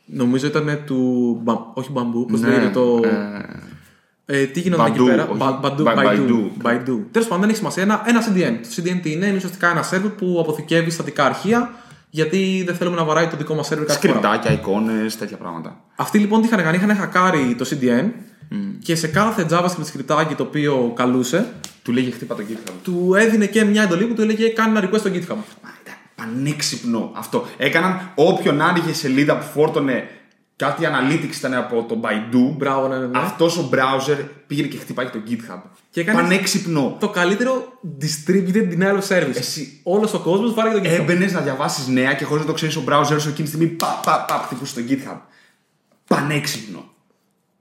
Νομίζω 0.05 0.47
ήταν 0.47 0.79
του. 0.85 1.39
Μπα- 1.43 1.71
όχι 1.73 1.91
μπαμπού, 1.91 2.25
πώς 2.25 2.41
Ναι, 2.41 2.47
λέγεται 2.47 2.69
το. 2.69 2.99
ε, 3.05 4.39
Ε, 4.41 4.45
τι 4.45 4.59
γινόταν 4.59 4.85
εκεί 4.85 4.97
Baidu, 5.01 5.05
πέρα; 5.05 5.23
όχι. 5.27 5.37
Μπα- 5.37 5.59
Baidu, 5.61 5.83
Ba- 5.83 5.95
Baidu, 5.95 6.05
Baidu. 6.05 6.63
Baidu. 6.63 6.99
Τέλος 7.11 7.27
πάντων, 7.27 7.39
δεν 7.39 7.49
έχει 7.49 7.57
σημασία. 7.57 7.83
Ένα, 7.83 8.03
ένα 8.07 8.21
CDN. 8.21 8.53
Το 8.61 8.69
CDN 8.75 8.99
τι 9.01 9.11
είναι, 9.11 9.25
είναι 9.25 9.35
ουσιαστικά 9.35 9.69
ένα 9.71 9.83
server 9.91 10.11
που 10.17 10.37
αποθηκεύει 10.41 10.89
στατικά 10.89 11.25
αρχεία 11.25 11.71
γιατί 12.09 12.63
δεν 12.65 12.75
θέλουμε 12.75 12.95
να 12.95 13.03
βαράει 13.03 13.27
το 13.27 13.37
δικό 13.37 13.53
μας 13.55 13.67
server 13.67 13.83
κάθε 13.85 14.07
φορά. 14.07 14.19
Σκριπτάκια, 14.19 14.51
εικόνες, 14.51 15.17
τέτοια 15.17 15.37
πράγματα. 15.37 15.81
Αυτοί 15.95 16.17
λοιπόν 16.19 16.41
τι 16.41 16.47
είχαν 16.47 16.63
κάνει, 16.63 16.77
είχαν 16.77 16.95
χακάρει 16.95 17.55
το 17.57 17.65
CDN 17.69 18.05
και 18.79 18.95
σε 18.95 19.07
κάθε 19.07 19.45
JavaScript 19.49 19.85
σκριπτάκι 19.85 20.35
το 20.35 20.43
οποίο 20.43 20.91
καλούσε, 20.95 21.53
Του 21.83 21.91
λέγε 21.91 22.11
χτύπα 22.11 22.35
το 22.35 22.43
GitHub. 22.49 22.71
του 22.83 23.13
έδινε 23.17 23.45
και 23.45 23.63
μια 23.63 23.83
εντολή 23.83 24.05
που 24.05 24.13
του 24.13 24.21
έλεγε 24.21 24.47
κάνει 24.47 24.77
ένα 24.77 24.89
request 24.89 24.99
στο 24.99 25.09
GitHub. 25.09 25.27
Μα 25.63 25.71
ήταν 25.83 25.95
πανέξυπνο 26.15 27.11
αυτό. 27.15 27.45
Έκαναν 27.57 28.11
όποιον 28.15 28.61
άνοιγε 28.61 28.93
σελίδα 28.93 29.37
που 29.37 29.43
φόρτωνε 29.53 30.07
κάτι 30.55 30.83
analytics 30.85 31.35
ήταν 31.37 31.53
από 31.53 31.83
το 31.89 31.99
Baidu. 32.03 32.53
Μπράβο, 32.57 32.87
ναι, 32.87 32.97
ναι, 32.97 33.05
ναι. 33.05 33.17
Αυτός 33.19 33.57
ο 33.57 33.69
browser 33.73 34.17
πήγαινε 34.47 34.67
και 34.67 34.77
χτυπάει 34.77 35.05
το 35.05 35.19
GitHub. 35.29 35.61
Και 35.89 35.99
έκανε- 36.01 36.21
Πανέξυπνο. 36.21 36.97
Το 36.99 37.09
καλύτερο 37.09 37.79
distributed 38.01 38.69
denial 38.73 38.99
of 39.01 39.07
service. 39.17 39.35
Εσύ- 39.35 39.79
Όλος 39.83 40.13
ο 40.13 40.19
κόσμος 40.19 40.53
βάρε 40.53 40.71
το 40.71 40.77
GitHub. 40.79 40.83
Έμπαινες 40.99 41.31
να 41.33 41.39
διαβάσεις 41.41 41.87
νέα 41.87 42.13
και 42.13 42.25
χωρίς 42.25 42.41
να 42.43 42.47
το 42.49 42.53
ξέρεις 42.55 42.75
ο 42.75 42.83
browser 42.89 43.15
σου 43.19 43.29
εκείνη 43.29 43.47
τη 43.47 43.47
στιγμή 43.47 43.65
πα, 43.67 44.01
πα, 44.05 44.25
πα, 44.27 44.41
χτυπούσε 44.45 44.75
το 44.75 44.81
GitHub. 44.89 45.17
Πανέξυπνο. 46.07 46.93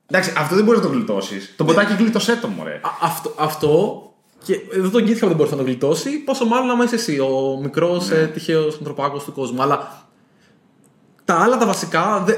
Εντάξει, 0.07 0.33
αυτό 0.37 0.55
δεν 0.55 0.65
μπορείς 0.65 0.81
να 0.81 0.87
το 0.87 0.93
γλιτώσεις. 0.93 1.55
Το 1.57 1.65
ποτάκι 1.65 1.93
γλίτωσέ 1.99 2.37
το, 2.37 2.49
μωρέ. 2.49 2.75
Α, 2.75 2.89
αυτό, 3.03 3.33
αυτό 3.39 3.99
και 4.45 4.61
δεν 4.73 4.91
τον 4.91 5.05
κοίτησα 5.05 5.27
δεν 5.27 5.37
μπορεί 5.37 5.51
να 5.51 5.57
το 5.57 5.63
γλιτώσει. 5.63 6.11
Πόσο 6.11 6.45
μάλλον 6.47 6.71
άμα 6.71 6.85
είσαι 6.85 6.95
εσύ, 6.95 7.19
ο 7.19 7.59
μικρός 7.63 8.09
Ναι. 8.09 8.17
ε, 8.17 8.27
τυχαίος 8.27 8.77
ανθρωπάκος 8.79 9.25
του 9.25 9.33
κόσμου. 9.33 9.63
Αλλά 9.63 10.03
τα 11.25 11.35
άλλα 11.35 11.57
τα 11.57 11.67
βασικά 11.67 12.23
δε, 12.27 12.35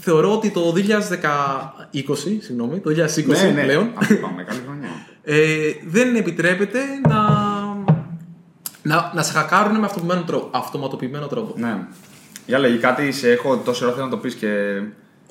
θεωρώ 0.00 0.32
ότι 0.32 0.50
το 0.50 0.72
2020, 0.72 2.40
συγγνώμη, 2.40 2.78
το 2.78 2.90
2020 2.90 3.26
ναι, 3.26 3.50
ναι. 3.50 3.62
πλέον, 3.62 3.90
Αυτό 3.94 4.14
πάμε, 4.14 4.42
καλή 4.42 4.60
χρονιά. 4.66 4.88
ε, 5.22 5.72
δεν 5.86 6.16
επιτρέπεται 6.16 6.78
να, 7.08 7.20
να, 8.82 9.12
να 9.14 9.22
σε 9.22 9.32
χακάρουν 9.32 9.78
με 9.78 9.84
αυτοματοποιημένο 9.86 10.24
τρόπο. 10.26 10.48
Αυτοματοποιημένο 10.58 11.26
τρόπο. 11.26 11.54
ναι. 11.56 11.86
Για 12.46 12.58
λέγει 12.58 12.78
κάτι, 12.78 13.12
σε 13.12 13.30
έχω 13.30 13.56
τόσο 13.56 13.84
ώρα 13.84 13.94
θέλω 13.94 14.04
να 14.04 14.10
το 14.10 14.16
πεις 14.18 14.34
και. 14.34 14.48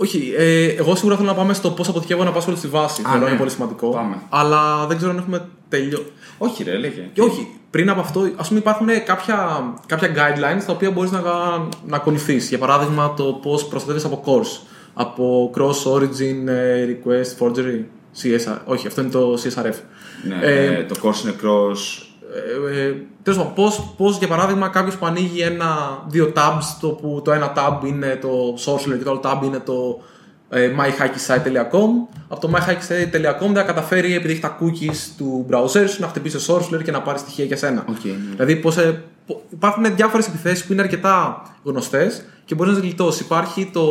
Όχι, 0.01 0.33
ε, 0.37 0.65
εγώ 0.65 0.95
σίγουρα 0.95 1.15
θέλω 1.15 1.27
να 1.27 1.33
πάμε 1.33 1.53
στο 1.53 1.71
πώς 1.71 1.87
αποθηκεύω 1.87 2.21
ένα 2.21 2.35
password 2.35 2.53
στη 2.55 2.67
βάση. 2.67 3.01
Θεωρώ 3.01 3.19
ναι. 3.19 3.29
είναι 3.29 3.37
πολύ 3.37 3.49
σημαντικό. 3.49 3.89
Πάμε. 3.89 4.15
Αλλά 4.29 4.85
δεν 4.87 4.97
ξέρω 4.97 5.11
αν 5.11 5.17
έχουμε 5.17 5.47
τελειώσει. 5.69 6.05
Όχι, 6.37 6.63
ρε, 6.63 6.77
λέγε. 6.77 7.09
Και 7.13 7.21
όχι, 7.21 7.47
πριν 7.69 7.89
από 7.89 7.99
αυτό, 7.99 8.31
ας 8.35 8.47
πούμε, 8.47 8.59
υπάρχουν 8.59 8.87
κάποια, 9.05 9.63
κάποια 9.85 10.11
guidelines 10.15 10.63
τα 10.65 10.71
οποία 10.73 10.91
μπορείς 10.91 11.11
να, 11.11 11.21
να 11.87 11.95
ακολουθείς. 11.95 12.49
Για 12.49 12.57
παράδειγμα, 12.57 13.13
το 13.13 13.23
πώς 13.23 13.67
προστατεύει 13.67 14.05
από 14.05 14.23
course, 14.25 14.67
από 14.93 15.51
cross 15.55 15.93
origin 15.93 16.47
ε, 16.47 16.85
request 16.85 17.45
forgery. 17.45 17.83
CSR. 18.23 18.57
Όχι, 18.65 18.87
αυτό 18.87 19.01
είναι 19.01 19.09
το 19.09 19.33
CSRF. 19.33 19.75
Ναι, 20.27 20.39
Ε, 20.41 20.65
ε, 20.65 20.83
το 20.83 20.95
course 21.03 21.23
είναι 21.23 21.35
cross. 21.43 22.08
Ε, 22.33 22.79
ε, 22.81 22.95
Τέλος 23.23 23.39
πάντων, 23.39 23.53
πώς, 23.53 23.93
πώς, 23.97 24.17
για 24.17 24.27
παράδειγμα 24.27 24.67
κάποιος 24.67 24.95
που 24.97 25.05
ανοίγει 25.05 25.41
ένα, 25.41 26.03
δύο 26.07 26.31
tabs, 26.35 26.63
το 26.81 26.87
που 26.89 27.21
το 27.23 27.31
ένα 27.31 27.53
tab 27.55 27.85
είναι 27.85 28.17
το 28.21 28.29
SourceLair 28.65 28.97
και 28.97 29.03
το 29.03 29.09
άλλο 29.09 29.21
tab 29.23 29.43
είναι 29.45 29.59
το 29.59 30.01
ε, 30.49 30.71
myhackysite.com. 30.77 31.89
Από 32.27 32.41
το 32.41 32.51
myhackysite.com 32.55 33.39
δεν 33.45 33.53
θα 33.53 33.61
καταφέρει 33.63 34.13
επειδή 34.15 34.31
έχει 34.33 34.41
τα 34.41 34.57
cookies 34.61 34.95
του 35.17 35.45
browser 35.51 35.85
σου 35.87 36.01
να 36.01 36.07
χτυπήσει 36.07 36.45
το 36.47 36.55
SourceLair 36.55 36.83
και 36.83 36.91
να 36.91 37.01
πάρει 37.01 37.19
στοιχεία 37.19 37.45
για 37.45 37.57
σένα. 37.57 37.85
Οκ, 37.89 38.03
ναι. 38.03 38.11
Δηλαδή 38.31 38.55
πώς, 38.55 38.77
ε, 38.77 39.03
πο- 39.25 39.41
υπάρχουν 39.49 39.95
διάφορες 39.95 40.27
επιθέσεις 40.27 40.65
που 40.65 40.73
είναι 40.73 40.81
αρκετά 40.81 41.41
γνωστές 41.63 42.23
και 42.45 42.55
μπορείς 42.55 42.73
να 42.73 42.79
τις 42.79 42.87
γλιτώσεις. 42.87 43.21
Υπάρχει 43.21 43.69
το. 43.73 43.81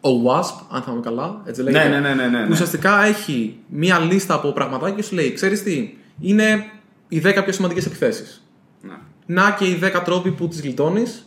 OWASP, 0.00 0.64
αν 0.70 0.82
θυμάμαι 0.82 1.00
καλά, 1.02 1.40
έτσι 1.44 1.62
λέγεται. 1.62 1.88
Ναι, 1.88 1.98
ναι, 1.98 2.08
ναι, 2.08 2.14
ναι, 2.14 2.26
ναι, 2.28 2.38
Που 2.42 2.46
ναι. 2.48 2.52
ουσιαστικά 2.52 3.04
έχει 3.04 3.56
μία 3.68 3.98
λίστα 3.98 4.34
από 4.34 4.52
πραγματάκια 4.52 4.94
και 4.94 5.02
σου 5.02 5.14
λέει: 5.14 5.32
Ξέρεις 5.32 5.62
τι, 5.62 5.96
είναι 6.20 6.64
οι 7.08 7.22
10 7.24 7.42
πιο 7.44 7.52
σημαντικές 7.52 7.86
επιθέσεις. 7.86 8.42
Ναι. 8.82 8.94
Να 9.26 9.50
και 9.58 9.64
οι 9.64 9.78
10 9.82 10.02
τρόποι 10.04 10.30
που 10.30 10.48
τις 10.48 10.60
γλιτώνεις, 10.60 11.26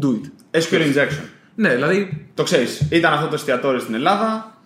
do 0.00 0.06
it. 0.06 0.58
SQL 0.60 0.80
injection. 0.94 1.24
Ναι, 1.54 1.74
δηλαδή. 1.74 2.26
Το 2.34 2.42
ξέρεις. 2.42 2.86
Ήταν 2.90 3.12
αυτό 3.12 3.26
το 3.26 3.34
εστιατόριο 3.34 3.80
στην 3.80 3.94
Ελλάδα. 3.94 4.58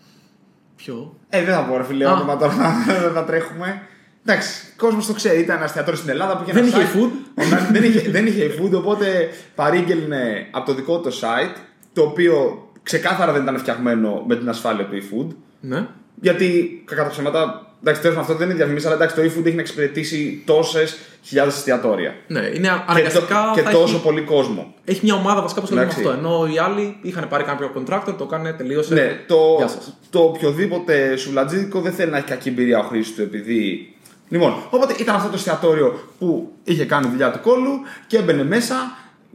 Ποιο; 0.77 1.17
Ε, 1.29 1.45
δεν 1.45 1.55
θα 1.55 1.61
πω, 1.65 1.77
ρε 1.77 1.85
φίλε, 1.85 2.07
Α. 2.09 2.13
όνομα 2.13 2.37
τώρα 2.37 2.55
δεν 3.03 3.13
θα 3.13 3.25
τρέχουμε. 3.25 3.83
Εντάξει, 4.27 4.67
ο 4.73 4.75
κόσμος 4.77 5.07
το 5.07 5.13
ξέρει. 5.13 5.41
Ήταν 5.41 5.57
ένα 5.57 5.65
εστιατόριο 5.65 5.99
στην 5.99 6.11
Ελλάδα 6.11 6.37
που 6.37 6.43
είχε 6.43 6.53
Δεν 6.53 6.65
ένα 6.65 6.77
είχε 6.77 6.87
site. 6.93 6.97
food. 6.97 7.11
Ο- 7.35 7.73
δεν, 7.73 7.85
είχε, 7.85 8.11
δεν 8.11 8.27
είχε 8.27 8.51
food, 8.61 8.73
οπότε 8.73 9.29
παρήγγελνε 9.55 10.49
από 10.51 10.67
το 10.67 10.75
δικό 10.75 10.99
του 11.01 11.13
site, 11.13 11.57
το 11.93 12.03
οποίο 12.03 12.63
ξεκάθαρα 12.83 13.33
δεν 13.33 13.43
ήταν 13.43 13.59
φτιαγμένο 13.59 14.25
με 14.27 14.37
την 14.37 14.49
ασφάλεια 14.49 14.85
του 14.87 14.97
eFood. 14.97 15.35
Ναι. 15.61 15.87
Γιατί 16.21 16.83
κακά 16.85 17.03
τα 17.03 17.09
ψέματα, 17.11 17.64
εντάξει, 17.85 18.01
τέλος 18.03 18.17
αυτό 18.17 18.35
δεν 18.35 18.47
είναι 18.49 18.57
διαφημίση, 18.57 18.87
αλλά 18.87 18.95
εντάξει, 18.95 19.15
το 19.15 19.23
eFood 19.23 19.47
έχει 19.47 19.55
να 19.55 19.61
εξυπηρετήσει 19.61 20.43
τόσες 20.47 20.99
χιλιάδες 21.23 21.57
εστιατόρια. 21.57 22.15
Ναι, 22.27 22.39
είναι 22.41 22.51
Και, 22.53 22.61
το- 22.69 22.83
αναγκαστικά. 22.87 23.51
και 23.55 23.61
θα 23.63 23.71
τόσο 23.71 23.95
έχει, 23.95 24.03
πολύ 24.05 24.21
κόσμο. 24.21 24.75
έχει 24.85 25.01
μια 25.03 25.15
ομάδα 25.15 25.41
βασικά 25.43 25.61
που 25.61 25.67
ασχολείται 25.73 25.87
με 25.95 26.01
Εντάξει. 26.01 26.19
αυτό. 26.21 26.29
Ενώ 26.47 26.53
οι 26.55 26.59
άλλοι 26.59 26.97
είχαν 27.03 27.29
πάρει 27.29 27.45
κάποιο 27.45 27.71
contractor, 27.77 28.15
το 28.19 28.25
έκανε, 28.25 28.53
τελείωσε. 28.53 28.95
Ναι, 28.95 29.21
το, 29.27 29.37
Γεια 29.59 29.69
σας. 29.69 29.97
το 30.11 30.19
οποιοδήποτε 30.19 31.17
σουβλατζίδικο 31.17 31.81
δεν 31.81 31.93
θέλει 31.93 32.11
να 32.11 32.17
έχει 32.17 32.27
κακή 32.27 32.49
εμπειρία 32.49 32.79
ο 32.79 32.83
χρήστη 32.83 33.15
του 33.15 33.23
επειδή. 33.23 33.89
Λοιπόν, 34.29 34.55
οπότε 34.71 34.95
ήταν 34.99 35.15
αυτό 35.15 35.29
το 35.29 35.35
εστιατόριο 35.35 36.01
που 36.19 36.53
είχε 36.65 36.85
κάνει 36.85 37.09
δουλειά 37.09 37.31
του 37.31 37.41
κόλλου 37.41 37.71
και 38.07 38.17
έμπαινε 38.17 38.45
μέσα 38.45 38.75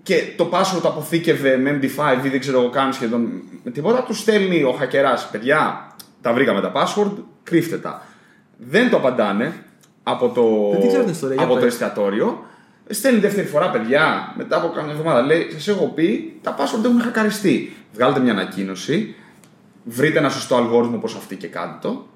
και 0.04 0.24
το 0.38 0.50
password 0.52 0.80
το 0.82 0.88
αποθήκευε 0.88 1.58
με 1.58 1.80
MD5 1.82 2.26
ή 2.26 2.30
δεν 2.30 2.40
ξέρω 2.40 2.60
εγώ 2.60 2.70
καν 2.70 2.94
σχεδόν 2.94 3.30
με 3.64 3.72
τίποτα. 3.72 4.04
Τους 4.04 4.20
στέλνει 4.20 4.64
ο 4.64 4.72
χακερά, 4.72 5.28
παιδιά, 5.32 5.88
τα 6.22 6.34
βρήκαμε 6.34 6.62
τα 6.62 6.72
password, 6.76 7.12
κρύφτε 7.44 7.78
τα. 7.78 8.08
Δεν 8.60 8.90
το 8.90 8.98
απαντάνε 8.98 9.54
από 10.04 10.30
το, 10.30 10.70
Δεν 10.72 10.80
την 10.80 10.88
ξέρω 10.88 11.04
την 11.04 11.12
ιστορία, 11.12 11.36
για 11.36 11.44
από 11.46 11.54
το 11.54 11.60
πες. 11.60 11.72
εστιατόριο. 11.72 12.46
Στέλνει 12.90 13.20
δεύτερη 13.20 13.48
φορά, 13.48 13.70
παιδιά, 13.70 14.34
μετά 14.38 14.58
από 14.58 14.68
καμιά 14.68 14.92
εβδομάδα. 14.92 15.22
Λέει: 15.22 15.50
Σας 15.52 15.68
έχω 15.68 15.88
πει, 15.88 16.40
τα 16.42 16.56
password 16.58 16.84
έχουν 16.84 17.02
χακαριστεί. 17.02 17.76
Βγάλετε 17.94 18.20
μια 18.20 18.32
ανακοίνωση, 18.32 19.16
βρείτε 19.84 20.20
ένα 20.20 20.30
σωστό 20.30 20.56
αλγόριθμο 20.56 20.96
όπως 20.96 21.16
αυτή 21.16 21.36
και 21.36 21.48
κάντε 21.48 21.78
το 21.82 22.08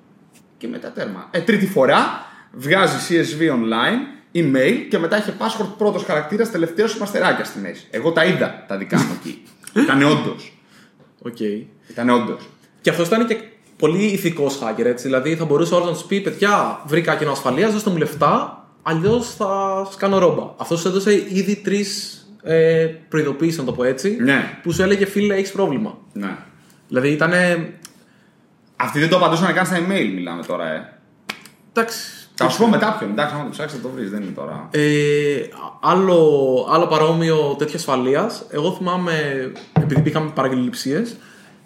και 0.58 0.68
μετά 0.68 0.92
τέρμα. 0.92 1.28
Ε, 1.32 1.40
τρίτη 1.40 1.68
φορά 1.68 2.26
βγάζει 2.52 2.96
CSV 3.10 3.50
online, 3.52 4.00
email 4.36 4.86
και 4.90 4.98
μετά 4.98 5.18
είχε 5.18 5.34
password 5.40 5.68
πρώτος 5.78 6.04
χαρακτήρας, 6.04 6.52
τελευταίος 6.52 6.98
με 6.98 7.04
αστεράκια 7.04 7.46
στη 7.46 7.60
μέση. 7.60 7.88
Εγώ 7.90 8.12
τα 8.12 8.26
είδα 8.26 8.66
τα 8.68 8.78
δικά 8.78 8.98
μου 8.98 9.18
εκεί. 9.20 9.44
Ήταν 9.84 10.04
όντως. 10.04 10.58
Οκ. 11.22 11.40
Ήταν 11.90 12.10
όντως. 12.10 12.50
Και 12.82 12.90
αυτό 12.90 13.04
ήταν 13.04 13.28
και 13.28 13.38
πολύ 13.78 14.04
ηθικός 14.04 14.60
hacker, 14.64 14.86
έτσι. 14.86 15.08
Δηλαδή 15.08 15.36
θα 15.36 15.46
μπορούσε 15.46 15.76
άλλος 15.76 15.88
να 15.88 15.94
του 15.98 16.08
πει: 16.08 16.22
Παιδιά, 16.22 16.82
βρήκα 16.86 17.16
κενό 17.16 17.32
ασφαλείας, 17.32 17.74
δώστε 17.74 17.90
μου 17.90 17.98
λεφτά, 17.98 18.66
αλλιώς 18.82 19.36
θα 19.36 19.82
σας 19.86 19.96
κάνω 19.96 20.18
ρόμπα. 20.18 20.54
Αυτός 20.58 20.80
σου 20.80 20.88
έδωσε 20.88 21.14
ήδη 21.14 21.56
τρεις 21.56 22.18
ε, 22.44 22.86
προειδοποιήσεις, 23.10 23.58
να 23.60 23.64
το 23.66 23.72
πω 23.72 23.84
έτσι, 23.84 24.18
Ναι. 24.22 24.60
που 24.64 24.72
σου 24.72 24.82
έλεγε: 24.82 25.06
Φίλε, 25.06 25.36
έχεις 25.36 25.52
πρόβλημα. 25.52 25.98
Ναι. 26.14 26.36
Δηλαδή 26.88 27.10
ήταν. 27.10 27.32
Αυτοί 28.76 29.00
δεν 29.00 29.10
το 29.10 29.16
απαντούσαν 29.16 29.54
καν 29.54 29.66
στα 29.66 29.78
email, 29.78 30.12
μιλάμε 30.16 30.44
τώρα, 30.44 30.68
ε. 30.74 30.94
Εντάξει. 31.74 31.98
Θα 32.36 32.50
σου 32.50 32.58
πω 32.58 32.68
μετά 32.68 32.96
ποιον. 33.00 33.10
Εντάξει, 33.10 33.34
άμα 33.36 33.44
το 33.44 33.50
ψάξεις 33.50 33.78
θα 33.80 33.84
το 33.88 33.94
βρεις, 33.96 34.10
δεν 34.10 34.22
είναι 34.22 34.32
τώρα. 34.32 34.68
Ε, 34.72 34.82
άλλο, 35.82 36.18
άλλο 36.72 36.88
παρόμοιο 36.88 37.56
τέτοια 37.58 37.76
ασφαλείας. 37.76 38.46
Εγώ 38.50 38.72
θυμάμαι, 38.74 39.52
επειδή 39.82 40.02
πήγαμε 40.02 40.30
παραγγελιψίε, 40.36 41.04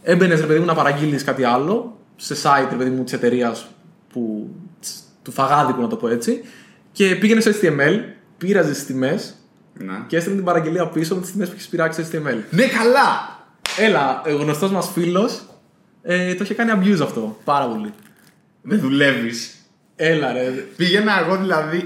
έμπαινες 0.03 0.39
ρε 0.39 0.45
παιδί 0.45 0.59
μου 0.59 0.65
να 0.65 0.73
παραγγείλεις 0.73 1.23
κάτι 1.23 1.43
άλλο 1.43 1.96
σε 2.17 2.35
site 2.43 2.67
ρε 2.69 2.75
παιδί 2.75 2.89
μου 2.89 3.03
της 3.03 3.13
εταιρείας 3.13 3.67
που, 4.13 4.49
του 5.23 5.31
φαγάδικου, 5.31 5.81
να 5.81 5.87
το 5.87 5.95
πω 5.95 6.07
έτσι, 6.07 6.41
και 6.91 7.15
πήγαινες 7.15 7.43
σε 7.43 7.55
HTML, 7.61 7.99
πήραζες 8.37 8.79
τι 8.79 8.85
τιμές 8.85 9.35
Ναι. 9.73 9.93
και 10.07 10.17
έστειλε 10.17 10.35
την 10.35 10.43
παραγγελία 10.43 10.87
πίσω 10.87 11.15
με 11.15 11.21
τις 11.21 11.31
τιμές 11.31 11.47
που 11.47 11.53
έχεις 11.55 11.67
πειράξει 11.67 12.03
σε 12.03 12.09
HTML. 12.17 12.37
Ναι, 12.49 12.65
καλά! 12.67 13.35
Έλα, 13.79 14.21
ο 14.25 14.31
γνωστός 14.35 14.71
μας 14.71 14.89
φίλος 14.93 15.41
ε, 16.01 16.35
το 16.35 16.43
είχε 16.43 16.53
κάνει 16.53 16.71
abuse 16.75 16.99
αυτό 17.03 17.37
πάρα 17.43 17.65
πολύ. 17.67 17.93
Δεν 18.61 18.79
δουλεύεις. 18.79 19.51
Έλα, 19.95 20.31
ρε. 20.33 20.49
Πήγαινα 20.75 21.19
εγώ 21.19 21.37
δηλαδή. 21.37 21.83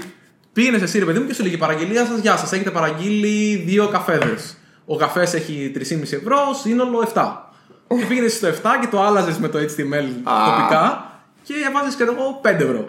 Πήγαινες 0.52 0.82
εσύ, 0.82 0.98
ρε 0.98 1.04
παιδί 1.04 1.18
μου, 1.18 1.26
και 1.26 1.34
σου 1.34 1.42
λέγει 1.42 1.56
παραγγελία 1.56 2.06
σας, 2.06 2.18
γεια 2.18 2.36
σας. 2.36 2.52
Έχετε 2.52 2.70
παραγγείλει 2.70 3.56
δύο 3.56 3.88
καφέδες. 3.88 4.56
Ο 4.84 4.96
καφές 4.96 5.34
έχει 5.34 5.72
3,5 5.74 6.16
ευρώ, 6.16 6.36
σύνολο 6.62 7.00
7. 7.14 7.51
Και 7.98 8.04
πήγαινε 8.04 8.28
στο 8.28 8.48
7 8.48 8.52
και 8.80 8.86
το 8.90 9.02
άλλαζες 9.02 9.38
με 9.38 9.48
το 9.48 9.58
HTML 9.58 10.08
Α. 10.22 10.32
τοπικά 10.56 11.10
και 11.42 11.54
έβαζες 11.68 11.94
και 11.94 12.02
εγώ 12.02 12.40
5 12.44 12.46
ευρώ. 12.60 12.84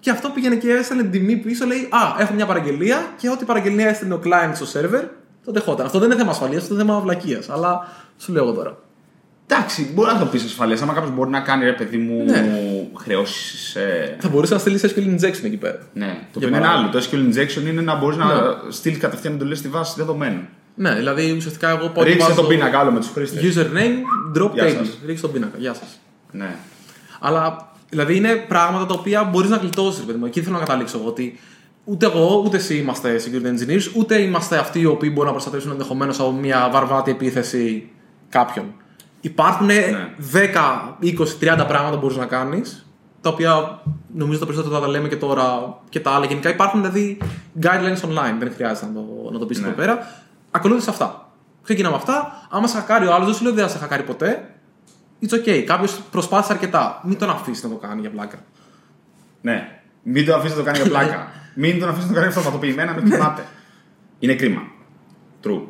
Και 0.00 0.10
αυτό 0.10 0.28
πήγαινε 0.28 0.54
και 0.54 0.70
έστελνε 0.72 1.02
την 1.02 1.10
τιμή 1.10 1.36
πίσω, 1.36 1.66
λέει 1.66 1.78
Α, 1.90 2.20
έχω 2.22 2.32
μια 2.34 2.46
παραγγελία 2.46 3.06
και 3.16 3.28
ό,τι 3.30 3.44
παραγγελία 3.44 3.88
έστελνε 3.88 4.14
ο 4.14 4.20
client 4.24 4.50
στο 4.54 4.66
server, 4.80 5.02
το 5.44 5.52
δεχόταν. 5.52 5.86
Αυτό 5.86 5.98
δεν 5.98 6.08
είναι 6.10 6.18
θέμα 6.18 6.30
ασφαλείας, 6.30 6.62
αυτό 6.62 6.74
είναι 6.74 6.82
θέμα 6.82 7.00
βλακείας. 7.00 7.48
Αλλά 7.50 7.88
σου 8.18 8.32
λέω 8.32 8.42
εγώ 8.44 8.52
τώρα. 8.52 8.76
Εντάξει, 9.50 9.90
μπορεί 9.94 10.12
να 10.12 10.18
το 10.18 10.24
πεις 10.26 10.44
ασφαλείας. 10.44 10.82
Άμα 10.82 10.92
κάποιος 10.92 11.12
μπορεί 11.14 11.30
να 11.30 11.40
κάνει 11.40 11.64
ρε 11.64 11.72
παιδί 11.72 11.96
μου 11.96 12.24
Ναι. 12.24 12.46
χρεώσεις. 12.94 13.74
Ε... 13.76 14.16
Θα 14.20 14.28
μπορούσε 14.28 14.52
να 14.54 14.58
στείλεις 14.60 14.84
SQL 14.84 14.98
injection 15.14 15.44
εκεί 15.44 15.56
πέρα. 15.56 15.78
Ναι, 15.92 16.06
το 16.06 16.38
οποίο 16.38 16.48
Για 16.48 16.48
είναι 16.48 16.58
παράδειγμα. 16.58 16.90
άλλο. 16.92 17.00
Το 17.00 17.08
SQL 17.10 17.34
injection 17.34 17.66
είναι 17.70 17.80
να 17.80 17.94
μπορείς 17.94 18.16
να 18.18 18.24
Ναι. 18.34 18.40
στείλεις 18.68 18.98
κατευθείαν 18.98 19.32
εντολές 19.34 19.58
στη 19.58 19.68
βάση 19.68 19.94
δεδομένων. 19.96 20.48
Ναι, 20.80 20.94
δηλαδή 20.94 21.32
ουσιαστικά 21.36 21.68
εγώ 21.68 21.88
πάω 21.88 22.04
και 22.04 22.10
Ρίξτε 22.10 22.22
βάζω 22.28 22.40
τον 22.40 22.48
πίνακα 22.48 22.78
άλλο 22.78 22.90
με 22.90 22.98
τους 23.00 23.10
χρήστες. 23.14 23.56
Username, 23.56 24.38
drop 24.38 24.50
Γεια 24.52 24.64
table. 24.64 24.76
σας. 24.76 24.98
Ρίξτε 25.06 25.26
τον 25.26 25.32
πίνακα. 25.36 25.56
Γεια 25.58 25.74
σας. 25.74 25.98
Ναι. 26.32 26.56
Αλλά 27.20 27.72
δηλαδή 27.88 28.16
είναι 28.16 28.34
πράγματα 28.48 28.86
τα 28.86 28.94
οποία 28.98 29.24
μπορείς 29.24 29.50
να 29.50 29.56
γλιτώσεις, 29.56 30.04
παιδί 30.04 30.18
μου. 30.18 30.26
Εκεί 30.26 30.42
θέλω 30.42 30.54
να 30.54 30.60
καταλήξω 30.60 30.98
εγώ 30.98 31.08
ότι 31.08 31.38
ούτε 31.84 32.06
εγώ 32.06 32.42
ούτε 32.44 32.56
εσύ 32.56 32.76
είμαστε 32.76 33.20
security 33.24 33.46
engineers, 33.46 33.92
ούτε 33.96 34.20
είμαστε 34.20 34.58
αυτοί 34.58 34.80
οι 34.80 34.84
οποίοι 34.86 35.08
μπορούν 35.12 35.26
να 35.26 35.32
προστατεύσουν 35.32 35.70
ενδεχομένως 35.70 36.20
από 36.20 36.32
μια 36.32 36.68
βαρβάτη 36.72 37.10
επίθεση 37.10 37.88
κάποιον. 38.28 38.64
Υπάρχουν 39.20 39.66
Ναι. 39.66 40.14
10, 40.32 40.96
20, 41.00 41.36
30 41.38 41.64
πράγματα 41.68 41.90
που 41.94 42.00
μπορείς 42.00 42.16
να 42.16 42.26
κάνεις, 42.26 42.86
τα 43.20 43.28
οποία 43.30 43.82
νομίζω 44.14 44.38
τα 44.38 44.46
περισσότερα 44.46 44.74
θα 44.74 44.80
τα 44.80 44.88
λέμε 44.88 45.08
και 45.08 45.16
τώρα 45.16 45.76
και 45.88 46.00
τα 46.00 46.10
άλλα. 46.10 46.26
Γενικά 46.26 46.48
υπάρχουν 46.50 46.80
δηλαδή 46.80 47.18
guidelines 47.62 48.08
online, 48.08 48.34
δεν 48.38 48.52
χρειάζεται 48.54 48.86
να 48.86 48.92
το, 48.92 49.30
να 49.32 49.38
το 49.38 49.46
πεις 49.46 49.60
Ναι. 49.60 49.66
εδώ 49.66 49.76
πέρα. 49.76 49.98
Ακολούθησε 50.50 50.90
αυτά. 50.90 51.30
Ξεκινάμε 51.62 51.96
αυτά. 51.96 52.46
Άμα 52.50 52.66
σε 52.66 52.76
χακάρει 52.76 53.06
ο 53.06 53.14
άλλος, 53.14 53.26
δεν 53.26 53.34
σου 53.36 53.42
λέω 53.44 53.52
δεν 53.52 53.64
θα 53.64 53.70
σε 53.70 53.78
χακάρει 53.78 54.02
ποτέ. 54.02 54.54
It's 55.22 55.34
okay. 55.34 55.58
Κάποιος 55.66 56.00
προσπάθησε 56.10 56.52
αρκετά. 56.52 57.00
Μην 57.04 57.18
τον 57.18 57.30
αφήσει 57.30 57.66
να 57.66 57.72
το 57.72 57.76
κάνει 57.78 58.00
για 58.00 58.10
πλάκα. 58.10 58.38
ναι. 59.40 59.72
Μην 60.02 60.26
το 60.26 60.34
αφήσει 60.34 60.52
να 60.52 60.58
το 60.58 60.64
κάνει 60.64 60.78
για 60.78 60.86
πλάκα. 60.88 61.28
Μην 61.54 61.80
τον 61.80 61.88
αφήσει 61.88 62.06
να 62.06 62.12
το 62.12 62.18
κάνει 62.20 62.32
αυτοματοποιημένα, 62.32 62.92
μην 62.92 63.12
θυμάται. 63.12 63.46
Είναι 64.18 64.34
κρίμα. 64.34 64.62
True. 65.44 65.62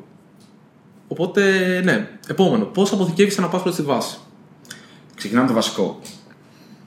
Οπότε, 1.08 1.42
ναι. 1.84 2.08
Επόμενο. 2.28 2.64
Πώς 2.64 2.92
αποθηκεύει 2.92 3.34
ένα 3.38 3.50
password 3.52 3.72
στη 3.72 3.82
βάση; 3.82 4.18
Ξεκινάμε 5.14 5.46
το 5.46 5.52
βασικό. 5.52 6.00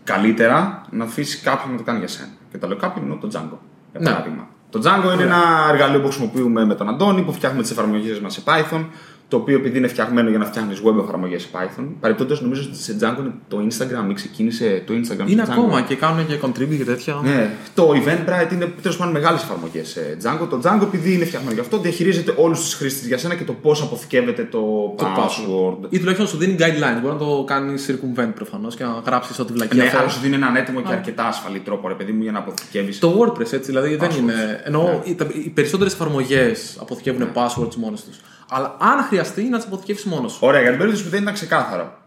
Καλύτερα 0.04 0.82
να 0.90 1.04
αφήσεις 1.04 1.42
κάποιον 1.42 1.72
να 1.72 1.78
το 1.78 1.84
κάνει 1.84 2.00
για 2.00 2.08
σένα. 2.08 2.30
Και 2.52 2.58
το 2.58 2.68
λέω 2.68 2.78
κάποιον 2.78 3.06
είναι 3.06 3.16
το 3.16 3.28
Django. 3.28 3.58
Για 3.92 4.00
Ναι. 4.00 4.44
Παράδειγμα. 4.72 5.04
Το 5.04 5.10
Django 5.10 5.14
είναι 5.14 5.24
ένα 5.24 5.68
εργαλείο 5.70 6.00
που 6.00 6.06
χρησιμοποιούμε 6.06 6.66
με 6.66 6.76
τον 6.76 6.90
Αντώνη 6.90 7.22
που 7.22 7.34
φτιάχνουμε 7.34 7.62
τις 7.62 7.72
εφαρμογές 7.72 8.20
μας 8.20 8.34
σε 8.34 8.42
Python. 8.46 8.86
Το 9.32 9.38
οποίο 9.38 9.56
επειδή 9.56 9.78
είναι 9.78 9.88
φτιαγμένο 9.88 10.30
για 10.30 10.38
να 10.38 10.46
φτιάχνεις 10.46 10.82
web 10.86 11.04
εφαρμογές 11.04 11.42
σε 11.42 11.48
Python. 11.52 11.86
Παρεπτόντω 12.00 12.38
νομίζω 12.42 12.62
ότι 12.68 12.78
σε 12.78 12.96
Django 13.00 13.20
είναι 13.20 13.32
το 13.48 13.58
Instagram 13.70 14.10
ή 14.10 14.14
ξεκίνησε 14.14 14.84
το 14.86 14.94
Instagram. 14.94 15.30
Είναι 15.30 15.44
στο 15.44 15.54
Django. 15.54 15.58
ακόμα 15.58 15.82
και 15.82 15.96
κάνουν 15.96 16.28
και 16.28 16.40
contribute 16.42 16.78
και 16.78 16.84
τέτοια. 16.84 17.20
Ναι, 17.24 17.50
το 17.76 17.90
Eventbrite 17.92 18.52
είναι 18.54 18.66
τέλος 18.82 18.98
πάντων 18.98 19.14
μεγάλες 19.14 19.44
εφαρμογές 19.44 19.88
σε 19.90 20.18
Django. 20.24 20.48
Το 20.50 20.60
Django, 20.64 20.82
επειδή 20.82 21.14
είναι 21.14 21.26
φτιαγμένο 21.26 21.54
γι' 21.54 21.60
αυτό, 21.60 21.78
διαχειρίζεται 21.78 22.34
όλους 22.38 22.60
τους 22.60 22.74
χρήστες 22.74 23.08
για 23.08 23.18
σένα 23.18 23.36
και 23.36 23.44
το 23.44 23.54
πώς 23.54 23.82
αποθηκεύεται 23.82 24.44
το, 24.44 24.60
Το 24.98 25.06
password. 25.18 25.86
Ή 25.90 25.98
τουλάχιστον 26.00 26.28
σου 26.28 26.38
δίνει 26.38 26.56
guidelines. 26.60 27.02
Μπορεί 27.02 27.14
να 27.14 27.20
το 27.20 27.44
κάνεις 27.48 27.90
circumvent 27.90 28.32
προφανώς 28.36 28.76
και 28.76 28.84
να 28.84 29.02
γράψεις 29.06 29.40
ό,τι 29.40 29.54
βλακία 29.54 29.84
Ναι, 29.84 29.90
θέλεις. 29.90 30.00
άρα 30.00 30.10
σου 30.10 30.20
δίνει 30.22 30.36
έναν 30.36 30.56
έτοιμο 30.56 30.82
και 30.82 30.94
αρκετά 30.94 31.28
ασφαλή 31.28 31.60
τρόπο, 31.60 31.88
ρε 31.88 31.94
παιδί 31.94 32.12
μου, 32.12 32.24
για 32.24 32.32
να 32.32 32.40
αποθηκεύεις. 32.40 33.00
Το 33.00 33.20
WordPress 33.20 33.40
έτσι, 33.54 33.60
δηλαδή 33.62 33.96
δεν 33.96 34.10
Passwords. 34.10 34.18
είναι. 34.18 34.62
Ενώ 34.64 34.84
Ναι. 34.84 35.00
οι, 35.04 35.16
τα- 35.16 35.28
οι 35.46 35.50
περισσότερες 35.50 35.94
εφαρμογές 35.94 36.78
αποθηκεύουν 36.82 37.28
passwords 37.34 37.76
μόνες 37.76 38.04
τους. 38.04 38.20
Αλλά 38.54 38.76
αν 38.80 39.04
χρειαστεί 39.04 39.44
να 39.44 39.58
τις 39.58 39.66
αποθηκεύσεις 39.66 40.06
μόνος 40.06 40.32
σου. 40.32 40.40
Ωραία, 40.42 40.62
για 40.62 40.70
την 40.70 40.78
περίπτωση 40.80 41.06
που 41.06 41.10
δεν 41.12 41.22
ήταν 41.22 41.34
ξεκάθαρο. 41.34 41.98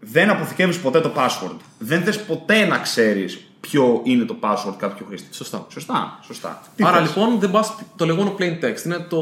Δεν 0.00 0.30
αποθηκεύεις 0.30 0.78
ποτέ 0.78 1.00
το 1.00 1.12
password. 1.16 1.56
Δεν 1.78 2.02
θες 2.02 2.24
ποτέ 2.24 2.66
να 2.66 2.78
ξέρεις 2.78 3.46
ποιο 3.60 4.00
είναι 4.04 4.24
το 4.24 4.36
password 4.40 4.74
κάποιου 4.76 5.06
χρήστη. 5.06 5.34
Σωστά. 5.34 5.66
Σωστά, 5.68 6.18
σωστά. 6.22 6.60
Τι 6.76 6.84
Άρα 6.84 6.98
θες; 6.98 7.06
λοιπόν 7.06 7.38
δεν 7.38 7.50
πας, 7.50 7.74
το 7.96 8.06
λεγόμενο 8.06 8.34
plain 8.38 8.64
text 8.64 8.84
είναι 8.84 8.98
το. 9.08 9.20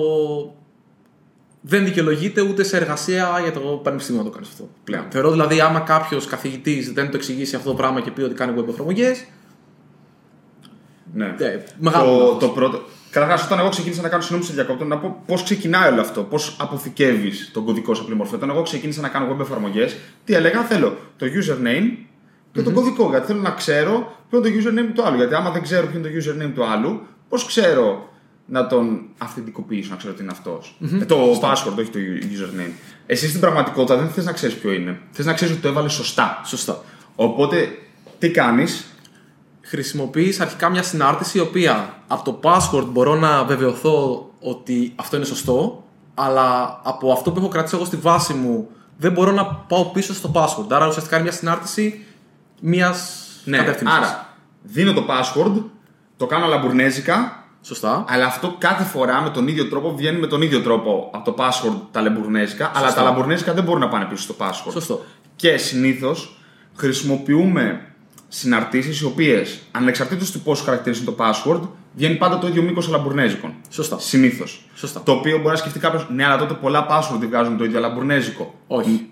Δεν 1.61 1.85
δικαιολογείται 1.85 2.41
ούτε 2.41 2.63
σε 2.63 2.77
εργασία 2.77 3.41
για 3.43 3.53
το 3.53 3.61
πανεπιστήμιο 3.61 4.23
να 4.23 4.29
το 4.29 4.35
κάνεις 4.35 4.49
αυτό 4.49 4.69
πλέον. 4.85 5.05
Θεωρώ 5.11 5.31
δηλαδή, 5.31 5.61
άμα 5.61 5.81
κάποιος 5.81 6.27
καθηγητής 6.27 6.93
δεν 6.93 7.11
το 7.11 7.17
εξηγήσει 7.17 7.57
αυτό 7.57 7.69
το 7.69 7.77
πράγμα 7.77 8.01
και 8.01 8.11
πει 8.11 8.23
ότι 8.23 8.35
κάνει 8.35 8.61
web 8.61 8.69
εφαρμογές. 8.69 9.25
Ναι. 11.15 11.35
Ε, 11.39 11.65
μεγάλο 11.79 12.05
το, 12.05 12.19
λάθος. 12.19 12.39
το 12.39 12.49
πρώτο. 12.49 12.83
Καταρχάς, 13.13 13.45
όταν 13.45 13.59
εγώ 13.59 13.69
ξεκίνησα 13.69 14.03
να 14.03 14.09
κάνω 14.09 14.23
συγγνώμη 14.23 14.45
σε 14.45 14.53
διακόπτω, 14.53 14.85
να 14.85 14.99
πω 14.99 15.23
πώς 15.27 15.43
ξεκινάει 15.43 15.93
όλο 15.93 16.01
αυτό. 16.01 16.23
Πώς 16.23 16.57
αποθηκεύεις 16.59 17.51
τον 17.53 17.65
κωδικό 17.65 17.95
σε 17.95 18.03
πλημορφή. 18.03 18.35
Όταν 18.35 18.51
εγώ 18.51 18.63
ξεκίνησα 18.63 19.01
να 19.01 19.09
κάνω 19.09 19.37
web 19.37 19.41
εφαρμογές, 19.41 19.97
τι 20.25 20.35
έλεγα, 20.35 20.63
θέλω 20.63 20.97
το 21.17 21.27
username 21.27 21.97
και 22.53 22.63
τον 22.63 22.73
κωδικό. 22.73 23.09
Γιατί 23.09 23.27
θέλω 23.27 23.41
να 23.41 23.51
ξέρω 23.51 24.17
ποιο 24.31 24.39
είναι 24.39 24.49
το 24.49 24.71
username 24.71 24.91
του 24.95 25.03
άλλου. 25.05 25.17
Γιατί 25.17 25.35
άμα 25.35 25.51
δεν 25.51 25.63
ξέρω 25.63 25.87
ποιο 25.87 25.99
είναι 25.99 26.09
το 26.09 26.15
username 26.15 26.51
του 26.55 26.65
άλλου, 26.65 27.01
πώς 27.29 27.47
ξέρω 27.47 28.09
να 28.47 28.67
τον 28.67 29.03
αυθεντικοποιήσω, 29.19 29.91
να 29.91 29.97
ξέρω 29.97 30.15
τι 30.15 30.23
είναι 30.23 30.33
αυτός. 30.33 30.77
Ε, 31.01 31.05
το 31.05 31.41
password, 31.43 31.79
όχι 31.79 31.91
το 31.91 31.99
username. 32.23 32.73
Εσύ 33.07 33.29
στην 33.29 33.41
πραγματικότητα 33.41 33.97
δεν 33.97 34.09
θες 34.09 34.25
να 34.25 34.33
ξέρεις 34.33 34.55
ποιο 34.57 34.73
είναι. 34.73 35.01
Θες 35.11 35.27
να 35.27 35.33
ξέρεις 35.33 35.53
ότι 35.53 35.63
το 35.63 35.69
έβαλες 35.69 35.93
σωστά. 35.93 36.41
Σωστά. 36.45 36.83
Οπότε, 37.15 37.79
τι 38.19 38.31
κάνεις, 38.31 38.92
Χρησιμοποιείς 39.65 40.41
αρχικά 40.41 40.69
μια 40.69 40.83
συνάρτηση 40.83 41.39
η 41.39 41.41
οποία 41.41 41.95
από 42.07 42.25
το 42.25 42.41
password 42.43 42.85
μπορώ 42.89 43.15
να 43.15 43.45
βεβαιωθώ 43.45 44.27
ότι 44.41 44.93
αυτό 44.97 45.17
είναι 45.17 45.25
σωστό, 45.25 45.85
αλλά 46.15 46.81
από 46.83 47.13
αυτό 47.13 47.31
που 47.33 47.39
έχω 47.39 47.49
κρατήσει 47.49 47.75
εγώ 47.77 47.85
στη 47.85 47.97
βάση 47.97 48.33
μου 48.35 48.69
δεν 48.97 49.13
μπορώ 49.13 49.33
να 49.33 49.45
πάω 49.47 49.85
πίσω 49.85 50.15
στο 50.15 50.31
password. 50.35 50.67
Άρα 50.71 50.87
ουσιαστικά 50.87 51.17
είναι 51.17 51.25
μια 51.25 51.33
συνάρτηση 51.35 52.05
μιας 52.61 53.27
Ναι, 53.45 53.57
κατεύθυνσης. 53.57 53.97
άρα 53.99 54.27
δίνω 54.63 54.93
το 54.93 55.05
password, 55.09 55.63
το 56.17 56.27
κάνω 56.27 56.47
λαμπουρνέζικα, 56.47 57.45
Σωστά. 57.63 58.05
αλλά 58.09 58.27
αυτό 58.27 58.55
κάθε 58.59 58.85
φορά 58.85 59.21
με 59.23 59.31
τον 59.31 59.49
ίδιο 59.49 59.69
τρόπο 59.69 59.95
βγαίνει 59.95 60.19
με 60.19 60.27
τον 60.27 60.43
ίδιο 60.43 60.61
τρόπο 60.63 61.11
από 61.15 61.33
το 61.33 61.45
password 61.45 61.81
τα 61.91 62.01
λαμπουρνέζικα, 62.01 62.73
αλλά 62.75 62.95
τα 62.95 63.03
λαμπουρνέζικα 63.03 63.53
δεν 63.53 63.65
μπορούν 63.65 63.81
να 63.81 63.89
πάνε 63.89 64.05
πίσω 64.05 64.23
στο 64.23 64.35
password. 64.39 64.73
Σωστό. 64.73 65.05
Και 65.37 65.57
συνήθως 65.57 66.37
χρησιμοποιούμε 66.77 67.92
συναρτήσεις 68.35 69.01
οι 69.01 69.05
οποίες 69.05 69.59
ανεξαρτήτως 69.71 70.31
του 70.31 70.41
πόσο 70.41 70.65
χαρακτηρίζει 70.65 71.03
το 71.03 71.17
password, 71.19 71.61
βγαίνει 71.95 72.15
πάντα 72.15 72.39
το 72.39 72.47
ίδιο 72.47 72.63
μήκος 72.63 72.89
λαμπουρνέζικων. 72.89 73.55
Σωστά. 73.69 73.99
Συνήθως. 73.99 74.65
Σωστά. 74.75 75.03
Το 75.03 75.13
οποίο 75.13 75.37
μπορεί 75.37 75.49
να 75.49 75.57
σκεφτεί 75.57 75.79
κάποιος, 75.79 76.07
ναι, 76.11 76.25
αλλά 76.25 76.37
τότε 76.37 76.55
πολλά 76.55 76.87
password 76.91 77.17
δεν 77.19 77.29
βγάζουν 77.29 77.57
το 77.57 77.65
ίδιο 77.65 77.81
λαμπουρνέζικο. 77.81 78.55
Όχι. 78.67 79.11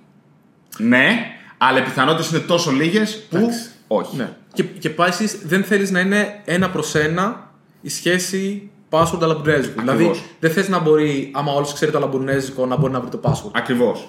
Ναι, 0.79 1.27
αλλά 1.59 1.79
οι 1.79 1.83
πιθανότητες 1.83 2.31
είναι 2.31 2.39
τόσο 2.39 2.71
λίγες 2.71 3.27
που. 3.31 3.37
Εντάξει. 3.37 3.71
Όχι. 3.87 4.17
Ναι. 4.17 4.33
Και, 4.53 4.63
και 4.63 4.91
πάει 4.91 5.09
εσείς 5.09 5.39
δεν 5.45 5.65
θέλεις 5.65 5.91
να 5.91 6.01
είναι 6.01 6.41
ένα 6.45 6.71
προς 6.71 6.95
ένα 6.95 7.51
η 7.81 7.89
σχέση 7.89 8.71
password 8.91 9.19
αλαμπουρνέζικου. 9.23 9.81
Δηλαδή 9.81 10.11
δεν 10.41 10.51
θες 10.51 10.69
να 10.69 10.79
μπορεί, 10.79 11.31
άμα 11.35 11.53
όλος 11.53 11.73
ξέρει 11.73 11.91
το 11.91 11.99
αλαμπουρνέζικο, 11.99 12.67
να 12.67 12.77
μπορεί 12.77 12.93
να 12.93 13.01
βρει 13.01 13.11
το 13.11 13.21
password. 13.23 13.51
Ακριβώς. 13.53 14.09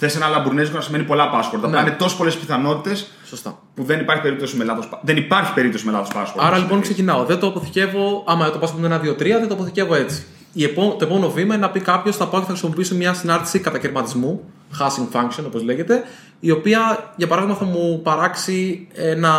Θες 0.00 0.16
ένα 0.16 0.28
λαμπουρνέζικο 0.28 0.76
να 0.76 0.82
σημαίνει 0.82 1.04
πολλά 1.04 1.30
password. 1.34 1.54
Απλά 1.54 1.68
Ναι. 1.68 1.80
είναι 1.80 1.96
τόσο 1.98 2.16
πολλές 2.16 2.36
πιθανότητες 2.36 3.08
Σωστά. 3.24 3.58
που 3.74 3.84
δεν 3.84 4.00
υπάρχει 4.00 4.22
περίπτωση 4.22 4.56
με 4.56 4.64
λάθος 4.64 4.88
Δεν 5.02 5.16
υπάρχει 5.16 5.52
περίπτωση 5.52 5.86
με 5.86 5.92
λάθος 5.92 6.10
password. 6.16 6.36
Άρα 6.38 6.58
λοιπόν 6.58 6.80
ξεκινάω. 6.80 7.24
Δεν 7.24 7.38
το 7.38 7.46
αποθηκεύω, 7.46 8.24
άμα 8.26 8.50
το 8.50 8.58
password 8.62 8.78
είναι 8.78 8.86
1, 8.94 8.98
2, 9.00 9.14
3, 9.16 9.38
δεν 9.38 9.48
το 9.48 9.54
αποθηκεύω 9.54 9.94
έτσι. 9.94 10.24
Η 10.52 10.64
επό- 10.64 10.98
το 10.98 11.04
επόμενο 11.04 11.30
βήμα 11.30 11.54
είναι 11.54 11.66
να 11.66 11.70
πει 11.70 11.80
κάποιος 11.80 12.16
θα 12.16 12.26
πάω 12.26 12.40
και 12.40 12.46
θα 12.46 12.52
χρησιμοποιήσω 12.52 12.94
μια 12.94 13.14
συνάρτηση 13.14 13.58
κατακαιρματισμού, 13.58 14.40
hashing 14.78 15.16
function 15.16 15.44
όπως 15.46 15.62
λέγεται, 15.62 16.02
η 16.40 16.50
οποία 16.50 17.12
για 17.16 17.26
παράδειγμα 17.26 17.56
θα 17.56 17.64
μου 17.64 18.00
παράξει 18.02 18.88
ένα, 18.94 19.38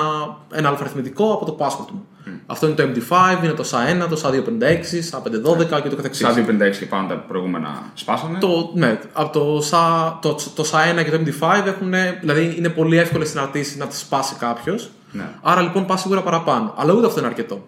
ένα 0.54 0.70
αλφαριθμητικό 0.70 1.34
από 1.34 1.46
το 1.46 1.56
password 1.60 1.92
μου. 1.92 2.06
Αυτό 2.46 2.66
είναι 2.68 2.76
το 2.76 2.84
MD5, 2.84 3.44
είναι 3.44 3.54
το 3.54 3.64
SA1, 3.72 4.08
το 4.10 4.22
SA256, 4.24 4.82
SA512 5.12 5.82
και 5.84 5.90
το 5.90 5.96
καθεξής. 5.96 6.28
Σαν 6.28 6.46
256 6.72 6.76
και 6.80 6.86
πάνω 6.86 7.08
τα 7.08 7.16
προηγούμενα 7.16 7.92
σπάσανε. 7.94 8.40
Το, 8.40 8.72
ναι, 8.76 9.00
από 9.14 9.40
το 9.40 9.58
SA, 9.72 10.14
το, 10.22 10.34
το 10.56 10.66
SA1 10.72 11.04
και 11.04 11.12
το 11.12 11.20
MD5 11.26 11.66
έχουν, 11.68 11.94
δηλαδή 12.20 12.54
είναι 12.58 12.70
πολύ 12.70 12.98
εύκολε 12.98 13.26
συναρτήσει 13.26 13.78
να 13.78 13.88
τις 13.88 14.00
σπάσει 14.00 14.36
κάποιος. 14.40 14.90
Ναι. 15.12 15.30
Άρα 15.42 15.62
λοιπόν 15.62 15.86
πας 15.86 16.02
σίγουρα 16.02 16.22
παραπάνω. 16.22 16.74
Αλλά 16.78 16.94
ούτε 16.94 17.06
αυτό 17.06 17.20
είναι 17.20 17.28
αρκετό. 17.28 17.68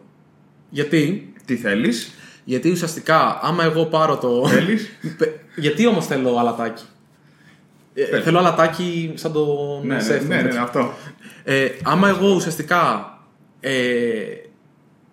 Γιατί, 0.70 1.34
Τι 1.45 1.55
θέλεις; 1.55 2.12
γιατί 2.43 2.72
ουσιαστικά 2.72 3.39
άμα 3.41 3.64
εγώ 3.64 3.86
πάρω 3.86 4.18
το. 4.18 4.47
Θέλεις; 4.47 4.89
Πε- 5.18 5.39
γιατί 5.55 5.88
όμως 5.88 6.05
θέλω 6.05 6.38
αλατάκι; 6.39 6.84
Ε, 7.93 8.22
θέλω 8.22 8.38
αλατάκι 8.39 9.12
σαν 9.16 9.32
το. 9.32 9.45
ναι, 9.84 9.93
ναι, 9.95 10.01
σεφ, 10.01 10.28
ναι, 10.28 10.36
ναι, 10.36 10.41
τέτοιο. 10.41 10.57
ναι, 10.57 10.64
αυτό. 10.64 10.93
Ε, 11.43 11.68
άμα 11.84 12.09
εγώ 12.09 12.34
ουσιαστικά 12.34 13.05
ε, 13.59 13.72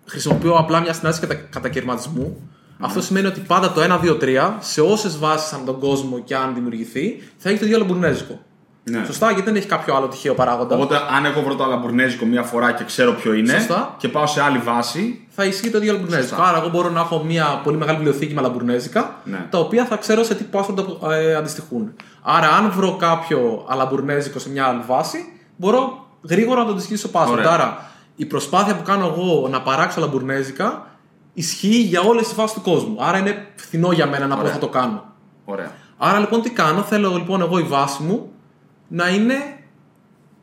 χρησιμοποιώ 0.08 0.54
απλά 0.54 0.80
μια 0.80 0.92
συνάντηση 0.92 1.20
κατα, 1.26 1.34
κατακαιρματισμού, 1.34 2.50
αυτό 2.80 3.00
σημαίνει 3.02 3.26
ότι 3.26 3.40
πάντα 3.40 3.72
το 3.72 3.80
1, 3.82 4.00
2, 4.04 4.18
3 4.20 4.52
σε 4.60 4.80
όσες 4.80 5.18
βάσεις 5.18 5.52
ανά 5.52 5.64
τον 5.64 5.78
κόσμο 5.78 6.18
και 6.18 6.36
αν 6.36 6.54
δημιουργηθεί 6.54 7.22
θα 7.36 7.48
έχει 7.48 7.58
το 7.58 7.64
ίδιο 7.64 7.78
λαμπουρνέζικο. 7.78 8.40
Ναι. 8.90 9.04
Σωστά, 9.06 9.26
γιατί 9.30 9.42
δεν 9.42 9.56
έχει 9.56 9.66
κάποιο 9.66 9.94
άλλο 9.94 10.08
τυχαίο 10.08 10.34
παράγοντα. 10.34 10.74
Οπότε, 10.74 10.96
αν 11.16 11.24
εγώ 11.24 11.40
βρω 11.42 11.54
το 11.54 11.64
αλαμπουρνέζικο 11.64 12.24
μία 12.24 12.42
φορά 12.42 12.72
και 12.72 12.84
ξέρω 12.84 13.12
ποιο 13.12 13.32
είναι 13.32 13.52
Σωστά. 13.52 13.94
και 13.98 14.08
πάω 14.08 14.26
σε 14.26 14.42
άλλη 14.42 14.58
βάση. 14.58 15.26
θα 15.28 15.44
ισχύει 15.44 15.70
το 15.70 15.78
ίδιο 15.78 15.92
λαμπουρνέζικο. 15.92 16.28
Σωστά. 16.36 16.48
Άρα, 16.48 16.58
εγώ 16.58 16.68
μπορώ 16.68 16.90
να 16.90 17.00
έχω 17.00 17.24
μια 17.24 17.60
πολύ 17.64 17.76
μεγάλη 17.76 17.96
βιβλιοθήκη 17.96 18.34
με 18.34 18.40
λαμπουρνέζικα, 18.40 19.14
Ναι. 19.24 19.46
τα 19.50 19.58
οποία 19.58 19.84
θα 19.84 19.96
ξέρω 19.96 20.24
σε 20.24 20.34
τι 20.34 20.44
password 20.52 21.10
ε, 21.10 21.34
αντιστοιχούν. 21.34 21.92
Άρα, 22.22 22.48
αν 22.48 22.70
βρω 22.70 22.96
κάποιο 22.96 23.66
αλαμπουρνέζικο 23.68 24.38
σε 24.38 24.50
μια 24.50 24.64
άλλη 24.64 24.82
βάση, 24.86 25.18
μπορώ 25.56 26.06
γρήγορα 26.28 26.60
να 26.60 26.66
το 26.66 26.72
αντιστοιχήσω 26.72 27.08
στο 27.08 27.20
password. 27.20 27.30
Ωραία. 27.30 27.50
Άρα, 27.50 27.90
η 28.20 28.24
προσπάθεια 28.26 28.76
που 28.76 28.82
κάνω 28.82 29.06
εγώ 29.16 29.48
να 29.50 29.62
παράξω 29.62 30.00
λαμπουρνέζικα 30.00 30.86
ισχύει 31.34 31.80
για 31.80 32.00
όλες 32.00 32.24
τις 32.26 32.34
βάσει 32.34 32.54
του 32.54 32.60
κόσμου. 32.62 32.96
Άρα, 33.00 33.18
είναι 33.18 33.46
φθηνό 33.54 33.92
για 33.92 34.06
μένα 34.06 34.26
να 34.26 34.34
πω 34.34 34.40
Ωραία. 34.40 34.52
θα 34.52 34.58
το 34.58 34.68
κάνω. 34.68 35.04
Ωραία. 35.44 35.72
Άρα, 35.98 36.18
λοιπόν, 36.18 36.42
τι 36.42 36.50
κάνω, 36.50 36.82
θέλω 36.82 37.10
λοιπόν 37.16 37.40
εγώ 37.40 37.58
η 37.58 37.62
βάση 37.62 38.02
μου 38.02 38.28
να 38.88 39.08
είναι 39.08 39.34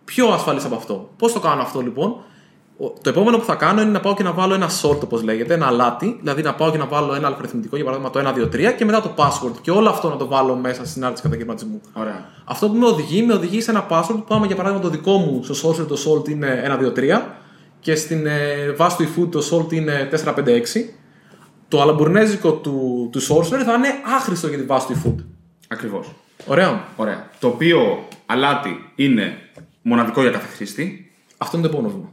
πιο 0.05 0.27
ασφαλής 0.27 0.65
από 0.65 0.75
αυτό. 0.75 1.09
Πώς 1.17 1.33
το 1.33 1.39
κάνω 1.39 1.61
αυτό 1.61 1.81
λοιπόν, 1.81 2.15
Ο- 2.77 2.89
το 3.01 3.09
επόμενο 3.09 3.37
που 3.37 3.43
θα 3.43 3.55
κάνω 3.55 3.81
είναι 3.81 3.91
να 3.91 3.99
πάω 3.99 4.13
και 4.13 4.23
να 4.23 4.31
βάλω 4.31 4.53
ένα 4.53 4.69
sort, 4.81 4.99
όπως 5.03 5.23
λέγεται, 5.23 5.53
ένα 5.53 5.67
αλάτι. 5.67 6.17
Δηλαδή 6.19 6.41
να 6.41 6.53
πάω 6.53 6.71
και 6.71 6.77
να 6.77 6.85
βάλω 6.85 7.13
ένα 7.13 7.27
αλφαριθμητικό, 7.27 7.75
για 7.75 7.85
παράδειγμα 7.85 8.11
το 8.11 8.19
1, 8.19 8.33
2, 8.33 8.49
3 8.49 8.71
και 8.77 8.85
μετά 8.85 9.01
το 9.01 9.11
password. 9.15 9.53
Και 9.61 9.71
όλο 9.71 9.89
αυτό 9.89 10.09
να 10.09 10.15
το 10.15 10.27
βάλω 10.27 10.55
μέσα 10.55 10.75
στην 10.75 10.87
συνάρτηση 10.87 11.23
κατακαιρματισμού. 11.23 11.81
Ωραία. 11.93 12.25
Αυτό 12.45 12.69
που 12.69 12.75
με 12.75 12.85
οδηγεί, 12.85 13.23
με 13.23 13.33
οδηγεί 13.33 13.61
σε 13.61 13.71
ένα 13.71 13.85
password 13.89 14.05
που 14.15 14.23
πάμε 14.27 14.45
για 14.47 14.55
παράδειγμα 14.55 14.83
το 14.83 14.89
δικό 14.89 15.17
μου 15.17 15.43
στο 15.43 15.69
source 15.69 15.87
το 15.87 15.97
salt 16.05 16.29
είναι 16.29 16.63
1, 16.65 16.77
2, 16.85 16.91
3 16.91 17.21
και 17.85 17.95
στην 17.95 18.25
ε, 18.25 18.71
βάση 18.71 18.97
του 18.97 19.03
eFood 19.03 19.31
το 19.31 19.47
salt 19.51 19.73
είναι 19.73 20.09
4, 20.25 20.35
5, 20.35 20.47
6. 20.47 20.61
Το 21.67 21.81
αλαμπουρνέζικο 21.81 22.51
του, 22.53 23.09
του 23.11 23.21
SourceLair 23.21 23.61
θα 23.65 23.73
είναι 23.73 23.87
άχρηστο 24.15 24.47
για 24.47 24.57
τη 24.57 24.63
βάση 24.63 24.87
του 24.87 24.93
eFood. 25.03 25.23
Ακριβώς. 25.67 26.11
Ωραία. 26.45 26.83
Ωραία. 26.95 27.29
Το 27.39 27.47
οποίο 27.47 28.07
αλάτι 28.25 28.91
είναι 28.95 29.37
μοναδικό 29.81 30.21
για 30.21 30.31
κάθε 30.31 30.47
χρήστη. 30.55 31.11
Αυτό 31.37 31.57
είναι 31.57 31.67
το 31.67 31.73
επόμενο 31.73 31.93
βήμα. 31.93 32.09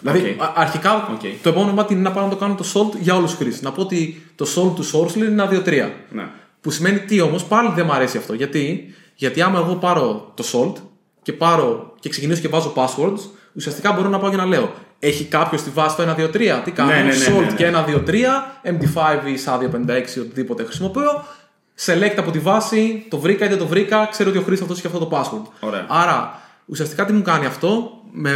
Δηλαδή, 0.00 0.36
Οκ. 0.38 0.42
α- 0.42 0.52
αρχικά 0.56 0.94
Οκ. 1.12 1.20
το 1.42 1.48
επόμενο 1.48 1.70
βήμα 1.70 1.86
είναι 1.90 2.00
να 2.00 2.12
πάω 2.12 2.24
να 2.24 2.30
το 2.30 2.36
κάνω 2.36 2.54
το 2.54 2.64
salt 2.74 2.98
για 3.00 3.14
όλους 3.16 3.30
τους 3.30 3.38
χρήστες. 3.38 3.62
Να 3.62 3.72
πω 3.72 3.80
ότι 3.80 4.22
το 4.34 4.46
salt 4.56 4.74
του 4.74 4.84
SourceLair 4.92 5.16
είναι 5.16 5.26
1, 5.44 5.48
2, 5.48 5.62
3. 5.62 5.90
Ναι. 6.10 6.26
Που 6.60 6.70
σημαίνει 6.70 6.98
τι 6.98 7.20
όμως, 7.20 7.44
πάλι 7.44 7.72
δεν 7.74 7.84
μου 7.86 7.92
αρέσει 7.92 8.16
αυτό. 8.18 8.34
Γιατί, 8.34 8.94
Γιατί 9.14 9.42
άμα 9.42 9.58
εγώ 9.58 9.74
πάρω 9.74 10.32
το 10.34 10.44
salt 10.52 10.82
και 11.22 11.32
πάρω 11.32 11.94
και 12.00 12.08
ξεκινήσω 12.08 12.40
και 12.40 12.48
βάζω 12.48 12.72
passwords, 12.76 13.18
ουσιαστικά 13.54 13.92
μπορώ 13.92 14.08
να 14.08 14.18
πάω 14.18 14.30
και 14.30 14.36
να 14.36 14.46
λέω. 14.46 14.72
Έχει 14.98 15.24
κάποιος 15.24 15.60
στη 15.60 15.70
βάση 15.70 15.96
το 15.96 16.02
1, 16.02 16.20
2, 16.20 16.30
3. 16.30 16.60
Τι 16.64 16.70
κάνω, 16.70 16.90
Ναι, 16.90 16.96
ναι, 16.96 17.02
ναι, 17.02 17.26
salt 17.26 17.40
ναι, 17.40 17.46
ναι. 17.46 17.52
και 17.56 17.70
1, 17.74 17.84
2, 17.84 18.02
3, 18.06 18.14
MD5 18.62 19.26
ή 19.26 19.38
SA256, 19.44 20.20
οτιδήποτε 20.20 20.64
χρησιμοποιώ. 20.64 21.24
Select 21.86 22.14
από 22.16 22.30
τη 22.30 22.38
βάση, 22.38 23.06
το 23.10 23.18
βρήκα 23.18 23.44
ή 23.44 23.48
δεν 23.48 23.58
το 23.58 23.66
βρήκα, 23.66 24.06
ξέρω 24.10 24.30
ότι 24.30 24.38
ο 24.38 24.42
χρήστη 24.42 24.62
αυτός 24.62 24.78
έχει 24.78 24.86
αυτό 24.86 24.98
το 24.98 25.08
password. 25.12 25.50
Ωραία. 25.60 25.86
Άρα 25.88 26.40
Ουσιαστικά 26.70 27.04
τι 27.04 27.12
μου 27.12 27.22
κάνει 27.22 27.46
αυτό, 27.46 27.90
με, 28.12 28.32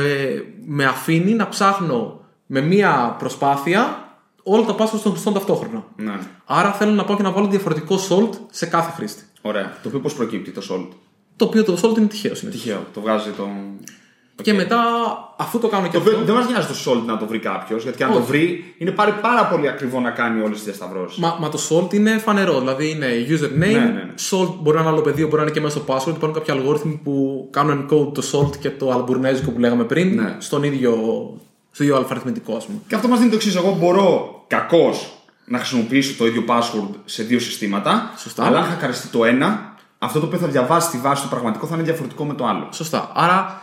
με 0.67 0.85
αφήνει 0.85 1.33
να 1.33 1.49
ψάχνω 1.49 2.21
με 2.47 2.61
μία 2.61 3.17
προσπάθεια 3.19 4.09
όλα 4.43 4.65
τα 4.65 4.75
passwords 4.79 5.01
των 5.03 5.13
χρηστών 5.13 5.33
ταυτόχρονα. 5.33 5.85
Ναι. 5.97 6.19
Άρα 6.45 6.73
θέλω 6.73 6.91
να 6.93 7.05
πάω 7.05 7.17
και 7.17 7.23
να 7.23 7.31
βάλω 7.31 7.47
διαφορετικό 7.47 7.97
salt 8.09 8.31
σε 8.51 8.67
κάθε 8.67 8.93
χρήστη. 8.97 9.23
Ωραία. 9.43 9.73
Το 9.83 9.89
οποίο 9.89 10.01
πώς 10.01 10.15
προκύπτει 10.15 10.51
το 10.51 10.63
salt; 10.71 10.89
Το 11.37 11.45
οποίο 11.45 11.65
το 11.65 11.79
salt 11.83 11.97
είναι 11.99 12.07
τυχαίο. 12.07 12.35
συνήθως. 12.35 12.63
Τυχαίο. 12.63 12.87
Το 12.95 13.01
βγάζει 13.01 13.31
το. 13.31 13.49
Και 14.43 14.53
μετά, 14.53 14.79
αφού 15.37 15.59
το 15.59 15.69
κάνω 15.69 15.87
και 15.87 15.93
Το 15.93 15.99
οποίο 15.99 16.13
αυτό. 16.13 16.25
δεν 16.25 16.35
μας 16.35 16.47
νοιάζει 16.49 16.67
το 16.67 16.75
salt 16.93 17.03
να 17.07 17.17
το 17.17 17.27
βρει 17.27 17.39
κάποιος, 17.39 17.83
γιατί 17.83 18.03
αν 18.03 18.13
το 18.13 18.19
Όχι. 18.19 18.27
βρει 18.27 18.75
είναι 18.79 18.91
πάρει 18.91 19.13
πάρα 19.21 19.47
πολύ 19.47 19.69
ακριβό 19.69 20.01
να 20.01 20.11
κάνει 20.11 20.41
όλες 20.43 20.57
τις 20.57 20.65
διασταυρώσεις. 20.65 21.19
Μα, 21.19 21.37
μα 21.41 21.49
το 21.49 21.59
salt 21.71 21.95
είναι 21.95 22.19
φανερό. 22.19 22.59
Δηλαδή 22.59 22.91
είναι 22.91 23.07
username, 23.29 23.57
Ναι, 23.57 23.67
ναι, 23.67 23.79
ναι. 23.79 24.15
salt 24.31 24.55
μπορεί 24.61 24.77
να 24.77 24.83
είναι 24.83 24.91
άλλο 24.93 25.01
πεδίο, 25.01 25.25
μπορεί 25.27 25.37
να 25.37 25.43
είναι 25.43 25.51
και 25.51 25.61
μέσα 25.61 25.79
στο 25.79 25.95
password. 25.95 26.15
Υπάρχουν 26.17 26.33
κάποιοι 26.33 26.55
αλγόριθμοι 26.55 27.01
που 27.05 27.47
κάνουν 27.51 27.83
encode 27.89 28.15
το 28.15 28.23
salt 28.33 28.57
και 28.57 28.71
το 28.71 28.91
αλμπουρνέζικο 28.91 29.51
που 29.51 29.59
λέγαμε 29.61 29.85
πριν 29.85 30.15
Ναι. 30.15 30.37
στον 30.39 30.63
ίδιο, 30.63 30.93
στο 31.71 31.83
ίδιο 31.85 31.97
αλφαριθμητικό, 31.97 32.57
ας 32.57 32.65
πούμε. 32.65 32.79
Και 32.89 32.95
αυτό 32.95 33.09
μας 33.09 33.19
δίνει 33.19 33.31
το 33.31 33.37
εξής. 33.37 33.57
Εγώ 33.57 33.77
μπορώ 33.81 34.31
κακώς 34.47 35.17
να 35.45 35.59
χρησιμοποιήσω 35.59 36.15
το 36.19 36.27
ίδιο 36.27 36.45
password 36.49 36.95
σε 37.05 37.23
δύο 37.23 37.39
συστήματα. 37.41 38.13
Σωστά. 38.17 38.45
Αλλά 38.45 38.59
αν 38.59 38.65
χακαριστεί 38.65 39.09
το 39.09 39.25
ένα, 39.25 39.75
αυτό 39.99 40.21
το 40.21 40.27
οποίο 40.27 40.39
θα 40.39 40.47
διαβάσει 40.47 40.89
στη 40.89 40.99
βάση 40.99 41.23
του 41.23 41.29
πραγματικό 41.29 41.67
θα 41.67 41.75
είναι 41.75 41.85
διαφορετικό 41.85 42.25
με 42.25 42.35
το 42.35 42.47
άλλο. 42.47 42.69
Σωστά. 42.73 43.11
Άρα 43.15 43.61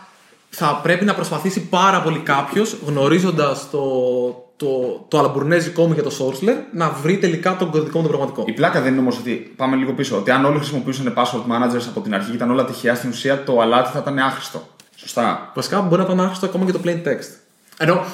θα 0.50 0.80
πρέπει 0.82 1.04
να 1.04 1.14
προσπαθήσει 1.14 1.68
πάρα 1.68 2.02
πολύ 2.02 2.18
κάποιος, 2.18 2.76
γνωρίζοντας 2.86 3.70
το, 3.70 3.80
το, 4.56 4.66
το 5.08 5.18
αλμπουρνέζικό 5.18 5.86
μου 5.86 5.94
και 5.94 6.02
το 6.02 6.10
Sourceler, 6.18 6.54
να 6.72 6.90
βρει 6.90 7.18
τελικά 7.18 7.56
τον 7.56 7.70
κωδικό 7.70 7.98
μου 7.98 8.08
τον 8.08 8.16
πραγματικό. 8.16 8.44
Η 8.46 8.52
πλάκα 8.52 8.80
δεν 8.80 8.92
είναι 8.92 9.00
όμως 9.00 9.18
ότι. 9.18 9.52
Πάμε 9.56 9.76
λίγο 9.76 9.92
πίσω. 9.92 10.16
Ότι 10.16 10.30
αν 10.30 10.44
όλοι 10.44 10.56
χρησιμοποιούσαν 10.58 11.14
password 11.16 11.52
managers 11.52 11.84
από 11.88 12.00
την 12.00 12.14
αρχή 12.14 12.30
και 12.30 12.36
ήταν 12.36 12.50
όλα 12.50 12.64
τυχαία, 12.64 12.94
στην 12.94 13.10
ουσία 13.10 13.44
το 13.44 13.60
αλάτι 13.60 13.90
θα 13.92 13.98
ήταν 13.98 14.18
άχρηστο. 14.18 14.68
Σωστά. 14.96 15.50
Βασικά 15.54 15.80
μπορεί 15.80 16.00
να 16.00 16.06
ήταν 16.06 16.20
άχρηστο 16.20 16.46
ακόμα 16.46 16.64
και 16.64 16.72
το 16.72 16.80
plain 16.84 17.08
text. 17.08 17.38
Ενώ. 17.78 18.04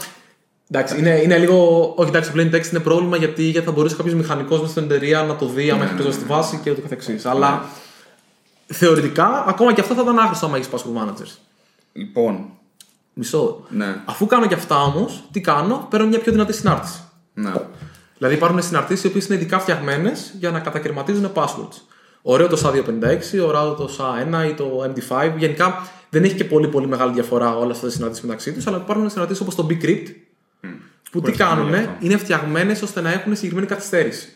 Εντάξει, 0.71 0.99
είναι, 0.99 1.21
είναι 1.23 1.39
λίγο. 1.39 1.93
Όχι, 1.97 2.09
εντάξει, 2.09 2.33
το 2.33 2.41
plain 2.41 2.55
text 2.55 2.71
είναι 2.71 2.81
πρόβλημα 2.81 3.17
γιατί, 3.17 3.43
γιατί 3.43 3.67
θα 3.67 3.73
μπορούσε 3.73 3.97
κάποιος 3.97 4.15
μηχανικός 4.15 4.61
μέσα 4.61 4.71
στην 4.71 4.85
εταιρεία 4.85 5.23
να 5.23 5.37
το 5.37 5.47
δει 5.47 5.71
άμα 5.71 5.85
έχει 5.85 5.93
πρόσβαση 5.93 6.19
στη 6.19 6.27
βάση 6.27 6.61
και 6.63 6.71
ούτω 6.71 6.81
καθεξής. 6.81 7.27
Αλλά 7.27 7.65
θεωρητικά 8.67 9.45
ακόμα 9.49 9.73
και 9.73 9.81
αυτό 9.81 9.95
θα 9.95 10.03
ήταν 10.03 10.19
άχρηστο 10.19 10.47
άμα 10.47 10.57
έχεις 10.57 10.69
password 10.73 11.03
managers. 11.03 11.46
Λοιπόν. 11.97 12.51
Μισό. 13.13 13.65
Ναι. 13.69 13.97
Αφού 14.05 14.27
κάνω 14.27 14.47
και 14.47 14.55
αυτά 14.55 14.83
όμως, 14.83 15.29
τι 15.33 15.41
κάνω, 15.41 15.87
παίρνω 15.91 16.07
μια 16.07 16.19
πιο 16.19 16.33
δυνατή 16.33 16.53
συνάρτηση. 16.53 17.01
Ναι. 17.35 17.53
Δηλαδή 18.19 18.35
υπάρχουν 18.35 18.63
συναρτήσεις 18.63 19.05
οι 19.05 19.07
οποίες 19.07 19.27
είναι 19.27 19.35
ειδικά 19.35 19.59
φτιαγμένες 19.59 20.35
για 20.39 20.51
να 20.51 20.61
κατακαιρματίζουν 20.61 21.31
passwords. 21.35 21.81
Ωραίο 22.23 22.49
το 22.49 22.61
SA256, 22.65 23.47
ωραίο 23.47 23.75
το 23.75 23.91
SA1 23.99 24.49
ή 24.49 24.55
το 24.55 24.93
MD5. 24.95 25.33
Γενικά 25.37 25.89
δεν 26.11 26.25
έχει 26.25 26.35
και 26.35 26.45
πολύ 26.45 26.69
πολύ 26.69 26.87
μεγάλη 26.87 27.13
διαφορά 27.13 27.57
όλα 27.57 27.73
αυτά 27.73 27.87
τα 27.87 27.93
συναρτήσεις 27.93 28.25
μεταξύ 28.25 28.53
τους, 28.53 28.67
αλλά 28.67 28.77
υπάρχουν 28.77 29.11
συναρτήσεις 29.11 29.43
όπως 29.43 29.55
το 29.55 29.67
Bcrypt 29.71 30.07
που 31.11 31.21
τι 31.21 31.21
Χωρίς 31.21 31.39
να 31.39 31.45
κάνουν, 31.47 31.67
είναι 31.67 31.77
αυτό. 31.77 31.97
είναι 32.01 32.17
φτιαγμένες 32.17 32.83
ώστε 32.83 33.01
να 33.01 33.13
έχουν 33.13 33.35
συγκεκριμένη 33.35 33.67
καθυστέρηση. 33.67 34.29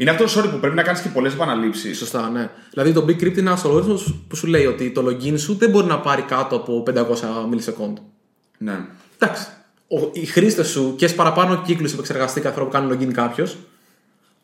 Είναι 0.00 0.10
αυτό 0.10 0.24
sorry 0.24 0.50
που 0.50 0.58
πρέπει 0.58 0.74
να 0.74 0.82
κάνεις 0.82 1.00
και 1.00 1.08
πολλές 1.08 1.32
επαναλήψεις. 1.32 1.98
Σωστά, 1.98 2.30
ναι. 2.30 2.50
Δηλαδή 2.70 2.92
το 2.92 3.00
Bcrypt 3.02 3.22
είναι 3.38 3.40
ένας 3.50 3.64
αλγόριθμος 3.64 4.14
που 4.28 4.36
σου 4.36 4.46
λέει 4.46 4.66
ότι 4.66 4.90
το 4.90 5.06
login 5.06 5.38
σου 5.38 5.54
δεν 5.54 5.70
μπορεί 5.70 5.86
να 5.86 5.98
πάρει 6.00 6.22
κάτω 6.22 6.56
από 6.56 6.82
500 6.82 6.94
millisecond. 7.50 7.92
Ναι. 8.58 8.78
Εντάξει. 9.18 9.46
Ο- 9.88 10.10
Οι 10.12 10.24
χρήστες 10.26 10.68
σου 10.68 10.94
και 10.98 11.08
παραπάνω 11.08 11.62
κύκλους 11.62 11.92
επεξεργαστεί 11.92 12.40
κάθε 12.40 12.54
φορά 12.54 12.66
που 12.66 12.72
κάνει 12.72 12.92
login 12.96 13.12
κάποιος. 13.12 13.56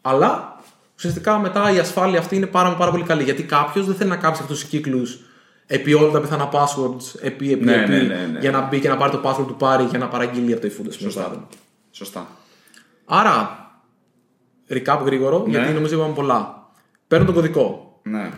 Αλλά 0.02 0.58
ουσιαστικά 0.96 1.38
μετά 1.38 1.70
η 1.72 1.78
ασφάλεια 1.78 2.18
αυτή 2.18 2.36
είναι 2.36 2.46
πάρα, 2.46 2.74
πάρα 2.76 2.90
πολύ 2.90 3.04
καλή. 3.04 3.22
Γιατί 3.22 3.42
κάποιος 3.42 3.86
δεν 3.86 3.94
θέλει 3.94 4.10
να 4.10 4.16
κάψει 4.16 4.42
αυτούς 4.42 4.60
τους 4.60 4.68
κύκλους 4.68 5.18
επί 5.66 5.94
όλα 5.94 6.10
τα 6.10 6.20
πιθανά 6.20 6.48
passwords, 6.52 7.20
επί, 7.20 7.52
επί, 7.52 7.64
Ναι, 7.64 7.74
επί, 7.74 7.90
ναι, 7.90 7.96
ναι, 7.98 8.28
ναι. 8.32 8.38
για 8.38 8.50
να 8.50 8.60
μπει 8.60 8.80
και 8.80 8.88
να 8.88 8.96
πάρει 8.96 9.10
το 9.12 9.20
password 9.24 9.46
του 9.46 9.56
πάρει 9.56 9.84
για 9.84 9.98
να 9.98 10.08
παραγγείλει 10.08 10.52
από 10.52 10.60
το 10.62 10.68
eFood. 10.68 10.86
ας 10.88 10.96
πούμε, 10.96 11.10
παράδειγμα. 11.12 11.48
Σωστά. 11.90 12.26
Άρα, 13.04 13.63
recap 14.70 14.98
γρήγορο, 15.04 15.44
γιατί 15.48 15.72
νομίζω 15.72 15.94
είπαμε 15.96 16.14
πολλά. 16.14 16.68
Παίρνω 17.08 17.26
τον 17.26 17.34
κωδικό. 17.34 17.98
Ναι. 18.02 18.30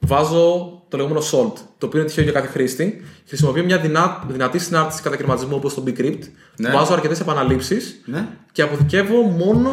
Βάζω 0.00 0.70
το 0.88 0.96
λεγόμενο 0.96 1.20
salt, 1.20 1.52
το 1.78 1.86
οποίο 1.86 1.98
είναι 1.98 2.08
τυχαίο 2.08 2.24
για 2.24 2.32
κάθε 2.32 2.46
χρήστη. 2.46 3.04
Χρησιμοποιώ 3.26 3.64
μια 3.64 3.78
δυνά, 3.78 4.24
δυνατή 4.28 4.58
συνάρτηση 4.58 5.02
κατακαιρματισμού 5.02 5.56
όπως 5.56 5.74
το 5.74 5.82
Bcrypt. 5.86 6.20
Ναι. 6.56 6.70
Βάζω 6.70 6.92
αρκετές 6.92 7.20
επαναλήψεις 7.20 8.02
ναι. 8.04 8.28
και 8.52 8.62
αποθηκεύω 8.62 9.22
μόνο 9.22 9.70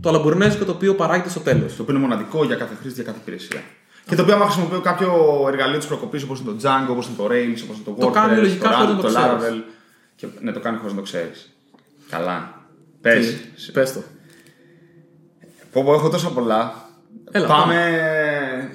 το 0.00 0.08
αλαμπουρνέζικο 0.08 0.64
το 0.64 0.72
οποίο 0.72 0.94
παράγεται 0.94 1.28
στο 1.28 1.40
τέλος. 1.40 1.76
Το 1.76 1.82
οποίο 1.82 1.94
είναι 1.94 2.06
μοναδικό 2.06 2.44
για 2.44 2.56
κάθε 2.56 2.74
χρήστη, 2.80 3.02
για 3.02 3.12
κάθε 3.12 3.18
υπηρεσία. 3.22 3.60
Και 4.06 4.14
το 4.16 4.22
οποίο, 4.22 4.34
άμα 4.34 4.44
χρησιμοποιώ 4.44 4.80
κάποιο 4.80 5.12
εργαλείο 5.48 5.78
της 5.78 5.86
προκοπή 5.86 6.22
όπως 6.22 6.40
είναι 6.40 6.50
το 6.50 6.56
Django, 6.62 6.90
όπως 6.90 7.06
είναι 7.06 7.16
το 7.16 7.24
Rails, 7.24 7.60
όπως 7.64 7.76
είναι 7.76 7.84
το 7.84 7.94
WordPress, 7.96 8.00
Το 8.00 8.10
κάνει 8.10 8.36
λογικά 8.40 8.68
το, 8.68 8.74
χωρίς 8.74 8.90
Ra- 8.90 8.96
να 8.96 8.96
το 8.96 9.02
το 9.02 9.08
ξέρεις. 9.08 9.28
Laravel. 9.28 9.72
Και, 10.16 10.26
ναι, 10.40 10.52
το 10.52 10.60
κάνει 10.60 10.76
χωρίς 10.76 10.92
να 10.92 10.98
το 10.98 11.04
ξέρεις. 11.04 11.52
Καλά. 12.10 12.54
Πες. 13.00 13.34
Πες 13.72 13.92
το. 13.92 14.02
Πω, 15.72 15.82
πω, 15.82 15.94
έχω 15.94 16.08
τόσα 16.08 16.28
πολλά. 16.28 16.88
Έλα, 17.30 17.46
πάμε. 17.46 18.70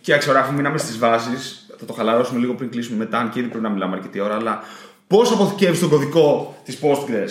Κοίταξε, 0.00 0.30
ωραία, 0.30 0.42
αφού 0.42 0.52
μείναμε 0.52 0.78
στις 0.78 0.98
βάσεις, 0.98 1.66
θα 1.78 1.84
το 1.84 1.92
χαλαρώσουμε 1.92 2.38
λίγο 2.38 2.54
πριν 2.54 2.70
κλείσουμε 2.70 2.96
μετά, 2.96 3.18
αν 3.18 3.30
και 3.30 3.38
ήδη 3.38 3.48
πρέπει 3.48 3.64
να 3.64 3.70
μιλάμε 3.70 3.96
αρκετή 3.96 4.20
ώρα. 4.20 4.34
Αλλά 4.34 4.62
πώς 5.06 5.32
αποθηκεύεις 5.32 5.80
τον 5.80 5.88
κωδικό 5.88 6.56
της 6.64 6.78
Postgres; 6.82 7.30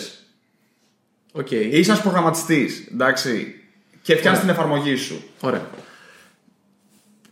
Οκ. 1.32 1.52
Είσαι 1.52 1.92
ένας 1.92 2.02
προγραμματιστής, 2.02 2.88
εντάξει, 2.92 3.62
και 4.02 4.16
φτιάχνεις 4.16 4.42
την 4.42 4.50
εφαρμογή 4.50 4.96
σου. 4.96 5.24
Ωραία. 5.42 5.62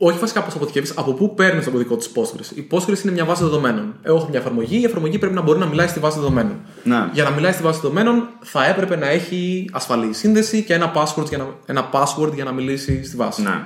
Όχι 0.04 0.20
βασικά 0.20 0.44
πώς 0.44 0.56
αποθηκεύεις, 0.56 0.94
από 0.96 1.14
πού 1.14 1.34
παίρνεις 1.34 1.64
τον 1.64 1.74
κωδικό 1.74 1.98
της 1.98 2.12
Postgres. 2.16 2.56
Η 2.58 2.68
Postgres 2.72 3.04
είναι 3.04 3.12
μια 3.12 3.26
βάση 3.26 3.44
δεδομένων. 3.44 3.96
Εγώ 4.02 4.16
έχω 4.16 4.28
μια 4.30 4.40
εφαρμογή, 4.40 4.80
η 4.80 4.84
εφαρμογή 4.84 5.18
πρέπει 5.18 5.34
να 5.34 5.42
μπορεί 5.42 5.60
να 5.60 5.66
μιλάει 5.66 5.88
στη 5.88 6.00
βάση 6.00 6.20
δεδομένων. 6.20 6.60
Ναι. 6.84 7.10
Για 7.14 7.24
να 7.24 7.30
μιλάει 7.30 7.52
στη 7.52 7.64
βάση 7.64 7.80
δεδομένων, 7.82 8.30
θα 8.42 8.66
έπρεπε 8.66 8.96
να 8.96 9.08
έχει 9.08 9.70
ασφαλή 9.72 10.14
σύνδεση 10.14 10.64
και 10.64 10.74
ένα 10.74 10.94
password 10.96 11.26
για 11.28 11.38
να, 11.38 11.46
ένα 11.66 11.90
password 11.94 12.34
για 12.34 12.44
να 12.44 12.52
μιλήσει 12.52 13.04
στη 13.04 13.16
βάση. 13.16 13.42
Ναι. 13.42 13.62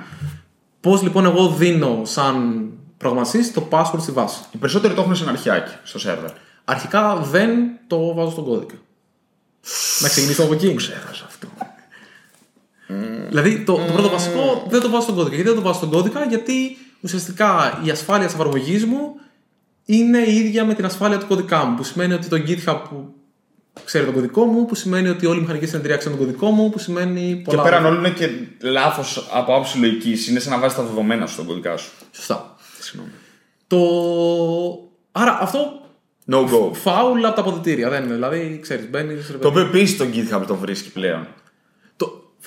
Πώς 0.80 1.02
λοιπόν 1.02 1.24
εγώ 1.24 1.48
δίνω 1.48 2.00
σαν 2.04 2.64
προγραμματιστής 2.96 3.52
το 3.52 3.68
password 3.70 4.00
στη 4.00 4.12
βάση; 4.12 4.38
Οι 4.50 4.56
περισσότεροι 4.56 4.94
το 4.94 5.00
έχουν 5.00 5.16
σε 5.16 5.22
ένα 5.22 5.32
αρχιάκι 5.32 5.72
στο 5.82 5.98
σερβερ. 5.98 6.30
Αρχικά 6.64 7.16
δεν 7.16 7.50
το 7.86 8.14
βάζω 8.14 8.30
στον 8.30 8.44
κώδικα. 8.44 8.74
να 10.00 10.08
ξεκινήσουμε 10.08 10.46
από 10.46 10.54
εκεί. 10.54 10.74
Ξέχασα 10.74 11.24
αυτό; 11.26 11.46
Δηλαδή 13.28 13.58
το, 13.58 13.72
το 13.72 13.92
πρώτο 13.92 14.08
βασικό 14.08 14.66
δεν 14.68 14.80
το 14.80 14.88
βάζω 14.90 15.02
στον 15.02 15.14
κώδικα. 15.14 15.34
Γιατί 15.34 15.48
δεν 15.50 15.58
το 15.58 15.64
βάζω 15.66 15.78
στον 15.78 15.90
κώδικα, 15.90 16.24
γιατί 16.24 16.76
ουσιαστικά 17.00 17.80
η 17.84 17.90
ασφάλεια 17.90 18.26
της 18.26 18.34
εφαρμογής 18.34 18.84
μου 18.84 19.14
είναι 19.84 20.18
η 20.18 20.36
ίδια 20.36 20.64
με 20.64 20.74
την 20.74 20.84
ασφάλεια 20.84 21.18
του 21.18 21.26
κωδικά 21.26 21.64
μου. 21.64 21.76
Που 21.76 21.82
σημαίνει 21.84 22.12
ότι 22.12 22.28
το 22.28 22.36
GitHub 22.36 22.80
που 22.88 23.14
ξέρει 23.84 24.04
τον 24.04 24.14
κωδικό 24.14 24.44
μου, 24.44 24.66
που 24.66 24.74
σημαίνει 24.74 25.08
ότι 25.08 25.26
όλη 25.26 25.38
η 25.38 25.40
μηχανική 25.40 25.66
στην 25.66 25.78
εταιρεία 25.78 25.96
ξέρει 25.96 26.14
τον 26.16 26.26
κωδικό 26.26 26.50
μου, 26.50 26.70
που 26.70 26.78
σημαίνει 26.78 27.34
Και 27.36 27.42
πολλά. 27.50 27.62
πέραν 27.62 27.84
όλων 27.84 27.98
είναι 27.98 28.10
και 28.10 28.28
λάθος 28.62 29.28
από 29.32 29.52
άποψη 29.54 29.78
λογικής. 29.78 30.28
Είναι 30.28 30.38
σαν 30.40 30.52
να 30.52 30.58
βάζεις 30.58 30.76
τα 30.76 30.82
δεδομένα 30.82 31.26
σου 31.26 31.32
στον 31.32 31.46
κωδικά 31.46 31.76
σου. 31.76 31.90
Σωστά. 32.12 32.56
Συγγνώμη. 32.80 33.12
Το... 33.66 33.78
Άρα 35.12 35.38
αυτό 35.40 35.80
No 36.30 36.36
go. 36.36 36.72
φάουλ 36.72 37.24
από 37.24 37.34
τα 37.34 37.40
αποδητήρια. 37.40 37.88
Δεν 37.90 38.04
είναι. 38.04 38.14
Δηλαδή, 38.14 38.58
ξέρεις, 38.62 38.90
μπαίνεις. 38.90 39.36
Το 39.40 39.48
οποίο 39.48 39.60
επίσης 39.60 39.96
το 39.96 40.04
GitHub 40.14 40.42
το 40.46 40.56
βρίσκει 40.56 40.90
πλέον. 40.92 41.26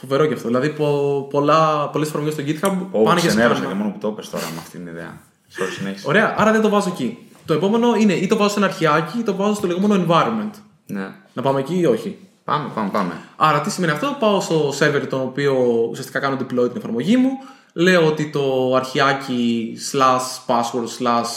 Το... 0.02 0.08
Φοβερό 0.08 0.26
και 0.26 0.34
αυτό. 0.34 0.48
Δηλαδή, 0.48 0.70
πο... 0.70 1.28
πολλά... 1.30 1.90
πολλές 1.90 2.08
εφαρμογές 2.08 2.34
στο 2.34 2.44
GitHub 2.48 2.78
Ω, 2.92 3.04
πάνε 3.04 3.20
και 3.20 3.28
ξενέρωσα 3.28 3.60
και 3.60 3.66
σκάνε. 3.66 3.80
μόνο 3.80 3.92
που 3.92 3.98
το 4.00 4.08
έπες 4.08 4.30
τώρα 4.30 4.44
με 4.54 4.58
αυτήν 4.60 4.84
την 4.84 4.92
ιδέα. 4.94 5.18
Sorry, 5.58 5.72
συνέχισε. 5.78 6.08
Ωραία, 6.08 6.36
άρα 6.38 6.52
δεν 6.52 6.62
το 6.62 6.70
βάζω 6.70 6.90
εκεί. 6.94 7.18
Το 7.46 7.54
επόμενο 7.54 7.96
είναι 7.96 8.14
ή 8.14 8.28
το 8.28 8.38
βάζω 8.38 8.50
σε 8.50 8.58
ένα 8.60 8.68
αρχιάκι 8.68 9.20
ή 9.20 9.24
το 9.24 9.36
βάζω 9.36 9.54
στο 9.54 9.68
λεγόμενο 9.68 10.06
environment. 10.08 10.54
Ναι. 10.86 11.08
Να 11.34 11.42
πάμε 11.42 11.60
εκεί 11.60 11.80
ή 11.80 11.86
όχι; 11.86 12.18
Πάμε, 12.44 12.70
πάμε, 12.76 12.90
πάμε. 12.90 13.14
Άρα, 13.36 13.62
τι 13.62 13.72
σημαίνει 13.72 13.92
αυτό, 13.92 14.16
πάω 14.20 14.42
στο 14.42 14.74
server 14.80 15.02
τον 15.10 15.22
οποίο 15.22 15.54
ουσιαστικά 15.92 16.20
κάνω 16.20 16.36
deploy 16.36 16.68
την 16.68 16.78
εφαρμογή 16.78 17.18
μου. 17.18 17.30
Λέω 17.74 18.06
ότι 18.08 18.30
το 18.30 18.76
αρχιάκι 18.76 19.74
slash 19.92 20.54
password 20.56 20.88
slash 21.00 21.32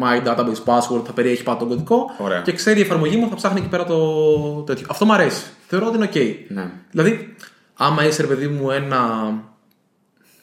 my 0.00 0.26
database 0.26 0.64
password 0.64 1.02
θα 1.04 1.12
περιέχει 1.14 1.42
πάντα 1.42 1.58
τον 1.58 1.68
κωδικό 1.68 2.10
Ωραία. 2.18 2.40
και 2.40 2.52
ξέρει 2.52 2.78
η 2.78 2.82
εφαρμογή 2.82 3.16
μου 3.16 3.28
θα 3.28 3.34
ψάχνει 3.34 3.58
εκεί 3.60 3.68
πέρα 3.68 3.84
το 3.84 3.98
τέτοιο. 4.66 4.86
Αυτό 4.90 5.04
μου 5.04 5.12
αρέσει. 5.12 5.44
Θεωρώ 5.66 5.86
ότι 5.86 5.96
είναι 5.96 6.10
ok. 6.14 6.34
Ναι. 6.48 6.70
Δηλαδή, 6.90 7.34
άμα 7.76 8.04
είσαι 8.04 8.22
ρε 8.22 8.28
παιδί 8.28 8.48
μου 8.48 8.70
ένα 8.70 9.30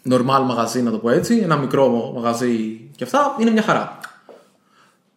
normal 0.09 0.41
μαγαζί, 0.45 0.81
να 0.81 0.91
το 0.91 0.97
πω 0.97 1.09
έτσι, 1.09 1.37
ένα 1.37 1.55
μικρό 1.55 2.11
μαγαζί 2.15 2.81
και 2.95 3.03
αυτά, 3.03 3.35
είναι 3.39 3.51
μια 3.51 3.61
χαρά. 3.61 3.99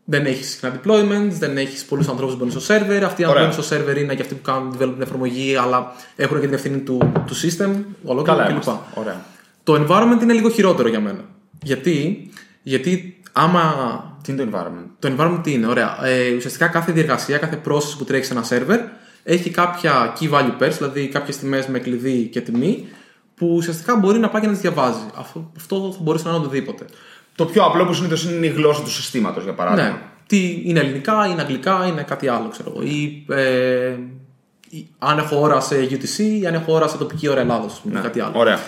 Δεν 0.08 0.26
έχεις 0.26 0.50
συχνά 0.50 0.80
deployments, 0.80 1.30
δεν 1.30 1.56
έχεις 1.56 1.84
πολλούς 1.84 2.08
ανθρώπους 2.08 2.36
που 2.36 2.44
μπαίνουν 2.44 2.60
στο 2.60 2.74
server. 2.74 3.00
Αυτοί 3.04 3.22
οι 3.22 3.26
Ωραία. 3.26 3.42
άνθρωποι 3.44 3.66
στο 3.66 3.76
server 3.76 3.96
είναι 3.96 4.14
και 4.14 4.22
αυτοί 4.22 4.34
που 4.34 4.42
κάνουν 4.42 4.72
develop 4.72 4.92
την 4.92 5.02
εφαρμογή, 5.02 5.56
αλλά 5.56 5.92
έχουν 6.16 6.40
και 6.40 6.44
την 6.46 6.54
ευθύνη 6.54 6.78
του, 6.78 7.12
του 7.26 7.34
system, 7.34 7.70
ολόκληρο 8.04 8.22
Καλά 8.22 8.42
κλπ. 8.44 8.50
είμαστε. 8.50 8.72
Ωραία. 8.94 9.24
Το 9.62 9.74
environment 9.74 10.22
είναι 10.22 10.32
λίγο 10.32 10.50
χειρότερο 10.50 10.88
για 10.88 11.00
μένα. 11.00 11.20
Γιατί, 11.62 12.30
γιατί 12.62 13.20
άμα 13.32 13.74
Τι 14.22 14.32
είναι 14.32 14.44
το 14.44 14.50
environment; 14.52 14.86
το 14.98 15.14
environment 15.16 15.40
τι 15.42 15.52
είναι, 15.52 15.66
ωραία. 15.66 16.06
Ε, 16.06 16.34
ουσιαστικά 16.34 16.66
κάθε 16.66 16.92
διεργασία, 16.92 17.38
κάθε 17.38 17.60
process 17.68 17.94
που 17.98 18.04
τρέχει 18.04 18.24
σε 18.24 18.32
ένα 18.32 18.44
server 18.48 18.78
έχει 19.28 19.50
κάποια 19.50 20.12
key 20.20 20.30
value 20.30 20.62
pairs, 20.62 20.72
δηλαδή 20.78 21.08
κάποιες 21.08 21.36
τιμές 21.36 21.66
με 21.66 21.78
κλειδί 21.78 22.28
και 22.32 22.40
τιμή, 22.40 22.88
που 23.34 23.52
ουσιαστικά 23.54 23.96
μπορεί 23.96 24.18
να 24.18 24.28
πάει 24.28 24.40
και 24.40 24.46
να 24.46 24.52
τις 24.52 24.62
διαβάζει. 24.62 25.00
Αυτό, 25.18 25.50
αυτό 25.56 25.92
θα 25.96 25.98
μπορούσε 26.02 26.28
να 26.28 26.34
είναι 26.34 26.44
οτιδήποτε. 26.46 26.84
Το 27.34 27.44
πιο 27.44 27.62
απλό 27.64 27.84
που 27.86 27.92
συνήθως 27.94 28.24
είναι 28.24 28.46
η 28.46 28.48
γλώσσα 28.48 28.82
του 28.82 28.90
συστήματος, 28.90 29.42
για 29.44 29.52
παράδειγμα. 29.54 29.88
Ναι. 29.90 29.98
Τι 30.26 30.62
είναι 30.64 30.80
ελληνικά, 30.80 31.26
είναι 31.26 31.40
αγγλικά, 31.40 31.86
είναι 31.86 32.02
κάτι 32.02 32.28
άλλο, 32.28 32.48
ξέρω 32.48 32.72
εγώ. 32.74 32.82
Ή, 32.82 33.24
ε, 33.28 33.94
ή 34.70 34.86
αν 34.98 35.18
έχω 35.18 35.40
ώρα 35.40 35.60
σε 35.60 35.88
UTC 35.90 36.18
ή 36.40 36.46
αν 36.46 36.54
έχω 36.54 36.72
ώρα 36.72 36.88
σε 36.88 36.96
τοπική 36.96 37.28
ώρα 37.28 37.40
Ελλάδος, 37.40 37.80
Ναι. 37.84 38.00
κάτι 38.00 38.20
άλλο. 38.20 38.32
Ωραία. 38.38 38.58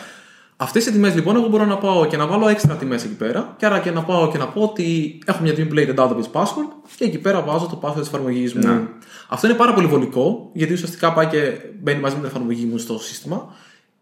Αυτές 0.61 0.87
οι 0.87 0.93
τιμές 0.93 1.15
λοιπόν, 1.15 1.37
εγώ 1.37 1.49
μπορώ 1.49 1.65
να 1.65 1.77
πάω 1.77 2.07
και 2.07 2.17
να 2.17 2.27
βάλω 2.27 2.49
έξτρα 2.49 2.75
τιμές 2.75 3.05
εκεί 3.05 3.15
πέρα. 3.15 3.55
Και 3.57 3.67
άρα 3.67 3.79
και 3.79 3.91
να 3.91 4.03
πάω 4.03 4.31
και 4.31 4.39
να 4.39 4.49
πω 4.49 4.63
ότι 4.63 5.19
έχω 5.27 5.43
μια 5.43 5.55
τιμή 5.55 5.69
που 5.69 5.75
λέγεται 5.75 6.03
database 6.03 6.41
password 6.41 6.69
και 6.97 7.05
εκεί 7.05 7.19
πέρα 7.19 7.41
βάζω 7.43 7.67
το 7.67 7.81
password 7.83 7.99
της 7.99 8.07
εφαρμογής 8.07 8.55
μου. 8.55 8.63
Ναι. 8.63 8.81
Αυτό 9.29 9.47
είναι 9.47 9.57
πάρα 9.57 9.75
πολύ 9.75 9.87
βολικό, 9.87 10.51
γιατί 10.53 10.73
ουσιαστικά 10.73 11.13
πάει 11.13 11.27
και 11.27 11.53
μπαίνει 11.83 12.01
μαζί 12.01 12.15
με 12.15 12.21
την 12.21 12.31
εφαρμογή 12.31 12.65
μου 12.65 12.79
στο 12.79 12.99
σύστημα. 12.99 13.55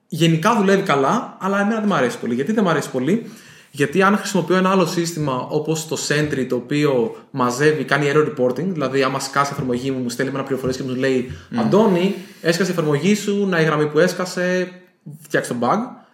Γενικά 0.09 0.57
δουλεύει 0.57 0.83
καλά, 0.83 1.37
αλλά 1.41 1.61
εμένα 1.61 1.79
δεν 1.79 1.89
μου 1.89 1.95
αρέσει 1.95 2.19
πολύ. 2.19 2.35
Γιατί 2.35 2.53
δεν 2.53 2.65
μου 2.65 2.71
αρέσει 2.71 2.91
πολύ, 2.91 3.31
γιατί 3.71 4.03
αν 4.03 4.17
χρησιμοποιώ 4.17 4.57
ένα 4.57 4.71
άλλο 4.71 4.87
σύστημα 4.87 5.47
όπως 5.51 5.87
το 5.89 5.97
Sentry, 6.09 6.47
το 6.49 6.57
οποίο 6.57 7.17
μαζεύει, 7.31 7.85
κάνει 7.85 8.11
error 8.15 8.29
reporting, 8.29 8.67
δηλαδή 8.67 9.03
άμα 9.03 9.21
σκάσει 9.21 9.51
η 9.51 9.55
εφαρμογή 9.57 9.91
μου, 9.91 9.99
μου 9.99 10.09
στέλνει 10.09 10.33
με 10.33 10.39
ένα 10.39 10.47
πληροφορίες 10.47 10.81
και 10.81 10.89
μου 10.89 10.95
λέει 10.95 11.31
Αντώνη, 11.57 12.15
έσκασε 12.43 12.71
η 12.71 12.73
εφαρμογή 12.73 13.15
σου, 13.15 13.47
να 13.49 13.61
η 13.61 13.65
γραμμή 13.65 13.87
που 13.87 13.99
έσκασε, 13.99 14.69
φτιάξει 15.21 15.51
το 15.51 15.57
bug. 15.61 16.05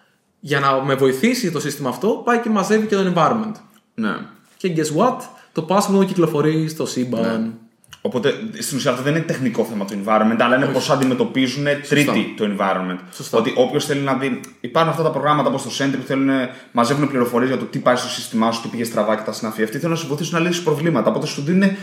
Για 0.44 0.60
να 0.60 0.82
με 0.84 0.94
βοηθήσει 0.94 1.50
το 1.50 1.60
σύστημα 1.60 1.88
αυτό, 1.88 2.08
πάει 2.08 2.38
και 2.38 2.48
μαζεύει 2.48 2.86
και 2.86 2.96
το 2.96 3.12
environment. 3.14 3.52
Ναι. 3.94 4.16
Και 4.56 4.72
guess 4.76 4.98
what, 5.00 5.16
το 5.52 5.66
password 5.68 5.86
μου 5.90 6.04
κυκλοφορεί 6.04 6.68
στο 6.68 6.86
σύμπαν. 6.86 7.54
Οπότε 8.00 8.32
στην 8.58 8.76
ουσία 8.76 8.90
αυτό 8.90 9.02
δεν 9.02 9.14
είναι 9.14 9.24
τεχνικό 9.24 9.64
θέμα 9.64 9.84
του 9.84 10.02
environment, 10.04 10.36
αλλά 10.38 10.56
είναι 10.56 10.66
πώς 10.66 10.90
αντιμετωπίζουν 10.90 11.64
τρίτη 11.88 12.34
το 12.36 12.44
environment. 12.56 12.98
Σωστά. 13.12 13.38
Ότι 13.38 13.52
όποιος 13.56 13.84
θέλει 13.84 14.00
να 14.00 14.14
δει. 14.14 14.40
Υπάρχουν 14.60 14.90
αυτά 14.92 15.02
τα 15.02 15.10
προγράμματα 15.10 15.48
όπως 15.48 15.62
το 15.62 15.70
Sentry 15.78 15.94
που 16.00 16.06
θέλουν, 16.06 16.30
μαζεύουν 16.72 17.08
πληροφορίες 17.08 17.50
για 17.50 17.58
το 17.58 17.64
τι 17.64 17.78
πάει 17.78 17.96
στο 17.96 18.08
σύστημά 18.08 18.52
σου, 18.52 18.62
τι 18.62 18.68
πήγε 18.68 18.84
στραβά 18.84 19.16
και 19.16 19.22
τα 19.22 19.32
συναφή. 19.32 19.62
Αυτοί 19.62 19.78
θέλουν 19.78 19.94
να 19.94 20.00
σου 20.00 20.06
βοηθήσουν 20.06 20.34
να 20.42 20.46
λύσεις 20.48 20.62
προβλήματα. 20.62 21.10
Οπότε 21.10 21.26
σου 21.26 21.42
δίνουν 21.42 21.60
τα 21.60 21.76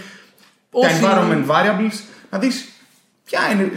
Όσοι- 0.72 1.02
environment 1.02 1.46
variables 1.48 2.00
να 2.30 2.40
δεις 2.40 2.70
ποια 3.26 3.40
είναι. 3.52 3.72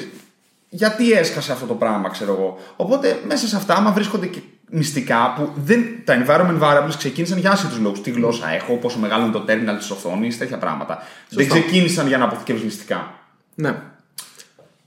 Γιατί 0.68 1.12
έσκασε 1.12 1.52
αυτό 1.52 1.66
το 1.66 1.74
πράγμα, 1.74 2.08
ξέρω 2.08 2.32
εγώ. 2.32 2.58
Οπότε 2.76 3.20
μέσα 3.26 3.46
σε 3.46 3.56
αυτά, 3.56 3.74
άμα 3.74 3.92
βρίσκονται 3.92 4.26
και 4.26 4.40
μυστικά 4.74 5.32
που 5.36 5.50
δεν, 5.64 5.84
τα 6.04 6.24
environment 6.24 6.60
variables 6.62 6.94
ξεκίνησαν 6.98 7.38
για 7.38 7.50
άσχετους 7.50 7.78
λόγους. 7.78 8.00
Τι 8.00 8.10
γλώσσα 8.10 8.48
έχω, 8.48 8.76
πόσο 8.76 8.98
μεγάλο 8.98 9.24
είναι 9.24 9.32
το 9.32 9.44
terminal 9.48 9.78
της 9.78 9.90
οθόνης, 9.90 10.38
τέτοια 10.38 10.58
πράγματα. 10.58 10.98
Δεν 11.28 11.48
ξεκίνησαν 11.48 12.06
για 12.06 12.18
να 12.18 12.24
αποθηκεύεις 12.24 12.62
μυστικά. 12.62 13.14
Ναι. 13.54 13.76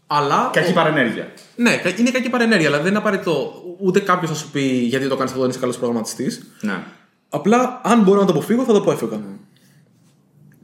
Αλλά. 0.08 0.50
Κακή 0.54 0.74
παρενέργεια. 0.74 1.32
Ναι, 1.56 1.78
κα- 1.78 1.98
είναι 1.98 2.12
κακή 2.12 2.30
παρενέργεια, 2.30 2.68
αλλά 2.68 2.78
δεν 2.78 2.88
είναι 2.88 2.98
απαραίτητο 2.98 3.64
ούτε 3.80 4.00
κάποιος 4.00 4.30
θα 4.30 4.36
σου 4.36 4.52
πει 4.52 4.62
γιατί 4.62 5.08
το 5.08 5.16
κάνεις 5.16 5.32
αυτό, 5.32 5.42
δεν 5.42 5.50
είσαι 5.50 5.60
καλός 5.60 5.78
προγραμματιστής. 5.78 6.52
Ναι. 6.62 6.84
Απλά, 7.30 7.82
αν 7.84 8.02
μπορώ 8.02 8.20
να 8.20 8.26
το 8.26 8.32
αποφύγω, 8.32 8.64
θα 8.64 8.72
το 8.72 8.78
απέφευγα. 8.78 9.20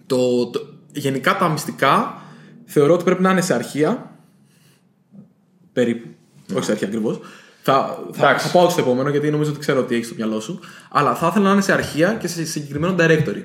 Το, 0.06 0.48
το, 0.48 0.60
γενικά 0.92 1.38
τα 1.38 1.50
μυστικά 1.50 2.22
θεωρώ 2.66 2.94
ότι 2.94 3.04
πρέπει 3.04 3.22
να 3.22 3.32
είναι 3.32 3.42
σε 3.42 3.54
αρχεία. 3.54 4.12
Περίπου. 5.74 6.08
Όχι 6.56 6.66
σε 6.66 6.72
αρχεία 6.72 6.88
ακριβώς. 6.88 7.20
Θα, 7.64 8.00
θα, 8.12 8.28
Εντάξει. 8.28 8.48
θα 8.48 8.58
πάω 8.58 8.70
στο 8.70 8.82
επόμενο 8.82 9.10
γιατί 9.10 9.32
νομίζω 9.32 9.50
ότι 9.50 9.60
ξέρω 9.60 9.84
τι 9.84 9.96
έχεις 9.96 10.06
στο 10.06 10.16
μυαλό 10.16 10.40
σου. 10.40 10.60
Αλλά 10.92 11.16
θα 11.16 11.28
ήθελα 11.28 11.46
να 11.46 11.52
είναι 11.52 11.62
σε 11.62 11.74
αρχεία 11.74 12.14
και 12.14 12.28
σε 12.28 12.46
συγκεκριμένο 12.46 12.96
directory. 13.00 13.44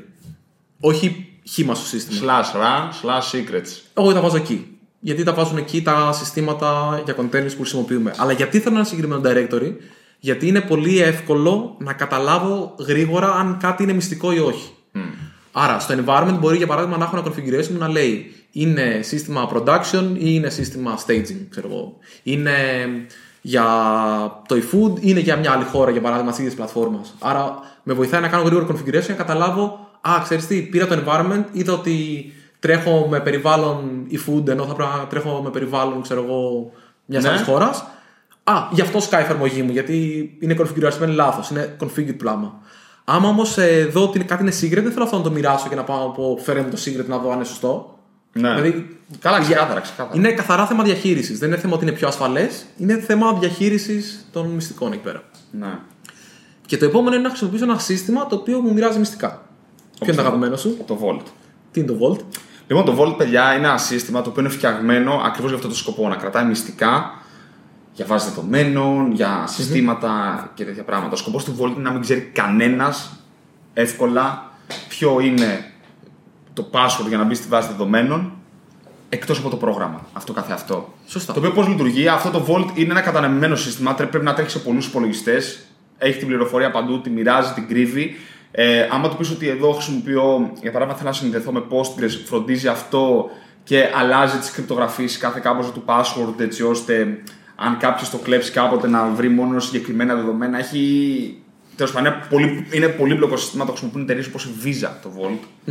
Όχι 0.80 1.26
χήμα 1.48 1.74
στο 1.74 1.86
σύστημα. 1.86 2.20
Slash 2.42 2.56
run, 2.56 2.90
slash 3.02 3.38
secrets. 3.38 3.80
Εγώ 3.94 4.12
τα 4.12 4.20
βάζω 4.20 4.36
εκεί. 4.36 4.78
Γιατί 5.00 5.22
τα 5.22 5.32
βάζουν 5.32 5.56
εκεί 5.56 5.82
τα 5.82 6.12
συστήματα 6.12 7.00
για 7.04 7.14
containers 7.16 7.50
που 7.50 7.60
χρησιμοποιούμε. 7.60 8.14
Αλλά 8.16 8.32
γιατί 8.32 8.58
θέλω 8.60 8.76
ένα 8.76 8.84
συγκεκριμένο 8.84 9.22
directory, 9.24 9.72
γιατί 10.18 10.46
είναι 10.46 10.60
πολύ 10.60 11.00
εύκολο 11.00 11.76
να 11.78 11.92
καταλάβω 11.92 12.74
γρήγορα 12.78 13.32
αν 13.32 13.58
κάτι 13.60 13.82
είναι 13.82 13.92
μυστικό 13.92 14.32
ή 14.32 14.38
όχι. 14.38 14.70
Άρα, 15.52 15.78
στο 15.78 15.94
environment 16.04 16.36
μπορεί 16.40 16.56
για 16.56 16.66
παράδειγμα 16.66 16.96
να 16.96 17.04
έχω 17.04 17.16
ένα 17.16 17.26
configuration 17.26 17.66
που 17.72 17.78
να 17.78 17.88
λέει 17.88 18.34
είναι 18.50 19.00
σύστημα 19.02 19.50
production 19.52 20.10
ή 20.12 20.18
είναι 20.20 20.50
σύστημα 20.50 20.98
staging, 21.06 21.46
ξέρω 21.50 21.68
εγώ. 21.70 21.96
Είναι 22.22 22.52
για 23.46 23.64
το 24.48 24.54
eFood 24.54 24.96
ή 24.96 25.00
είναι 25.02 25.20
για 25.20 25.36
μια 25.36 25.52
άλλη 25.52 25.64
χώρα, 25.64 25.90
για 25.90 26.00
παράδειγμα, 26.00 26.30
της 26.30 26.38
ίδιας 26.38 26.54
πλατφόρμας. 26.54 27.14
Άρα, 27.20 27.58
με 27.82 27.92
βοηθάει 27.92 28.20
να 28.20 28.28
κάνω 28.28 28.42
γρήγορο 28.42 28.66
configuration 28.66 29.04
και 29.04 29.10
να 29.10 29.14
καταλάβω, 29.14 29.88
Α, 30.00 30.20
ξέρεις 30.22 30.46
τι, 30.46 30.62
πήρα 30.62 30.86
το 30.86 31.02
environment, 31.06 31.44
είδα 31.52 31.72
ότι 31.72 31.96
τρέχω 32.58 33.06
με 33.10 33.20
περιβάλλον 33.20 34.06
eFood 34.10 34.48
ενώ 34.48 34.64
θα 34.64 34.74
πρέπει 34.74 34.90
να 34.98 35.06
τρέχω 35.06 35.40
με 35.44 35.50
περιβάλλον, 35.50 36.02
ξέρω 36.02 36.22
εγώ, 36.24 36.70
μιας 37.04 37.22
Ναι. 37.22 37.28
άλλης 37.28 37.42
χώρας. 37.42 37.84
Α, 38.44 38.54
γι' 38.70 38.80
αυτό 38.80 39.00
σκάει 39.00 39.20
η 39.20 39.24
εφαρμογή 39.24 39.62
μου, 39.62 39.70
γιατί 39.70 40.30
είναι 40.40 40.56
configuration 40.58 41.08
λάθος, 41.08 41.50
είναι 41.50 41.76
configured 41.80 42.16
πλάμα. 42.18 42.54
Άμα 43.04 43.28
όμως 43.28 43.58
δω 43.90 44.02
ότι 44.02 44.18
κάτι 44.18 44.42
είναι 44.42 44.52
secret, 44.60 44.82
δεν 44.82 44.92
θέλω 44.92 45.04
αυτό 45.04 45.16
να 45.16 45.22
το 45.22 45.30
μοιράσω 45.30 45.68
και 45.68 45.74
να 45.74 45.84
πάω 45.84 46.06
από 46.06 46.38
φέρε 46.42 46.60
μου 46.60 46.70
το 46.70 46.76
secret 46.84 47.06
να 47.06 47.18
δω 47.18 47.28
αν 47.28 47.36
είναι 47.36 47.44
σωστό. 47.44 47.95
Ναι. 48.40 48.54
Δηλαδή, 48.54 48.98
Καλά, 49.20 49.40
ξεκάθαρα, 49.40 49.80
ξεκάθαρα. 49.80 50.16
είναι 50.16 50.32
καθαρά 50.32 50.66
θέμα 50.66 50.82
διαχείρισης. 50.82 51.38
Δεν 51.38 51.48
είναι 51.48 51.58
θέμα 51.58 51.74
ότι 51.74 51.84
είναι 51.84 51.92
πιο 51.94 52.08
ασφαλές, 52.08 52.64
είναι 52.78 52.98
θέμα 52.98 53.32
διαχείρισης 53.32 54.26
των 54.32 54.46
μυστικών 54.46 54.92
εκεί 54.92 55.02
πέρα. 55.02 55.22
Ναι. 55.50 55.78
Και 56.66 56.76
το 56.76 56.84
επόμενο 56.84 57.14
είναι 57.14 57.22
να 57.22 57.28
χρησιμοποιήσω 57.28 57.64
ένα 57.64 57.78
σύστημα 57.78 58.26
το 58.26 58.34
οποίο 58.36 58.60
μου 58.60 58.72
μοιράζει 58.72 58.98
μυστικά. 58.98 59.42
Ποιο 59.98 60.06
είναι 60.06 60.14
το 60.14 60.20
αγαπημένο 60.20 60.56
σου, 60.56 60.76
Το 60.86 60.98
Vault. 61.02 61.22
τι 61.72 61.80
είναι 61.80 61.92
το 61.92 61.98
Vault. 62.00 62.24
Λοιπόν, 62.66 62.84
το 62.84 62.96
Vault, 62.98 63.16
παιδιά, 63.16 63.54
είναι 63.56 63.66
ένα 63.66 63.78
σύστημα 63.78 64.22
το 64.22 64.30
οποίο 64.30 64.42
είναι 64.42 64.50
φτιαγμένο 64.50 65.20
ακριβώς 65.24 65.48
για 65.50 65.56
αυτό 65.58 65.68
το 65.68 65.76
σκοπό. 65.76 66.08
Να 66.08 66.16
κρατάει 66.16 66.44
μυστικά 66.44 67.10
για 67.92 68.06
βάσει 68.06 68.28
δεδομένων, 68.28 69.12
για 69.12 69.44
συστήματα 69.46 70.10
και 70.54 70.64
τέτοια 70.64 70.82
πράγματα. 70.84 71.12
Ο 71.12 71.16
σκοπός 71.16 71.44
του 71.44 71.56
Vault 71.60 71.70
είναι 71.74 71.82
να 71.82 71.90
μην 71.90 72.00
ξέρει 72.00 72.20
κανένας 72.20 73.20
εύκολα 73.74 74.50
ποιο 74.88 75.20
είναι 75.20 75.64
το 76.56 76.68
password 76.72 77.08
για 77.08 77.16
να 77.18 77.24
μπει 77.24 77.34
στη 77.34 77.48
βάση 77.48 77.68
δεδομένων 77.68 78.32
εκτός 79.08 79.38
από 79.38 79.48
το 79.50 79.56
πρόγραμμα. 79.56 80.06
Αυτό 80.12 80.32
καθε 80.32 80.52
αυτό. 80.52 80.94
Σωστά. 81.06 81.32
Το 81.32 81.38
οποίο 81.38 81.50
πώς 81.52 81.68
λειτουργεί, 81.68 82.08
αυτό 82.08 82.30
το 82.30 82.44
Vault 82.48 82.78
είναι 82.78 82.90
ένα 82.90 83.00
κατανεμημένο 83.00 83.56
σύστημα. 83.56 83.94
τρέ- 83.94 84.10
Πρέπει 84.10 84.24
να 84.24 84.34
τρέχει 84.34 84.50
σε 84.50 84.58
πολλούς 84.58 84.86
υπολογιστές. 84.86 85.58
Έχει 85.98 86.18
την 86.18 86.26
πληροφορία 86.26 86.70
παντού, 86.70 87.00
τη 87.00 87.10
μοιράζει, 87.10 87.52
την 87.52 87.68
κρύβει. 87.68 88.16
Ε, 88.50 88.88
άμα 88.90 89.08
του 89.08 89.16
πεις 89.16 89.30
ότι 89.30 89.48
εδώ 89.48 89.72
χρησιμοποιώ, 89.72 90.50
για 90.62 90.70
παράδειγμα, 90.72 90.98
θέλω 90.98 91.08
να 91.10 91.16
συνδεθώ 91.16 91.52
με 91.52 91.62
Postgres, 91.70 92.10
φροντίζει 92.26 92.68
αυτό 92.68 93.30
και 93.64 93.84
αλλάζει 93.96 94.38
τις 94.38 94.50
κρυπτογραφίες 94.50 95.16
κάθε 95.18 95.40
κάμποζα 95.42 95.70
του 95.72 95.82
password 95.86 96.40
έτσι 96.40 96.62
ώστε 96.62 97.18
αν 97.56 97.76
κάποιος 97.78 98.10
το 98.10 98.16
κλέψει 98.18 98.50
κάποτε 98.52 98.88
να 98.88 99.06
βρει 99.08 99.28
μόνο 99.28 99.60
συγκεκριμένα 99.60 100.14
δεδομένα. 100.14 100.58
Έχει. 100.58 101.38
Τέλος 101.76 101.92
πάντων, 101.92 102.12
είναι 102.12 102.22
πολύ, 102.30 102.66
είναι 102.72 102.88
πολύπλοκο 102.88 103.36
σύστημα, 103.36 103.64
το 103.64 103.70
χρησιμοποιούν 103.70 104.02
εταιρείες 104.02 104.26
όπως 104.26 104.44
η 104.44 104.48
Visa 104.64 104.88
το 105.02 105.10
Vault. 105.20 105.70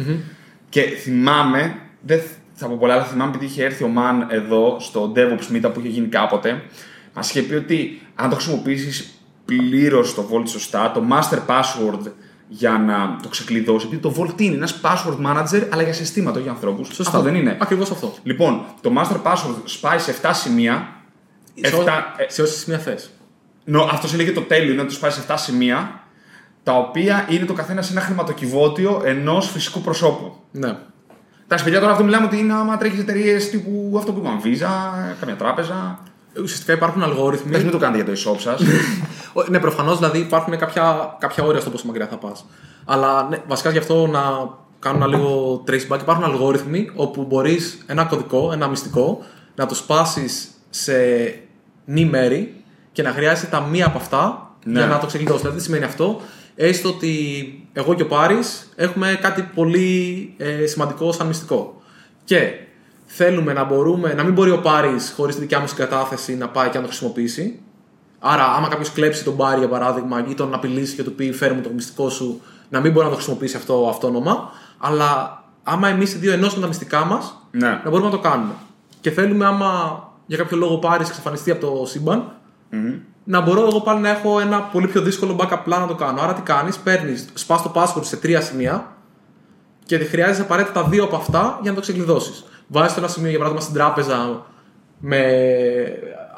Και 0.75 0.81
θυμάμαι, 0.81 1.75
δεν 2.01 2.21
θα 2.53 2.67
πω 2.67 2.77
πολλά, 2.79 2.93
αλλά 2.93 3.03
θυμάμαι 3.03 3.29
επειδή 3.29 3.45
είχε 3.45 3.63
έρθει 3.63 3.83
ο 3.83 3.87
Μαν 3.87 4.27
εδώ 4.29 4.77
στο 4.79 5.11
DevOps 5.15 5.55
Meetup 5.55 5.73
που 5.73 5.79
είχε 5.79 5.89
γίνει 5.89 6.07
κάποτε, 6.07 6.61
μας 7.13 7.29
είχε 7.29 7.41
πει 7.41 7.53
ότι 7.53 8.01
αν 8.15 8.29
το 8.29 8.35
χρησιμοποιήσεις 8.35 9.19
πλήρως 9.45 10.15
το 10.15 10.29
Vault 10.31 10.47
σωστά, 10.49 10.91
το 10.91 11.03
master 11.11 11.37
password 11.47 12.11
για 12.47 12.71
να 12.71 13.19
το 13.21 13.29
ξεκλειδώσεις, 13.29 13.87
επειδή 13.87 14.01
το 14.01 14.15
Vault 14.19 14.33
τι 14.35 14.45
είναι, 14.45 14.55
ένας 14.55 14.79
password 14.83 15.25
manager, 15.25 15.67
αλλά 15.69 15.81
για 15.81 15.93
συστήματα, 15.93 16.33
όχι 16.35 16.43
για 16.43 16.51
ανθρώπους. 16.51 16.99
Αυτό 16.99 17.21
δεν 17.21 17.35
είναι. 17.35 17.57
Ακριβώς 17.59 17.91
αυτό. 17.91 18.13
Λοιπόν, 18.23 18.65
το 18.81 18.91
master 18.97 19.31
password 19.31 19.55
σπάει 19.63 19.99
σε 19.99 20.11
7 20.21 20.29
σημεία. 20.33 20.89
Σε, 21.61 21.75
ό- 21.75 21.79
Εφτά- 21.79 22.15
ε, 22.17 22.25
σε 22.27 22.41
όσε 22.41 22.57
σημεία 22.57 22.79
θες. 22.79 23.09
Νο, 23.65 23.81
αυτός 23.91 24.13
είναι 24.13 24.23
και 24.23 24.31
το 24.31 24.41
τέλειο, 24.41 24.73
είναι 24.73 24.81
ότι 24.81 24.93
του 24.93 24.99
πάει 24.99 25.11
σε 25.11 25.19
7 25.27 25.33
σημεία, 25.37 26.03
τα 26.65 26.77
οποία 26.77 27.25
είναι 27.29 27.45
το 27.45 27.53
καθένας 27.53 27.85
σε 27.85 27.91
ένα 27.91 28.01
χρηματοκιβώτιο 28.01 29.01
ενός 29.05 29.49
φυσικού 29.49 29.81
προσώπου. 29.81 30.33
Ναι. 30.51 30.77
Εντάξει, 31.43 31.63
παιδιά, 31.63 31.79
τώρα 31.79 31.91
αυτό 31.91 32.03
μιλάμε 32.03 32.25
ότι 32.25 32.37
είναι 32.37 32.53
άμα 32.53 32.77
τρέχεις 32.77 32.99
εταιρείες 32.99 33.49
τύπου 33.49 33.93
αυτό 33.97 34.11
που 34.11 34.19
είπαμε, 34.19 34.41
Visa, 34.43 35.15
καμιά 35.19 35.35
τράπεζα. 35.35 35.99
Ουσιαστικά 36.43 36.73
υπάρχουν 36.73 37.03
αλγόριθμοι. 37.03 37.47
Εντάξει, 37.47 37.63
μην 37.65 37.73
το 37.73 37.79
κάνετε 37.79 38.03
για 38.03 38.13
το 38.13 38.31
e-shop 38.31 38.39
σας. 38.39 38.61
Ο- 39.37 39.43
Ναι, 39.49 39.59
προφανώς 39.59 39.97
δηλαδή 39.97 40.19
υπάρχουν 40.19 40.57
κάποια, 40.57 41.15
κάποια 41.19 41.43
όρια 41.43 41.61
στο 41.61 41.69
πόσο 41.69 41.85
μακριά 41.87 42.07
θα 42.07 42.17
πας. 42.17 42.45
Αλλά 42.85 43.27
ναι, 43.29 43.37
βασικά 43.47 43.69
γι' 43.69 43.77
αυτό 43.77 44.07
να 44.07 44.21
κάνω 44.79 44.95
ένα 44.97 45.07
λίγο 45.07 45.63
traceback. 45.67 45.99
Υπάρχουν 46.01 46.23
αλγόριθμοι 46.23 46.89
όπου 46.95 47.23
μπορείς 47.23 47.83
ένα 47.85 48.03
κωδικό, 48.03 48.49
ένα 48.53 48.67
μυστικό, 48.67 49.23
να 49.55 49.65
το 49.65 49.75
σπάσεις 49.75 50.47
σε 50.69 50.93
μη 51.85 52.05
μέρη 52.05 52.63
και 52.91 53.01
να 53.03 53.11
χρειάζεσαι 53.11 53.45
τα 53.45 53.61
μία 53.61 53.85
από 53.85 53.97
αυτά 53.97 54.51
Ναι. 54.63 54.79
για 54.79 54.87
να 54.87 54.97
το 54.99 55.05
ξεκλειδώσει. 55.05 55.39
Δηλαδή, 55.39 55.57
τι 55.57 55.63
σημαίνει 55.63 55.83
αυτό, 55.83 56.21
έστω 56.55 56.89
ότι 56.89 57.67
εγώ 57.73 57.93
και 57.93 58.01
ο 58.01 58.07
Πάρης 58.07 58.69
έχουμε 58.75 59.17
κάτι 59.21 59.49
πολύ 59.55 60.33
ε, 60.37 60.65
σημαντικό 60.65 61.11
σαν 61.11 61.27
μυστικό. 61.27 61.81
Και 62.23 62.51
θέλουμε 63.05 63.53
να 63.53 63.63
μπορούμε, 63.63 64.13
να 64.13 64.23
μην 64.23 64.33
μπορεί 64.33 64.51
ο 64.51 64.59
Πάρης 64.61 65.13
χωρίς 65.15 65.35
τη 65.35 65.41
δικιά 65.41 65.59
μου 65.59 65.67
συγκατάθεση 65.67 66.35
να 66.35 66.49
πάει 66.49 66.69
και 66.69 66.75
να 66.77 66.81
το 66.83 66.87
χρησιμοποιήσει. 66.87 67.59
Άρα, 68.19 68.43
άμα 68.53 68.67
κάποιος 68.67 68.91
κλέψει 68.91 69.23
τον 69.23 69.37
Πάρη 69.37 69.59
για 69.59 69.67
παράδειγμα 69.69 70.25
ή 70.29 70.33
τον 70.33 70.53
απειλήσει 70.53 70.95
και 70.95 71.03
του 71.03 71.13
πει 71.13 71.31
φέρε 71.31 71.53
μου 71.53 71.61
το 71.61 71.69
μυστικό 71.69 72.09
σου, 72.09 72.41
να 72.69 72.79
μην 72.79 72.91
μπορεί 72.91 73.03
να 73.05 73.09
το 73.11 73.15
χρησιμοποιήσει 73.17 73.57
αυτό 73.57 73.87
αυτόνομα. 73.89 74.51
Αλλά 74.77 75.43
άμα 75.63 75.87
εμείς 75.87 76.13
οι 76.13 76.17
δύο 76.17 76.31
ενώσουμε 76.31 76.61
τα 76.61 76.67
μυστικά 76.67 77.05
μας, 77.05 77.47
Ναι. 77.51 77.67
να 77.83 77.89
μπορούμε 77.89 78.09
να 78.09 78.15
το 78.15 78.19
κάνουμε. 78.21 78.53
Και 79.01 79.11
θέλουμε, 79.11 79.45
άμα 79.45 79.99
για 80.25 80.37
κάποιο 80.37 80.57
λόγο 80.57 80.77
πάρει 80.77 81.03
εξαφανιστεί 81.07 81.51
από 81.51 81.67
το 81.67 81.85
σύμπαν, 81.85 82.31
να 83.27 83.41
μπορώ 83.41 83.61
εγώ 83.61 83.81
πάλι 83.81 83.99
να 83.99 84.09
έχω 84.09 84.39
ένα 84.39 84.61
πολύ 84.61 84.87
πιο 84.87 85.01
δύσκολο 85.01 85.35
backup 85.39 85.63
plan 85.65 85.79
να 85.79 85.87
το 85.87 85.95
κάνω. 85.95 86.21
Άρα 86.21 86.33
τι 86.33 86.41
κάνεις, 86.41 86.77
παίρνεις, 86.77 87.27
σπάς 87.33 87.61
το 87.61 87.71
password 87.75 88.03
σε 88.03 88.17
τρία 88.17 88.41
σημεία 88.41 88.95
και 89.85 89.97
χρειάζεσαι 89.97 90.41
απαραίτητα 90.41 90.83
δύο 90.83 91.03
από 91.03 91.15
αυτά 91.15 91.59
για 91.61 91.69
να 91.69 91.75
το 91.75 91.81
ξεκλειδώσεις. 91.81 92.45
Βάζεις 92.67 92.93
το 92.93 92.99
ένα 92.99 93.09
σημείο, 93.09 93.29
για 93.29 93.37
παράδειγμα, 93.37 93.65
στην 93.65 93.75
τράπεζα 93.75 94.45
με 94.99 95.21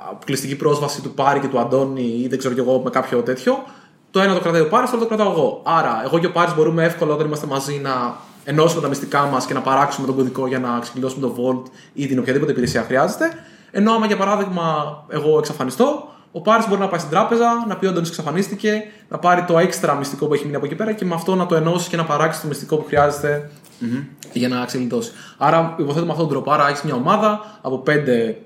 αποκλειστική 0.10 0.56
πρόσβαση 0.56 1.02
του 1.02 1.14
Πάρη 1.14 1.40
και 1.40 1.48
του 1.48 1.60
Αντώνη 1.60 2.20
ή 2.24 2.28
δεν 2.28 2.38
ξέρω 2.38 2.54
κι 2.54 2.60
εγώ 2.60 2.82
με 2.84 2.90
κάποιο 2.90 3.22
τέτοιο. 3.22 3.64
Το 4.12 4.20
ένα 4.20 4.34
το 4.34 4.40
κρατάει 4.40 4.62
ο 4.62 4.68
Πάρης, 4.68 4.90
το 4.90 4.98
άλλο 4.98 5.06
το 5.06 5.16
κρατάω 5.16 5.34
εγώ. 5.34 5.62
Άρα, 5.66 6.02
εγώ 6.06 6.20
και 6.20 6.26
ο 6.26 6.32
Πάρης 6.32 6.56
μπορούμε 6.56 6.84
εύκολα 6.84 7.14
όταν 7.14 7.26
είμαστε 7.26 7.48
μαζί 7.48 7.80
να 7.84 8.16
ενώσουμε 8.44 8.82
τα 8.82 8.88
μυστικά 8.88 9.22
μας 9.22 9.46
και 9.46 9.54
να 9.54 9.62
παράξουμε 9.62 10.08
τον 10.08 10.16
κωδικό 10.16 10.48
για 10.48 10.60
να 10.60 10.80
ξεκλειδώσουμε 10.80 11.28
το 11.28 11.36
Vault 11.38 11.70
ή 11.94 12.08
την 12.08 12.20
οποιαδήποτε 12.20 12.52
υπηρεσία 12.52 12.84
χρειάζεται. 12.84 13.32
Ενώ 13.72 13.94
άμα 13.94 14.06
για 14.06 14.18
παράδειγμα 14.18 14.64
εγώ 15.10 15.38
εξαφανιστώ, 15.38 16.08
ο 16.32 16.42
Πάρης 16.42 16.68
μπορεί 16.68 16.82
να 16.82 16.88
πάει 16.88 17.00
στην 17.00 17.12
τράπεζα, 17.12 17.66
να 17.68 17.78
πει 17.78 17.86
ότι 17.86 17.98
εξαφανίστηκε, 17.98 18.84
να 19.10 19.18
πάρει 19.18 19.44
το 19.44 19.58
έξτρα 19.58 19.96
μυστικό 19.96 20.28
που 20.28 20.34
έχει 20.34 20.44
μείνει 20.44 20.56
από 20.56 20.66
εκεί 20.66 20.76
πέρα 20.76 20.94
και 20.94 21.06
με 21.06 21.14
αυτό 21.14 21.36
να 21.36 21.46
το 21.46 21.56
ενώσεις 21.56 21.88
και 21.88 21.98
να 21.98 22.04
παράξεις 22.04 22.42
το 22.42 22.48
μυστικό 22.48 22.76
που 22.76 22.86
χρειάζεται 22.86 23.50
mm-hmm. 23.82 24.04
για 24.34 24.48
να 24.48 24.66
ξεκλειδώσει. 24.66 25.12
Άρα, 25.38 25.76
υποθέτω 25.78 26.06
με 26.06 26.12
αυτόν 26.12 26.28
τον 26.28 26.36
τρόπο. 26.36 26.52
Άρα, 26.52 26.70
έχεις 26.70 26.82
μια 26.82 26.96
ομάδα 26.96 27.60
από 27.62 27.78
πέντε 27.78 28.38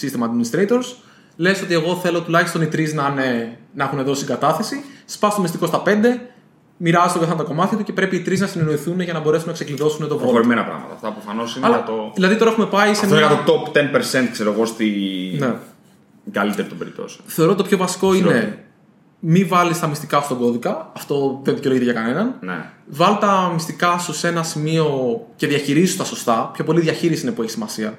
system 0.00 0.20
administrators. 0.22 0.94
Λες 1.36 1.62
ότι 1.62 1.74
εγώ 1.74 1.96
θέλω 1.96 2.20
τουλάχιστον 2.20 2.62
οι 2.62 2.66
τρεις 2.66 2.94
να, 2.94 3.14
να 3.74 3.84
έχουν 3.84 4.04
δώσει 4.04 4.20
συγκατάθεση. 4.20 4.84
Σπάς 5.04 5.34
το 5.34 5.40
μυστικό 5.40 5.66
στα 5.66 5.80
πέντε, 5.80 6.20
μοιράζει 6.76 7.12
το 7.12 7.18
καθένα 7.18 7.38
το 7.38 7.44
κομμάτι 7.44 7.76
του 7.76 7.82
και 7.82 7.92
πρέπει 7.92 8.16
οι 8.16 8.20
τρεις 8.20 8.40
να 8.40 8.46
συνεννοηθούν 8.46 9.00
για 9.00 9.12
να 9.12 9.20
μπορέσουν 9.20 9.46
να 9.46 9.52
ξεκλειδώσουν 9.52 9.98
το 9.98 10.06
βόλιο. 10.06 10.18
Προχωρημένα 10.18 10.64
πράγματα. 10.64 10.94
Αυτά 10.94 11.10
προφανώ 11.10 11.42
είναι 11.56 11.66
Αλλά, 11.66 11.82
το. 11.82 12.10
Δηλαδή 12.14 12.36
τώρα 12.36 12.50
έχουμε 12.50 12.66
πάει 12.66 12.94
σε. 12.94 13.04
Αυτό 13.04 13.16
μια... 13.16 13.26
για 13.26 13.42
το 13.44 13.72
top 13.74 13.76
10% 13.76 14.28
ξέρω 14.32 14.52
εγώ 14.52 14.64
στη. 14.64 14.86
Ναι. 15.38 15.54
Καλύτερη 16.30 16.68
των 16.68 16.78
περιπτώσεων. 16.78 17.22
Θεωρώ 17.26 17.54
το 17.54 17.62
πιο 17.62 17.76
βασικό 17.76 18.14
είναι 18.14 18.64
μη 19.20 19.44
βάλεις 19.44 19.80
τα 19.80 19.86
μυστικά 19.86 20.20
στον 20.20 20.38
κώδικα. 20.38 20.90
Αυτό 20.96 21.40
δεν 21.42 21.54
δικαιολογείται 21.54 21.90
για 21.92 22.00
κανέναν. 22.00 22.34
Ναι. 22.40 22.70
Βάλ 22.86 23.18
τα 23.18 23.50
μυστικά 23.52 23.98
σου 23.98 24.14
σε 24.14 24.28
ένα 24.28 24.42
σημείο 24.42 25.20
και 25.36 25.46
διαχειρίσου 25.46 25.96
τα 25.96 26.04
σωστά. 26.04 26.50
Πιο 26.52 26.64
πολύ 26.64 26.80
διαχείριση 26.80 27.22
είναι 27.22 27.32
που 27.32 27.42
έχει 27.42 27.50
σημασία. 27.50 27.98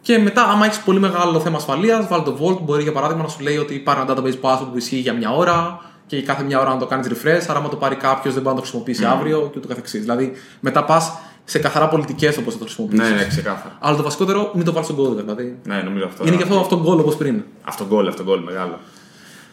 Και 0.00 0.18
μετά, 0.18 0.42
άμα 0.42 0.66
έχεις 0.66 0.78
πολύ 0.78 0.98
μεγάλο 0.98 1.40
θέμα 1.40 1.56
ασφαλείας, 1.56 2.06
βάλει 2.08 2.22
το 2.22 2.38
Vault. 2.40 2.60
Μπορεί 2.62 2.82
για 2.82 2.92
παράδειγμα 2.92 3.22
να 3.22 3.28
σου 3.28 3.42
λέει 3.42 3.56
ότι 3.56 3.74
υπάρχει 3.74 4.02
ένα 4.08 4.14
database 4.14 4.40
password 4.40 4.68
που 4.70 4.76
ισχύει 4.76 4.96
για 4.96 5.12
μια 5.12 5.30
ώρα 5.30 5.80
και 6.06 6.22
κάθε 6.22 6.42
μια 6.42 6.60
ώρα 6.60 6.70
να 6.70 6.78
το 6.78 6.86
κάνεις 6.86 7.08
refresh. 7.08 7.44
Άρα, 7.48 7.58
άμα 7.58 7.68
το 7.68 7.76
πάρει 7.76 7.94
κάποιος, 7.94 8.34
δεν 8.34 8.42
μπορεί 8.42 8.54
να 8.54 8.60
το 8.60 8.66
χρησιμοποιήσει 8.66 9.02
mm. 9.06 9.16
αύριο 9.16 9.48
και 9.52 9.58
ούτω 9.58 9.68
καθεξής. 9.68 10.00
Δηλαδή, 10.00 10.32
μετά 10.60 10.84
πας 10.84 11.12
σε 11.44 11.58
καθαρά 11.58 11.88
πολιτικές 11.88 12.36
όπως 12.36 12.52
θα 12.52 12.58
το 12.58 12.64
χρησιμοποιήσεις. 12.64 13.08
Ναι, 13.08 13.16
ναι, 13.16 13.26
ξεκάθαρα. 13.26 13.76
Αλλά 13.80 13.96
το 13.96 14.02
βασικότερο, 14.02 14.50
μην 14.54 14.64
το 14.64 14.72
βάλεις 14.72 14.88
στον 14.88 14.98
κώδικα. 14.98 15.22
Δηλαδή. 15.22 15.58
Ναι, 15.64 15.76
νομίζω 15.76 16.04
αυτό. 16.04 16.26
Είναι 16.26 16.36
και 16.36 16.42
αυτό 16.42 16.60
αυτό 16.60 16.80
γκολ 16.80 16.98
όπως 16.98 17.16
πριν. 17.16 17.42
Αυτό 17.64 17.86
γκολ, 17.86 18.08
αυτό 18.08 18.22
γκολ 18.22 18.42
μεγάλο. 18.42 18.78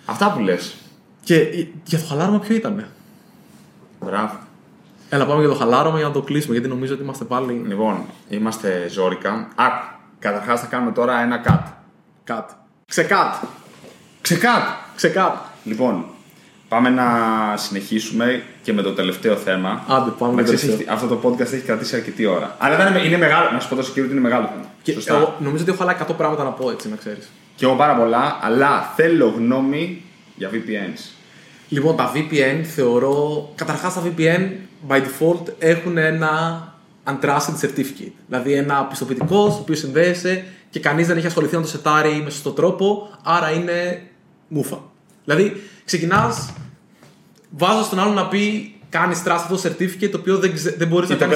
Αυτά 0.06 0.32
που 0.32 0.39
λες. 0.39 0.76
Και 1.24 1.68
για 1.86 2.00
το 2.00 2.06
χαλάρωμα 2.10 2.39
ποιο 2.39 2.56
ήταν. 2.56 2.86
Μπράβο. 4.06 4.38
Έλα, 5.10 5.26
πάμε 5.26 5.39
για 5.39 5.50
το 5.50 5.56
χαλάρωμα 5.56 5.98
για 5.98 6.08
να 6.08 6.14
το 6.14 6.22
κλείσουμε 6.22 6.54
γιατί 6.54 6.70
νομίζω 6.70 6.94
ότι 6.94 7.04
είμαστε 7.04 7.26
πάλι. 7.26 7.64
Λοιπόν, 7.68 8.06
είμαστε 8.30 8.88
ζώρικα. 8.89 9.48
Άκου. 9.56 9.86
Καταρχάς 10.20 10.60
θα 10.60 10.66
κάνουμε 10.66 10.92
τώρα 10.92 11.22
ένα 11.22 11.42
cut. 11.46 11.64
Cut. 12.34 12.46
Ξεκάτ. 12.86 13.34
Ξεκάτ. 14.22 14.64
Ξεκάτ. 14.96 15.36
Λοιπόν, 15.64 16.06
πάμε 16.72 16.90
να 16.90 17.08
συνεχίσουμε 17.58 18.44
και 18.62 18.74
με 18.74 18.82
το 18.82 18.92
τελευταίο 18.92 19.36
θέμα. 19.36 19.84
Άντε, 19.88 20.10
πάμε 20.18 20.42
με 20.42 20.58
Αυτό 20.90 21.08
το 21.08 21.20
podcast 21.24 21.54
έχει 21.54 21.58
κρατήσει 21.58 21.96
αρκετή 21.96 22.26
ώρα. 22.26 22.56
Αλλά 22.60 22.90
είναι, 22.90 23.00
είναι 23.00 23.18
μεγάλο. 23.18 23.52
Να 23.52 23.60
σου 23.60 23.70
πω 23.70 23.76
τόσο 23.76 23.88
κύριο 23.90 24.04
ότι 24.04 24.12
είναι 24.12 24.22
μεγάλο 24.22 24.48
θέμα. 24.48 24.66
Και 24.82 24.92
Σωστά. 24.92 25.16
Εγώ, 25.16 25.36
νομίζω 25.40 25.64
ότι 25.64 25.72
έχω 25.72 25.84
άλλα 25.84 26.08
100 26.08 26.18
πράγματα 26.18 26.44
να 26.44 26.50
πω 26.50 26.72
έτσι, 26.72 26.90
να 26.90 26.96
ξέρεις. 26.96 27.30
Και 27.56 27.66
εγώ 27.66 27.76
πάρα 27.76 27.96
πολλά, 27.96 28.40
αλλά 28.42 28.94
θέλω 28.96 29.34
γνώμη 29.38 30.04
για 30.36 30.50
VPNs. 30.50 31.12
Λοιπόν, 31.70 31.96
τα 31.96 32.12
VPN 32.16 32.64
θεωρώ. 32.64 33.52
Καταρχάς, 33.56 33.94
τα 33.94 34.02
VPN 34.06 34.50
by 34.88 34.98
default 34.98 35.44
έχουν 35.60 35.98
ένα 35.98 36.64
untrusted 37.08 37.66
certificate. 37.66 38.14
Δηλαδή 38.28 38.54
ένα 38.54 38.86
πιστοποιητικό 38.86 39.50
στο 39.50 39.60
οποίο 39.62 39.76
συνδέεσαι 39.76 40.46
και 40.70 40.80
κανείς 40.80 41.08
δεν 41.08 41.18
έχει 41.18 41.28
ασχοληθεί 41.28 41.56
να 41.56 41.62
το 41.62 41.68
σετάρει 41.68 42.22
με 42.24 42.30
σωστό 42.30 42.52
τρόπο, 42.52 43.10
άρα 43.24 43.52
είναι 43.52 44.02
μούφα. 44.48 44.80
Δηλαδή 45.26 45.62
ξεκινάς 45.86 46.54
βάζω 47.50 47.84
στον 47.84 48.00
άλλο 48.00 48.12
να 48.12 48.28
πει 48.28 48.76
κάνεις 48.90 49.24
trust 49.26 49.30
αυτό 49.30 49.56
το 49.56 49.62
certificate 49.64 50.10
το 50.12 50.18
οποίο 50.18 50.38
δεν, 50.38 50.52
δεν 50.78 50.88
μπορείς 50.88 51.10
να 51.10 51.16
κάνει. 51.16 51.36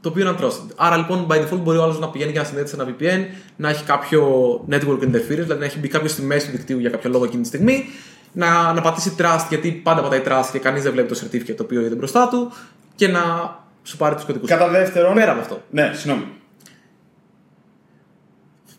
Το 0.00 0.08
οποίο 0.08 0.28
είναι 0.28 0.36
untrusted. 0.38 0.70
Άρα 0.76 0.96
λοιπόν 0.96 1.26
by 1.30 1.34
default 1.34 1.60
μπορεί 1.62 1.78
ο 1.78 1.82
άλλος 1.82 1.98
να 1.98 2.08
πηγαίνει 2.08 2.30
για 2.30 2.40
να 2.40 2.46
συνδέεται 2.46 2.68
σε 2.68 2.76
ένα 2.76 2.94
VPN, 2.98 3.24
να 3.56 3.68
έχει 3.68 3.84
κάποιο 3.84 4.54
network 4.70 5.00
interference, 5.00 5.26
δηλαδή 5.28 5.58
να 5.58 5.64
έχει 5.64 5.78
μπει 5.78 5.88
κάποιος 5.88 6.10
στη 6.10 6.22
μέση 6.22 6.46
του 6.46 6.52
δικτύου 6.52 6.78
για 6.78 6.90
κάποιο 6.90 7.10
λόγο 7.10 7.24
εκείνη 7.24 7.42
τη 7.42 7.48
στιγμή, 7.48 7.84
να, 8.32 8.72
να 8.72 8.80
πατήσει 8.80 9.14
trust 9.18 9.46
γιατί 9.48 9.70
πάντα 9.70 10.02
πατάει 10.02 10.22
trust 10.26 10.48
και 10.52 10.58
κανείς 10.58 10.82
δεν 10.82 10.92
βλέπει 10.92 11.14
το 11.14 11.20
certificate 11.24 11.54
το 11.56 11.62
οποίο 11.62 11.80
είναι 11.80 11.94
μπροστά 11.94 12.28
του 12.28 12.52
και 12.94 13.08
να 13.08 13.20
σου 13.82 13.96
πάρει 13.96 14.14
τους 14.14 14.24
κωδικούς. 14.24 14.48
Κατά 14.48 14.68
δεύτερον. 14.68 15.14
Πέρα 15.14 15.30
από 15.30 15.40
αυτό. 15.40 15.62
Ναι, 15.70 15.92
συγγνώμη. 15.94 16.26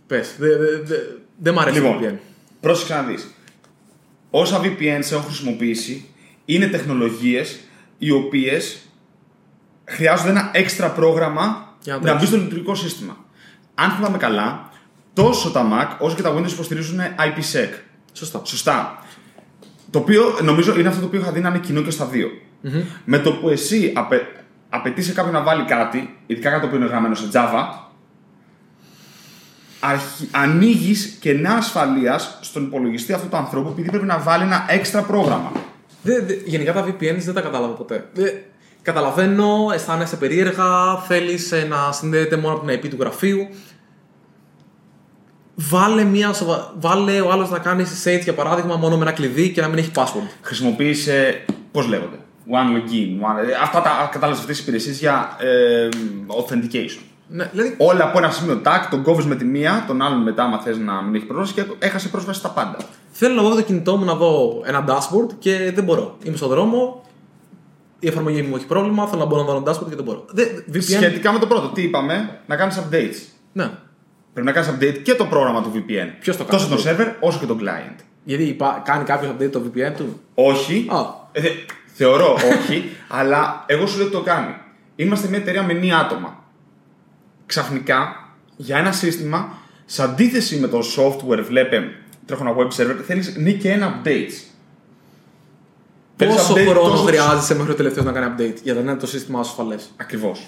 Πες. 0.07 0.35
Δεν 0.37 0.57
δε, 0.59 0.79
δε, 0.83 0.95
δε 1.37 1.51
μ' 1.51 1.59
αρέσει 1.59 1.79
λοιπόν, 1.79 1.99
VPN. 2.01 2.15
Πρόσεξε 2.59 2.93
να 2.93 3.01
δεις. 3.01 3.33
Όσα 4.29 4.61
VPN 4.63 5.01
έχω 5.11 5.21
χρησιμοποιήσει 5.21 6.05
είναι 6.45 6.67
τεχνολογίες 6.67 7.59
οι 7.97 8.11
οποίες 8.11 8.77
χρειάζονται 9.85 10.29
ένα 10.29 10.49
έξτρα 10.53 10.91
πρόγραμμα 10.91 11.75
για 11.83 11.99
να, 12.01 12.13
μπει 12.13 12.25
στο 12.25 12.37
λειτουργικό 12.37 12.75
σύστημα. 12.75 13.17
Αν 13.75 13.91
θυμάμαι 13.91 14.17
καλά, 14.17 14.69
τόσο 15.13 15.51
τα 15.51 15.67
Mac 15.71 15.95
όσο 15.99 16.15
και 16.15 16.21
τα 16.21 16.35
Windows 16.35 16.51
υποστηρίζουν 16.51 16.99
IPsec. 16.99 17.69
Σωστά. 18.13 18.41
Σωστά. 18.43 19.03
Το 19.91 19.99
οποίο 19.99 20.39
νομίζω 20.43 20.79
είναι 20.79 20.87
αυτό 20.87 20.99
το 20.99 21.05
οποίο 21.05 21.19
είχα 21.19 21.31
δει 21.31 21.39
να 21.39 21.49
είναι 21.49 21.59
κοινό 21.59 21.81
και 21.81 21.91
στα 21.91 22.05
δυο 22.05 22.29
Με 23.05 23.19
το 23.19 23.31
που 23.31 23.49
εσύ 23.49 23.91
απε 23.95 24.21
απαιτεί 24.69 25.01
σε 25.01 25.13
κάποιον 25.13 25.33
να 25.33 25.41
βάλει 25.41 25.63
κάτι, 25.63 26.17
ειδικά 26.25 26.49
κάτι 26.49 26.61
το 26.61 26.67
οποίο 26.67 26.79
είναι 26.79 26.87
γραμμένο 26.87 27.15
σε 27.15 27.29
Java, 27.33 27.88
ανοίγεις 30.31 31.17
κενά 31.19 31.53
ασφαλείας 31.53 32.37
στον 32.41 32.63
υπολογιστή 32.63 33.13
αυτού 33.13 33.27
του 33.29 33.37
ανθρώπου 33.37 33.69
επειδή 33.69 33.89
πρέπει 33.89 34.05
να 34.05 34.19
βάλει 34.19 34.43
ένα 34.43 34.65
έξτρα 34.69 35.01
πρόγραμμα. 35.01 35.51
Δε, 36.03 36.21
δε, 36.21 36.33
γενικά 36.45 36.73
τα 36.73 36.85
VPN 36.85 37.15
δεν 37.17 37.33
τα 37.33 37.41
κατάλαβα 37.41 37.73
ποτέ. 37.73 38.09
Δε, 38.13 38.31
καταλαβαίνω, 38.81 39.69
αισθάνεσαι 39.73 40.15
περίεργα, 40.15 40.97
θέλεις 41.07 41.53
να 41.69 41.91
συνδέεται 41.91 42.37
μόνο 42.37 42.55
από 42.55 42.65
την 42.65 42.79
IP 42.79 42.89
του 42.89 42.97
γραφείου. 42.99 43.47
Βάλε, 45.55 46.03
μια 46.03 46.33
σοβα... 46.33 46.73
Βάλε 46.79 47.21
ο 47.21 47.31
άλλος 47.31 47.49
να 47.49 47.59
κάνει 47.59 47.83
search 48.03 48.21
για 48.23 48.33
παράδειγμα 48.33 48.75
μόνο 48.75 48.97
με 48.97 49.01
ένα 49.01 49.11
κλειδί 49.11 49.51
και 49.51 49.61
να 49.61 49.67
μην 49.67 49.77
έχει 49.77 49.91
password. 49.95 50.27
Χρησιμοποίησε. 50.41 51.45
Πώς 51.71 51.87
λέγονται. 51.87 52.17
One 52.51 52.77
login. 52.77 53.21
One... 53.21 53.51
Αυτά 53.61 53.81
τα 53.81 54.09
κατάλαβες 54.11 54.39
αυτές 54.39 54.55
τις 54.55 54.59
υπηρεσίες 54.59 54.99
για 54.99 55.37
ε, 55.39 55.89
authentication. 56.27 57.08
Ναι, 57.31 57.49
δηλαδή... 57.51 57.75
Όλα 57.77 58.03
από 58.03 58.17
ένα 58.17 58.31
σημείο 58.31 58.57
τάκ, 58.57 58.89
τον 58.89 59.03
κόβεις 59.03 59.25
με 59.25 59.35
τη 59.35 59.45
μία, 59.45 59.83
τον 59.87 60.01
άλλον 60.01 60.21
μετά, 60.21 60.43
άμα 60.43 60.59
θες 60.59 60.77
να 60.77 61.01
μην 61.01 61.15
έχει 61.15 61.25
πρόσβαση 61.25 61.53
και 61.53 61.63
έχασε 61.79 62.07
πρόσβαση 62.07 62.39
στα 62.39 62.49
πάντα. 62.49 62.77
Θέλω 63.11 63.35
να 63.35 63.41
βγω 63.41 63.55
το 63.55 63.61
κινητό 63.61 63.97
μου 63.97 64.05
να 64.05 64.15
δω 64.15 64.61
ένα 64.65 64.85
dashboard 64.87 65.33
και 65.39 65.71
δεν 65.75 65.83
μπορώ. 65.83 66.17
Είμαι 66.23 66.37
στον 66.37 66.49
δρόμο, 66.49 67.05
η 67.99 68.07
εφαρμογή 68.07 68.41
μου 68.41 68.55
έχει 68.55 68.65
πρόβλημα, 68.65 69.07
θέλω 69.07 69.19
να 69.19 69.25
μπορώ 69.25 69.43
να 69.43 69.53
δω 69.53 69.57
ένα 69.57 69.71
dashboard 69.71 69.89
και 69.89 69.95
δεν 69.95 70.03
μπορώ. 70.03 70.25
VPN... 70.73 70.81
Σχετικά 70.81 71.31
με 71.31 71.39
το 71.39 71.47
πρώτο, 71.47 71.67
τι 71.67 71.81
είπαμε, 71.81 72.39
να 72.45 72.55
κάνεις 72.55 72.79
updates. 72.79 73.27
Ναι. 73.51 73.69
Πρέπει 74.33 74.47
να 74.47 74.53
κάνεις 74.53 74.69
update 74.69 74.99
και 75.03 75.15
το 75.15 75.25
πρόγραμμα 75.25 75.61
του 75.61 75.71
VPN. 75.75 76.09
Ποιος 76.19 76.37
το 76.37 76.43
κάνει. 76.43 76.61
Τόσο 76.61 76.75
το 76.75 76.89
server 76.89 77.13
όσο 77.19 77.39
και 77.39 77.45
το 77.45 77.57
client. 77.61 77.95
Γιατί 78.23 78.57
κάνει 78.83 79.03
κάποιος 79.03 79.31
update 79.31 79.51
το 79.51 79.61
VPN 79.65 79.93
του; 79.97 80.19
Όχι. 80.33 80.87
Ah. 80.91 81.05
Ε, 81.31 81.41
Θεωρώ 82.01 82.33
όχι, 82.33 82.89
αλλά 83.19 83.63
εγώ 83.67 83.85
σου 83.85 83.97
λέω 83.97 84.05
ότι 84.05 84.15
το 84.15 84.21
κάνει. 84.21 84.55
Είμαστε 84.95 85.27
μια 85.27 85.37
εταιρεία 85.37 85.63
με 85.63 85.73
νέα 85.73 85.97
άτομα. 85.97 86.43
Ξαφνικά, 87.49 88.29
για 88.55 88.77
ένα 88.77 88.91
σύστημα, 88.91 89.57
σε 89.85 90.03
αντίθεση 90.03 90.57
με 90.59 90.67
το 90.67 90.79
software, 90.97 91.43
βλέπε, 91.47 91.91
τρέχω 92.25 92.43
ένα 92.43 92.55
web 92.55 92.67
server, 92.67 93.01
θέλεις 93.05 93.35
νη 93.37 93.53
και 93.53 93.71
ένα 93.71 94.01
updates. 94.01 94.33
Πόσο 96.15 96.53
χρόνο 96.53 96.89
τόσο... 96.89 97.03
χρειάζεσαι 97.03 97.55
μέχρι 97.55 97.71
το 97.71 97.77
τελευταίος 97.77 98.05
να 98.05 98.11
κάνει 98.11 98.33
update 98.37 98.57
για 98.63 98.73
να 98.73 98.79
είναι 98.79 98.95
το 98.95 99.07
σύστημά 99.07 99.43
σου 99.43 99.49
ασφαλέ. 99.49 99.75
Ακριβώς. 99.97 100.47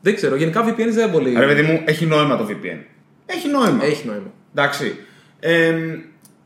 Δεν 0.00 0.14
ξέρω, 0.14 0.36
γενικά 0.36 0.68
VPN 0.68 0.88
δεν 0.90 1.10
πολύ. 1.10 1.34
Ρε 1.38 1.46
παιδί 1.46 1.62
μου, 1.62 1.82
έχει 1.84 2.06
νόημα 2.06 2.36
το 2.36 2.46
VPN. 2.48 2.78
Έχει 3.26 3.48
νόημα. 3.48 3.84
Έχει 3.84 4.06
νόημα. 4.06 4.30
Εντάξει. 4.54 4.96
Ε, 5.40 5.74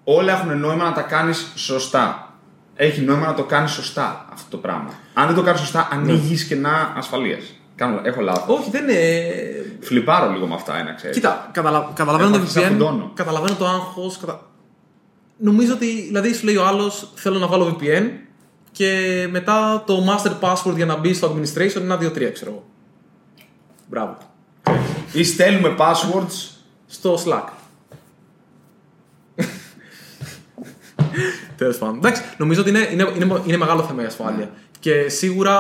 όλα 0.05 0.33
έχουν 0.33 0.59
νόημα 0.59 0.85
να 0.85 0.93
τα 0.93 1.03
κάνεις 1.03 1.53
σωστά 1.55 2.27
έχει 2.77 3.01
νόημα 3.01 3.27
να 3.27 3.35
το 3.35 3.45
κάνεις 3.45 3.71
σωστά 3.71 4.27
αυτό 4.33 4.51
το 4.51 4.57
πράγμα. 4.57 4.91
Αν 5.15 5.27
δεν 5.27 5.35
το 5.35 5.43
κάνεις 5.43 5.61
σωστά, 5.61 5.89
ανοίγεις 5.93 6.41
ναι. 6.41 6.47
κενά 6.49 6.93
ασφαλείας. 6.97 7.56
Έχω 8.03 8.21
λάθος. 8.21 8.59
Όχι, 8.59 8.71
δεν 8.71 8.83
είναι. 8.83 8.99
Φλιπάρω 9.81 10.33
λίγο 10.33 10.47
με 10.47 10.55
αυτά, 10.55 10.77
ένα 10.79 10.93
ξέρεις. 10.93 11.17
Κοίτα, 11.17 11.51
καταλα... 11.53 11.91
καταλαβαίνω 11.95 12.31
το 12.31 12.45
VPN. 12.55 13.11
Καταλαβαίνω 13.15 13.55
το 13.55 13.67
άγχος. 13.67 14.19
Κατα... 14.19 14.41
Νομίζω 15.37 15.73
ότι, 15.73 15.87
δηλαδή, 15.87 16.35
σου 16.35 16.45
λέει 16.45 16.57
ο 16.57 16.67
άλλος, 16.67 17.11
θέλω 17.15 17.39
να 17.39 17.47
βάλω 17.47 17.77
VPN 17.81 18.11
και 18.73 19.27
μετά 19.31 19.83
το 19.87 20.05
master 20.09 20.33
password 20.41 20.75
για 20.77 20.87
να 20.87 20.97
μπει 20.97 21.15
στο 21.15 21.35
administration 21.35 21.75
είναι 21.75 21.95
ένα 21.95 21.99
2-3, 22.01 22.31
ξέρω 22.33 22.51
εγώ. 22.51 22.65
Μπράβο. 23.89 24.17
Ή 25.13 25.25
στέλνουμε 25.25 25.75
passwords 25.79 26.51
στο 26.87 27.19
Slack. 27.25 27.49
Τέλος 31.57 31.79
πάντων. 31.79 31.97
Εντάξει, 31.97 32.23
νομίζω 32.39 32.61
ότι 32.61 32.71
είναι, 32.71 32.89
είναι, 32.93 33.13
είναι, 33.17 33.43
είναι 33.47 33.57
μεγάλο 33.57 33.83
θέμα 33.83 34.03
η 34.03 34.05
ασφάλεια. 34.05 34.51
Και 34.79 35.09
σίγουρα 35.09 35.57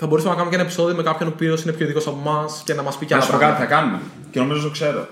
θα 0.00 0.06
μπορούσαμε 0.06 0.30
να 0.30 0.36
κάνουμε 0.36 0.50
και 0.50 0.60
ένα 0.60 0.70
επεισόδιο 0.70 0.96
με 0.96 1.02
κάποιον 1.02 1.28
ο 1.28 1.32
οποίος 1.34 1.62
είναι 1.62 1.72
πιο 1.72 1.84
ειδικός 1.84 2.06
από 2.06 2.18
εμάς 2.20 2.62
και 2.64 2.74
να 2.74 2.82
μας 2.82 2.98
πει 2.98 3.06
και 3.06 3.14
Να 3.14 3.20
άλλα 3.20 3.26
σου 3.30 3.32
πω 3.32 3.38
κάτι 3.38 3.52
πράγματα. 3.52 3.74
θα 3.74 3.80
κάνουμε. 3.80 4.00
Και 4.30 4.38
νομίζω 4.38 4.62
το 4.62 4.70
ξέρω. 4.70 5.08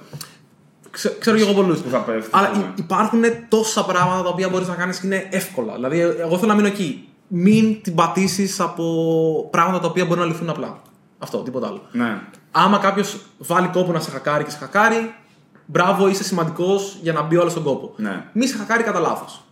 Ξε- 0.91 1.19
ξέρω 1.19 1.37
και 1.37 1.43
εγώ 1.43 1.53
πολλούς. 1.53 1.81
Που 1.81 1.89
θα 1.91 1.99
πέφτει. 1.99 2.31
Αλλά 2.33 2.51
ναι. 2.51 2.59
υ- 2.59 2.79
υπάρχουν 2.79 3.23
τόσα 3.49 3.85
πράγματα 3.85 4.23
τα 4.23 4.29
οποία 4.29 4.49
μπορείς 4.49 4.69
να 4.69 4.75
κάνεις 4.75 4.99
και 5.01 5.07
είναι 5.07 5.27
εύκολα. 5.31 5.75
Δηλαδή, 5.75 6.01
εγώ 6.01 6.37
θέλω 6.39 6.47
να 6.51 6.55
μείνω 6.55 6.67
εκεί. 6.67 7.09
Μην 7.29 7.83
την 7.83 7.95
πατήσεις 7.95 8.61
από 8.61 8.85
πράγματα 9.51 9.81
τα 9.81 9.87
οποία 9.89 10.05
μπορεί 10.05 10.21
να 10.21 10.27
λυθούν 10.27 10.49
απλά. 10.51 10.81
Αυτό, 11.19 11.39
τίποτα 11.39 11.67
άλλο. 11.67 11.83
Ναι. 11.93 12.21
Άμα 12.51 12.79
κάποιος 12.79 13.17
βάλει 13.39 13.67
κόπο 13.69 13.93
να 13.93 14.01
σε 14.01 14.11
χακάρει 14.11 14.45
και 14.45 14.51
σε 14.51 14.57
χακάρει, 14.59 15.15
μπράβο, 15.67 16.09
είσαι 16.09 16.25
σημαντικός 16.25 16.99
για 17.03 17.13
να 17.13 17.23
μπει 17.23 17.37
όλο 17.37 17.49
στον 17.51 17.63
κόπο. 17.63 17.93
Ναι. 17.97 18.25
Μη 18.33 18.47
σε 18.47 18.57
χακάρει 18.57 18.83
κατά 18.83 18.99
λάθος. 19.01 19.43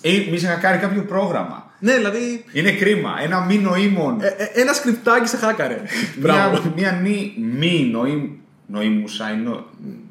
Ή 0.00 0.28
μη 0.30 0.38
σε 0.38 0.46
χακάρει 0.46 0.78
κάποιο 0.78 1.02
πρόγραμμα. 1.04 1.69
Ναι, 1.80 1.94
δηλαδή. 1.96 2.44
Είναι 2.52 2.70
κρίμα. 2.72 3.10
Ένα 3.22 3.40
μη 3.40 3.58
νοήμων. 3.58 4.16
ε, 4.20 4.26
ε, 4.26 4.60
ένα 4.60 4.72
σκριπτάκι 4.72 5.28
σε 5.28 5.36
χάκαρε. 5.36 5.82
μπράβο. 6.16 6.50
Μια, 6.50 6.72
μια 6.76 7.00
νη, 7.02 7.34
μη 7.58 7.88
νοήμ, 7.92 8.28
νοήμουσα, 8.66 9.32
ή 9.32 9.36
νο- 9.36 9.64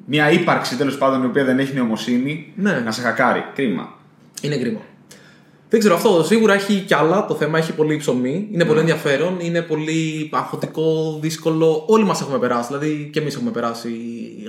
μια 0.06 0.32
ύπαρξη 0.32 0.76
τέλος 0.78 0.98
πάντων 0.98 1.24
η 1.24 1.26
οποία 1.26 1.44
δεν 1.44 1.60
έχει 1.60 1.74
νοημοσύνη 1.76 2.54
Ναι. 2.56 2.80
να 2.80 2.92
σε 2.92 3.02
χακάρει. 3.02 3.44
Κρίμα. 3.56 3.94
Είναι 4.42 4.58
κρίμα. 4.58 4.80
Δεν 5.70 5.80
ξέρω, 5.80 5.96
αυτό 5.96 6.24
σίγουρα 6.24 6.54
έχει 6.54 6.80
κι 6.88 6.94
άλλα. 6.94 7.26
Το 7.26 7.36
θέμα 7.36 7.58
έχει 7.58 7.74
πολύ 7.74 7.98
ψωμί. 7.98 8.48
Είναι 8.52 8.66
πολύ 8.66 8.80
ενδιαφέρον. 8.80 9.38
Είναι 9.40 9.62
πολύ 9.62 10.30
αγχωτικό, 10.34 11.18
δύσκολο. 11.22 11.84
Όλοι 11.88 12.04
μας 12.04 12.22
έχουμε 12.22 12.38
περάσει. 12.40 12.68
Δηλαδή 12.68 13.10
και 13.14 13.20
εμείς 13.20 13.36
έχουμε 13.36 13.52
περάσει 13.52 13.90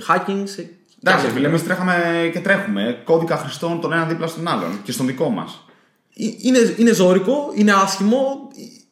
hacking. 0.07 0.41
σε- 0.43 0.69
Εντάξει, 1.03 1.25
και 1.25 1.31
φίλε, 1.31 1.37
άλλοι. 1.39 1.45
εμείς 1.45 1.63
τρέχαμε 1.63 2.29
και 2.33 2.39
τρέχουμε 2.39 3.01
κώδικα 3.03 3.37
χρηστών 3.37 3.81
τον 3.81 3.93
ένα 3.93 4.05
δίπλα 4.05 4.27
στον 4.27 4.47
άλλον 4.47 4.69
και 4.83 4.91
στον 4.91 5.05
δικό 5.05 5.29
μας. 5.29 5.65
Ε, 6.25 6.33
Είναι, 6.41 6.75
είναι 6.77 6.93
ζώρικο, 6.93 7.51
είναι 7.55 7.71
άσχημο. 7.73 8.47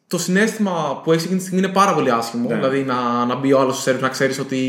Το 0.08 0.18
συνέστημα 0.18 1.02
που 1.04 1.12
έχει 1.12 1.24
εκείνη 1.24 1.40
τη 1.40 1.46
στιγμή 1.46 1.64
είναι 1.66 1.74
πάρα 1.74 1.94
πολύ 1.94 2.12
άσχημο. 2.12 2.50
Ναι. 2.50 2.56
Δηλαδή 2.56 2.84
να, 2.84 3.26
να 3.26 3.36
μπει 3.36 3.54
ο 3.54 3.60
άλλος 3.60 3.82
στο 3.82 3.92
server, 3.92 4.00
να 4.00 4.08
ξέρεις 4.10 4.40
ότι 4.40 4.60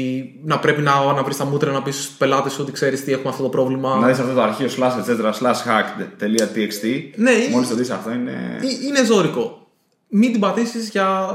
να 0.44 0.58
πρέπει 0.58 0.82
να, 0.82 1.12
να 1.12 1.22
βρεις 1.22 1.36
τα 1.36 1.44
μούτρα 1.44 1.72
να 1.72 1.82
πεις 1.82 1.94
στους 1.94 2.08
πελάτες 2.16 2.52
σου 2.52 2.58
ότι 2.62 2.72
ξέρεις 2.72 3.04
τι 3.04 3.12
έχουμε 3.12 3.28
αυτό 3.28 3.42
το 3.42 3.48
πρόβλημα. 3.48 3.96
Να 3.96 4.06
δεις 4.06 4.18
αυτό 4.18 4.34
το 4.34 4.42
αρχείο 4.42 4.68
slash 4.78 5.04
etc 5.04 5.32
slash 5.32 5.54
hacked.txt. 5.66 7.02
Ναι, 7.16 7.30
ή- 7.30 7.48
Μόλις 7.50 7.68
το 7.68 7.74
δεις 7.74 7.90
αυτό 7.90 8.10
είναι. 8.12 8.58
Ε, 8.62 8.86
Είναι 8.86 9.04
ζώρικο. 9.04 9.66
Μην 10.08 10.30
την 10.32 10.40
πατήσεις 10.40 10.88
για. 10.88 11.28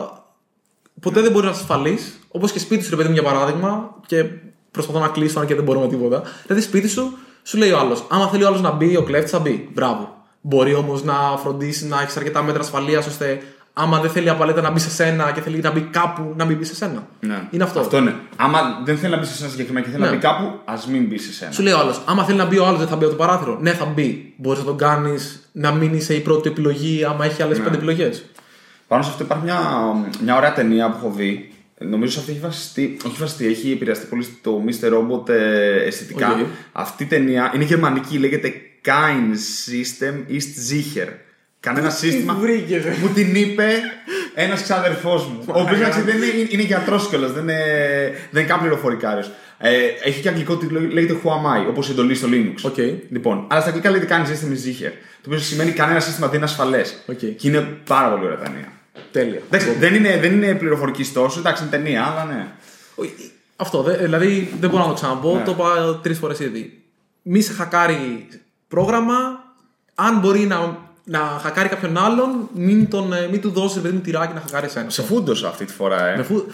Ποτέ 1.02 1.22
δεν 1.22 1.32
μπορείς 1.32 1.46
να 1.48 1.52
είσαι 1.56 1.62
ασφαλή. 1.62 2.00
Όπως 2.28 2.52
και 2.52 2.60
σπίτι 2.60 2.84
σου, 2.84 2.90
ρε 2.90 2.96
παιδί 2.96 3.08
μου, 3.08 3.14
για 3.14 3.24
παράδειγμα, 3.24 3.96
και 4.06 4.24
προσπαθώ 4.72 5.00
να 5.00 5.08
κλείσω, 5.08 5.40
αν 5.40 5.46
και 5.46 5.56
δεν 5.56 5.64
μπορούμε 5.64 5.88
τίποτα. 5.88 6.24
Δηλαδή, 6.48 6.64
σπίτι 6.66 6.88
σου, 6.88 7.18
σου 7.44 7.58
λέει 7.58 7.72
ο 7.72 7.78
άλλος. 7.80 8.06
Άμα 8.10 8.28
θέλει 8.28 8.44
ο 8.44 8.48
άλλος 8.48 8.62
να 8.62 8.72
μπει, 8.72 8.96
ο 8.98 9.04
κλέφτης 9.04 9.32
θα 9.32 9.40
μπει. 9.40 9.70
Μπράβο. 9.74 10.15
Μπορεί 10.48 10.74
όμως 10.74 11.04
να 11.04 11.14
φροντίσει 11.44 11.86
να 11.88 12.02
έχεις 12.02 12.18
αρκετά 12.18 12.44
μέτρα 12.44 12.62
ασφαλείας 12.62 13.08
ώστε 13.08 13.42
άμα 13.74 14.00
δεν 14.00 14.10
θέλει 14.12 14.30
απαραίτητα 14.30 14.62
να 14.64 14.72
μπει 14.72 14.80
σε 14.80 14.90
σένα 14.90 15.32
και 15.32 15.42
θέλει 15.42 15.60
να 15.60 15.72
μπει 15.72 15.82
κάπου, 15.82 16.34
να 16.38 16.46
μην 16.46 16.58
μπει 16.58 16.64
σε 16.64 16.76
σένα. 16.76 17.08
Ναι. 17.20 17.42
Είναι 17.52 17.64
αυτό. 17.64 17.80
Αυτό 17.80 17.98
είναι. 17.98 18.16
Άμα 18.36 18.60
δεν 18.86 18.98
θέλει 18.98 19.12
να 19.14 19.20
μπει 19.20 19.26
σε 19.26 19.42
ένα 19.44 19.52
συγκεκριμένο 19.52 19.86
και 19.86 19.92
θέλει 19.92 20.04
Ναι. 20.04 20.10
να 20.10 20.16
μπει 20.16 20.22
κάπου, 20.22 20.60
ας 20.66 20.88
μην 20.88 21.06
μπει 21.06 21.18
σε 21.18 21.34
σένα. 21.34 21.52
Σου 21.52 21.62
λέει 21.64 21.74
ο 21.74 21.78
άλλος, 21.80 22.02
άμα 22.06 22.24
θέλει 22.24 22.38
να 22.38 22.46
μπει 22.46 22.58
ο 22.60 22.66
άλλος, 22.66 22.80
δεν 22.80 22.88
θα 22.88 22.96
μπει 22.96 23.04
από 23.06 23.14
το 23.14 23.20
παράθυρο. 23.26 23.58
Ναι, 23.62 23.72
θα 23.72 23.86
μπει. 23.86 24.34
Μπορείς 24.38 24.60
να 24.60 24.66
τον 24.66 24.78
κάνεις 24.78 25.50
να 25.52 25.72
μην 25.72 25.94
είσαι 25.94 26.14
η 26.16 26.20
πρώτη 26.20 26.50
επιλογή, 26.50 27.04
άμα 27.04 27.26
έχει 27.26 27.42
άλλες 27.44 27.58
Ναι. 27.58 27.64
πέντε 27.64 27.76
επιλογές. 27.76 28.26
Πάνω 28.88 29.04
σε 29.04 29.10
αυτό 29.10 29.24
υπάρχει 29.24 29.44
μια, 29.44 29.60
μια 30.24 30.36
ωραία 30.36 30.54
ταινία 30.54 30.90
που 30.90 30.98
έχω 31.00 31.14
δει. 31.16 31.50
Νομίζω 31.80 32.12
σε 32.12 32.20
αυτή 32.20 32.32
έχει 32.32 32.40
βασιστεί, 32.42 32.98
όχι 33.06 33.16
βασιστεί, 33.20 33.48
έχει 33.48 33.72
επηρεαστεί 33.72 34.06
πολύ 34.06 34.24
στο 34.24 34.64
Mr. 34.68 34.88
Robot 34.94 35.30
ε, 35.30 35.84
αισθητικά. 35.86 36.32
Οκ. 36.32 36.38
Αυτή 36.72 37.04
η 37.04 37.06
ταινία 37.06 37.52
είναι 37.56 37.64
γερμανική, 37.64 38.18
λέγεται 38.18 38.54
Kein 38.86 39.34
System 39.68 40.32
ist 40.38 40.70
sicher. 40.70 41.08
Κανένα 41.60 41.90
σύστημα. 41.90 42.34
βρήκες, 42.34 42.86
ε; 42.86 42.96
Μου 43.02 43.08
την 43.14 43.36
είπε 43.36 43.68
ένας 44.36 44.62
ξάδερφός 44.62 45.14
μου. 45.14 45.44
ο 45.56 45.60
οποίος 45.60 46.04
δεν 46.06 46.16
είναι, 46.16 46.26
είναι 46.50 46.62
γιατρός 46.62 47.08
κιόλας, 47.10 47.32
δεν 47.32 47.44
είναι, 47.44 47.64
δεν 48.32 48.42
είναι 48.42 48.52
καν 48.52 48.60
πληροφορικάριος. 48.60 49.32
Ε, 49.58 49.72
έχει 50.04 50.22
και 50.22 50.30
αγγλικό 50.30 50.58
τίτλο, 50.58 50.80
λέγεται 50.80 51.18
Who 51.24 51.28
am 51.30 51.64
I, 51.66 51.68
όπως 51.70 51.88
η 51.88 51.92
εντολή 51.92 52.18
στο 52.18 52.28
Linux. 52.32 52.56
Οκ. 52.62 52.78
Λοιπόν, 53.10 53.46
αλλά 53.50 53.60
στα 53.62 53.70
αγγλικά 53.70 53.90
λέγεται 53.92 54.16
Kein 54.16 54.28
System 54.28 54.52
ist 54.52 54.68
sicher. 54.68 54.92
Το 55.22 55.26
οποίο 55.26 55.38
σημαίνει 55.40 55.72
κανένα 55.72 56.00
σύστημα 56.00 56.28
δεν 56.28 56.36
είναι 56.36 56.46
ασφαλές. 56.46 57.04
Οκ. 57.06 57.18
Και 57.18 57.48
είναι 57.48 57.62
πάρα 57.88 58.10
πολύ 58.12 58.26
ωραία 58.26 58.38
ταινία. 58.38 58.72
Τέλεια. 59.12 59.40
Εντάξει, 59.50 59.76
δεν 59.80 59.96
είναι, 59.96 60.18
δεν 60.22 60.34
είναι 60.34 60.56
πληροφορικής 60.56 61.14
τόσο, 61.14 61.40
εντάξει, 61.40 61.62
είναι 61.64 61.72
ταινία, 61.72 62.04
αλλά 62.04 62.26
ναι. 62.26 62.48
Αυτό, 63.56 63.82
δε- 63.84 63.98
δηλαδή 63.98 64.54
δεν 64.60 64.70
μπορώ 64.70 64.82
να 64.84 64.90
το 64.90 64.96
ξαναπώ. 64.96 65.36
Ναι. 65.38 65.44
Το 65.44 65.52
είπα 65.52 66.00
τρεις 66.04 66.18
φορές 66.18 66.40
ήδη. 66.40 66.82
Μη 67.22 67.42
σε 67.42 67.54
χακάρει 67.54 68.28
πρόγραμμα. 68.68 69.44
Αν 69.96 70.20
μπορεί 70.20 70.40
να, 70.40 70.78
να 71.04 71.20
χακάρει 71.20 71.70
κάποιον 71.70 71.98
άλλον, 71.98 72.50
μην, 72.54 72.90
τον, 72.90 73.14
ε, 73.14 73.28
μην 73.32 73.42
του 73.42 73.50
δώσεις 73.52 73.82
παιδί 73.82 73.96
μου 73.96 74.02
τυράκι 74.02 74.34
να 74.34 74.40
χακάρει 74.40 74.66
εσένα. 74.66 74.90
Σε 74.90 75.02
φούντωσα 75.04 75.48
αυτή 75.48 75.66
τη 75.66 75.74
φορά, 75.74 76.08
ε. 76.08 76.16
Με 76.18 76.24
φου- 76.24 76.50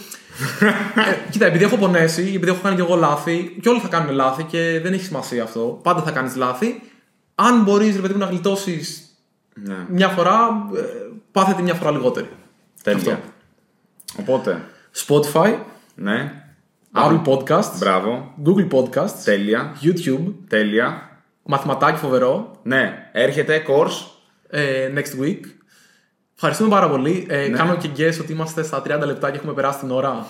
ε, 0.96 1.30
κοίτα, 1.32 1.46
επειδή 1.46 1.64
έχω 1.64 1.78
πονέσει, 1.78 2.22
επειδή 2.36 2.52
έχω 2.52 2.60
κάνει 2.64 2.76
και 2.76 2.82
εγώ 2.82 2.96
λάθη, 2.96 3.58
και 3.62 3.70
όλοι 3.70 3.80
θα 3.80 3.88
κάνουν 3.88 4.16
λάθη 4.16 4.44
και 4.44 4.80
δεν 4.84 4.94
έχει 4.94 5.04
σημασία 5.04 5.44
αυτό. 5.44 5.80
Πάντα 5.84 6.02
θα 6.02 6.12
κάνεις 6.12 6.36
λάθη. 6.36 6.82
Αν 7.36 7.64
μπορείς, 7.64 7.96
ρε 7.96 8.02
παιδί 8.02 8.14
μου, 8.14 8.20
να 8.20 8.26
γλιτώσεις 8.26 9.06
Ναι. 9.54 9.76
μια 9.90 10.08
φορά, 10.08 10.68
ε, 10.76 10.80
πάθετε 11.32 11.62
μια 11.62 11.74
φορά 11.74 11.92
λιγότερη. 11.92 12.30
Τέλεια. 12.84 13.00
Αυτό. 13.14 13.20
Οπότε, 14.20 14.62
Spotify, 15.08 15.56
ναι. 15.96 16.32
Apple 16.96 17.22
Podcasts, 17.26 17.78
Μπράβο. 17.80 18.34
Google 18.46 18.68
Podcasts, 18.72 19.22
Τέλεια. 19.24 19.76
YouTube, 19.82 20.34
Τέλεια. 20.48 21.11
Μαθηματάκι 21.44 22.00
φοβερό, 22.00 22.60
Ναι, 22.64 23.10
έρχεται 23.12 23.64
course. 23.68 24.06
ε, 24.50 24.92
next 24.96 25.24
week. 25.24 25.40
Ευχαριστούμε 26.36 26.70
πάρα 26.70 26.90
πολύ. 26.90 27.26
Ε, 27.30 27.48
Ναι. 27.48 27.58
Κάνω 27.58 27.76
και 27.76 27.90
guess 27.98 28.18
ότι 28.22 28.32
είμαστε 28.32 28.64
στα 28.64 28.82
30 28.82 29.06
λεπτά 29.06 29.32
και 29.32 29.38
έχουμε 29.38 29.54
περάσει 29.54 29.80
την 29.80 29.92
ώρα. 29.92 30.26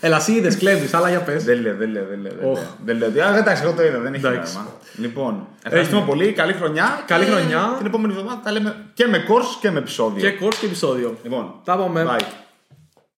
Έλα, 0.00 0.16
εσύ 0.16 0.32
είδε, 0.32 0.54
κλέβεις, 0.54 0.94
αλλά 0.94 1.08
για 1.08 1.20
πες. 1.20 1.44
Δεν 1.44 1.60
λέω, 1.60 1.76
δεν 1.76 1.90
λέω, 1.90 2.04
δεν 2.06 2.20
λέω. 2.20 2.32
δεν 2.40 2.48
Οχ. 2.50 2.58
λέω. 2.58 2.68
Δεν 2.84 2.96
λέω. 2.98 3.08
ότι- 3.08 3.20
Α, 3.20 3.36
εντάξει, 3.36 3.62
εγώ 3.62 3.72
το 3.72 3.82
είδα, 3.84 3.98
δεν 3.98 4.14
έχει 4.14 4.26
Εντάξει. 4.26 4.54
νόημα. 4.54 4.70
Λοιπόν, 4.96 5.46
ευχαριστούμε 5.64 6.02
πολύ. 6.06 6.32
Καλή 6.32 6.52
χρονιά. 6.52 7.02
Καλή 7.06 7.24
και 7.24 7.30
χρονιά. 7.30 7.74
Την 7.76 7.86
επόμενη 7.86 8.12
εβδομάδα 8.12 8.40
τα 8.44 8.50
λέμε 8.52 8.76
και 8.94 9.06
με 9.06 9.18
course 9.28 9.58
και 9.60 9.70
με 9.70 9.78
επεισόδιο. 9.78 10.30
Και 10.30 10.38
course 10.44 10.54
και 10.60 10.66
επεισόδιο. 10.66 11.16
Λοιπόν, 11.22 11.54
Τα 11.64 11.76
πάμε. 11.76 12.06
bye. 12.08 12.22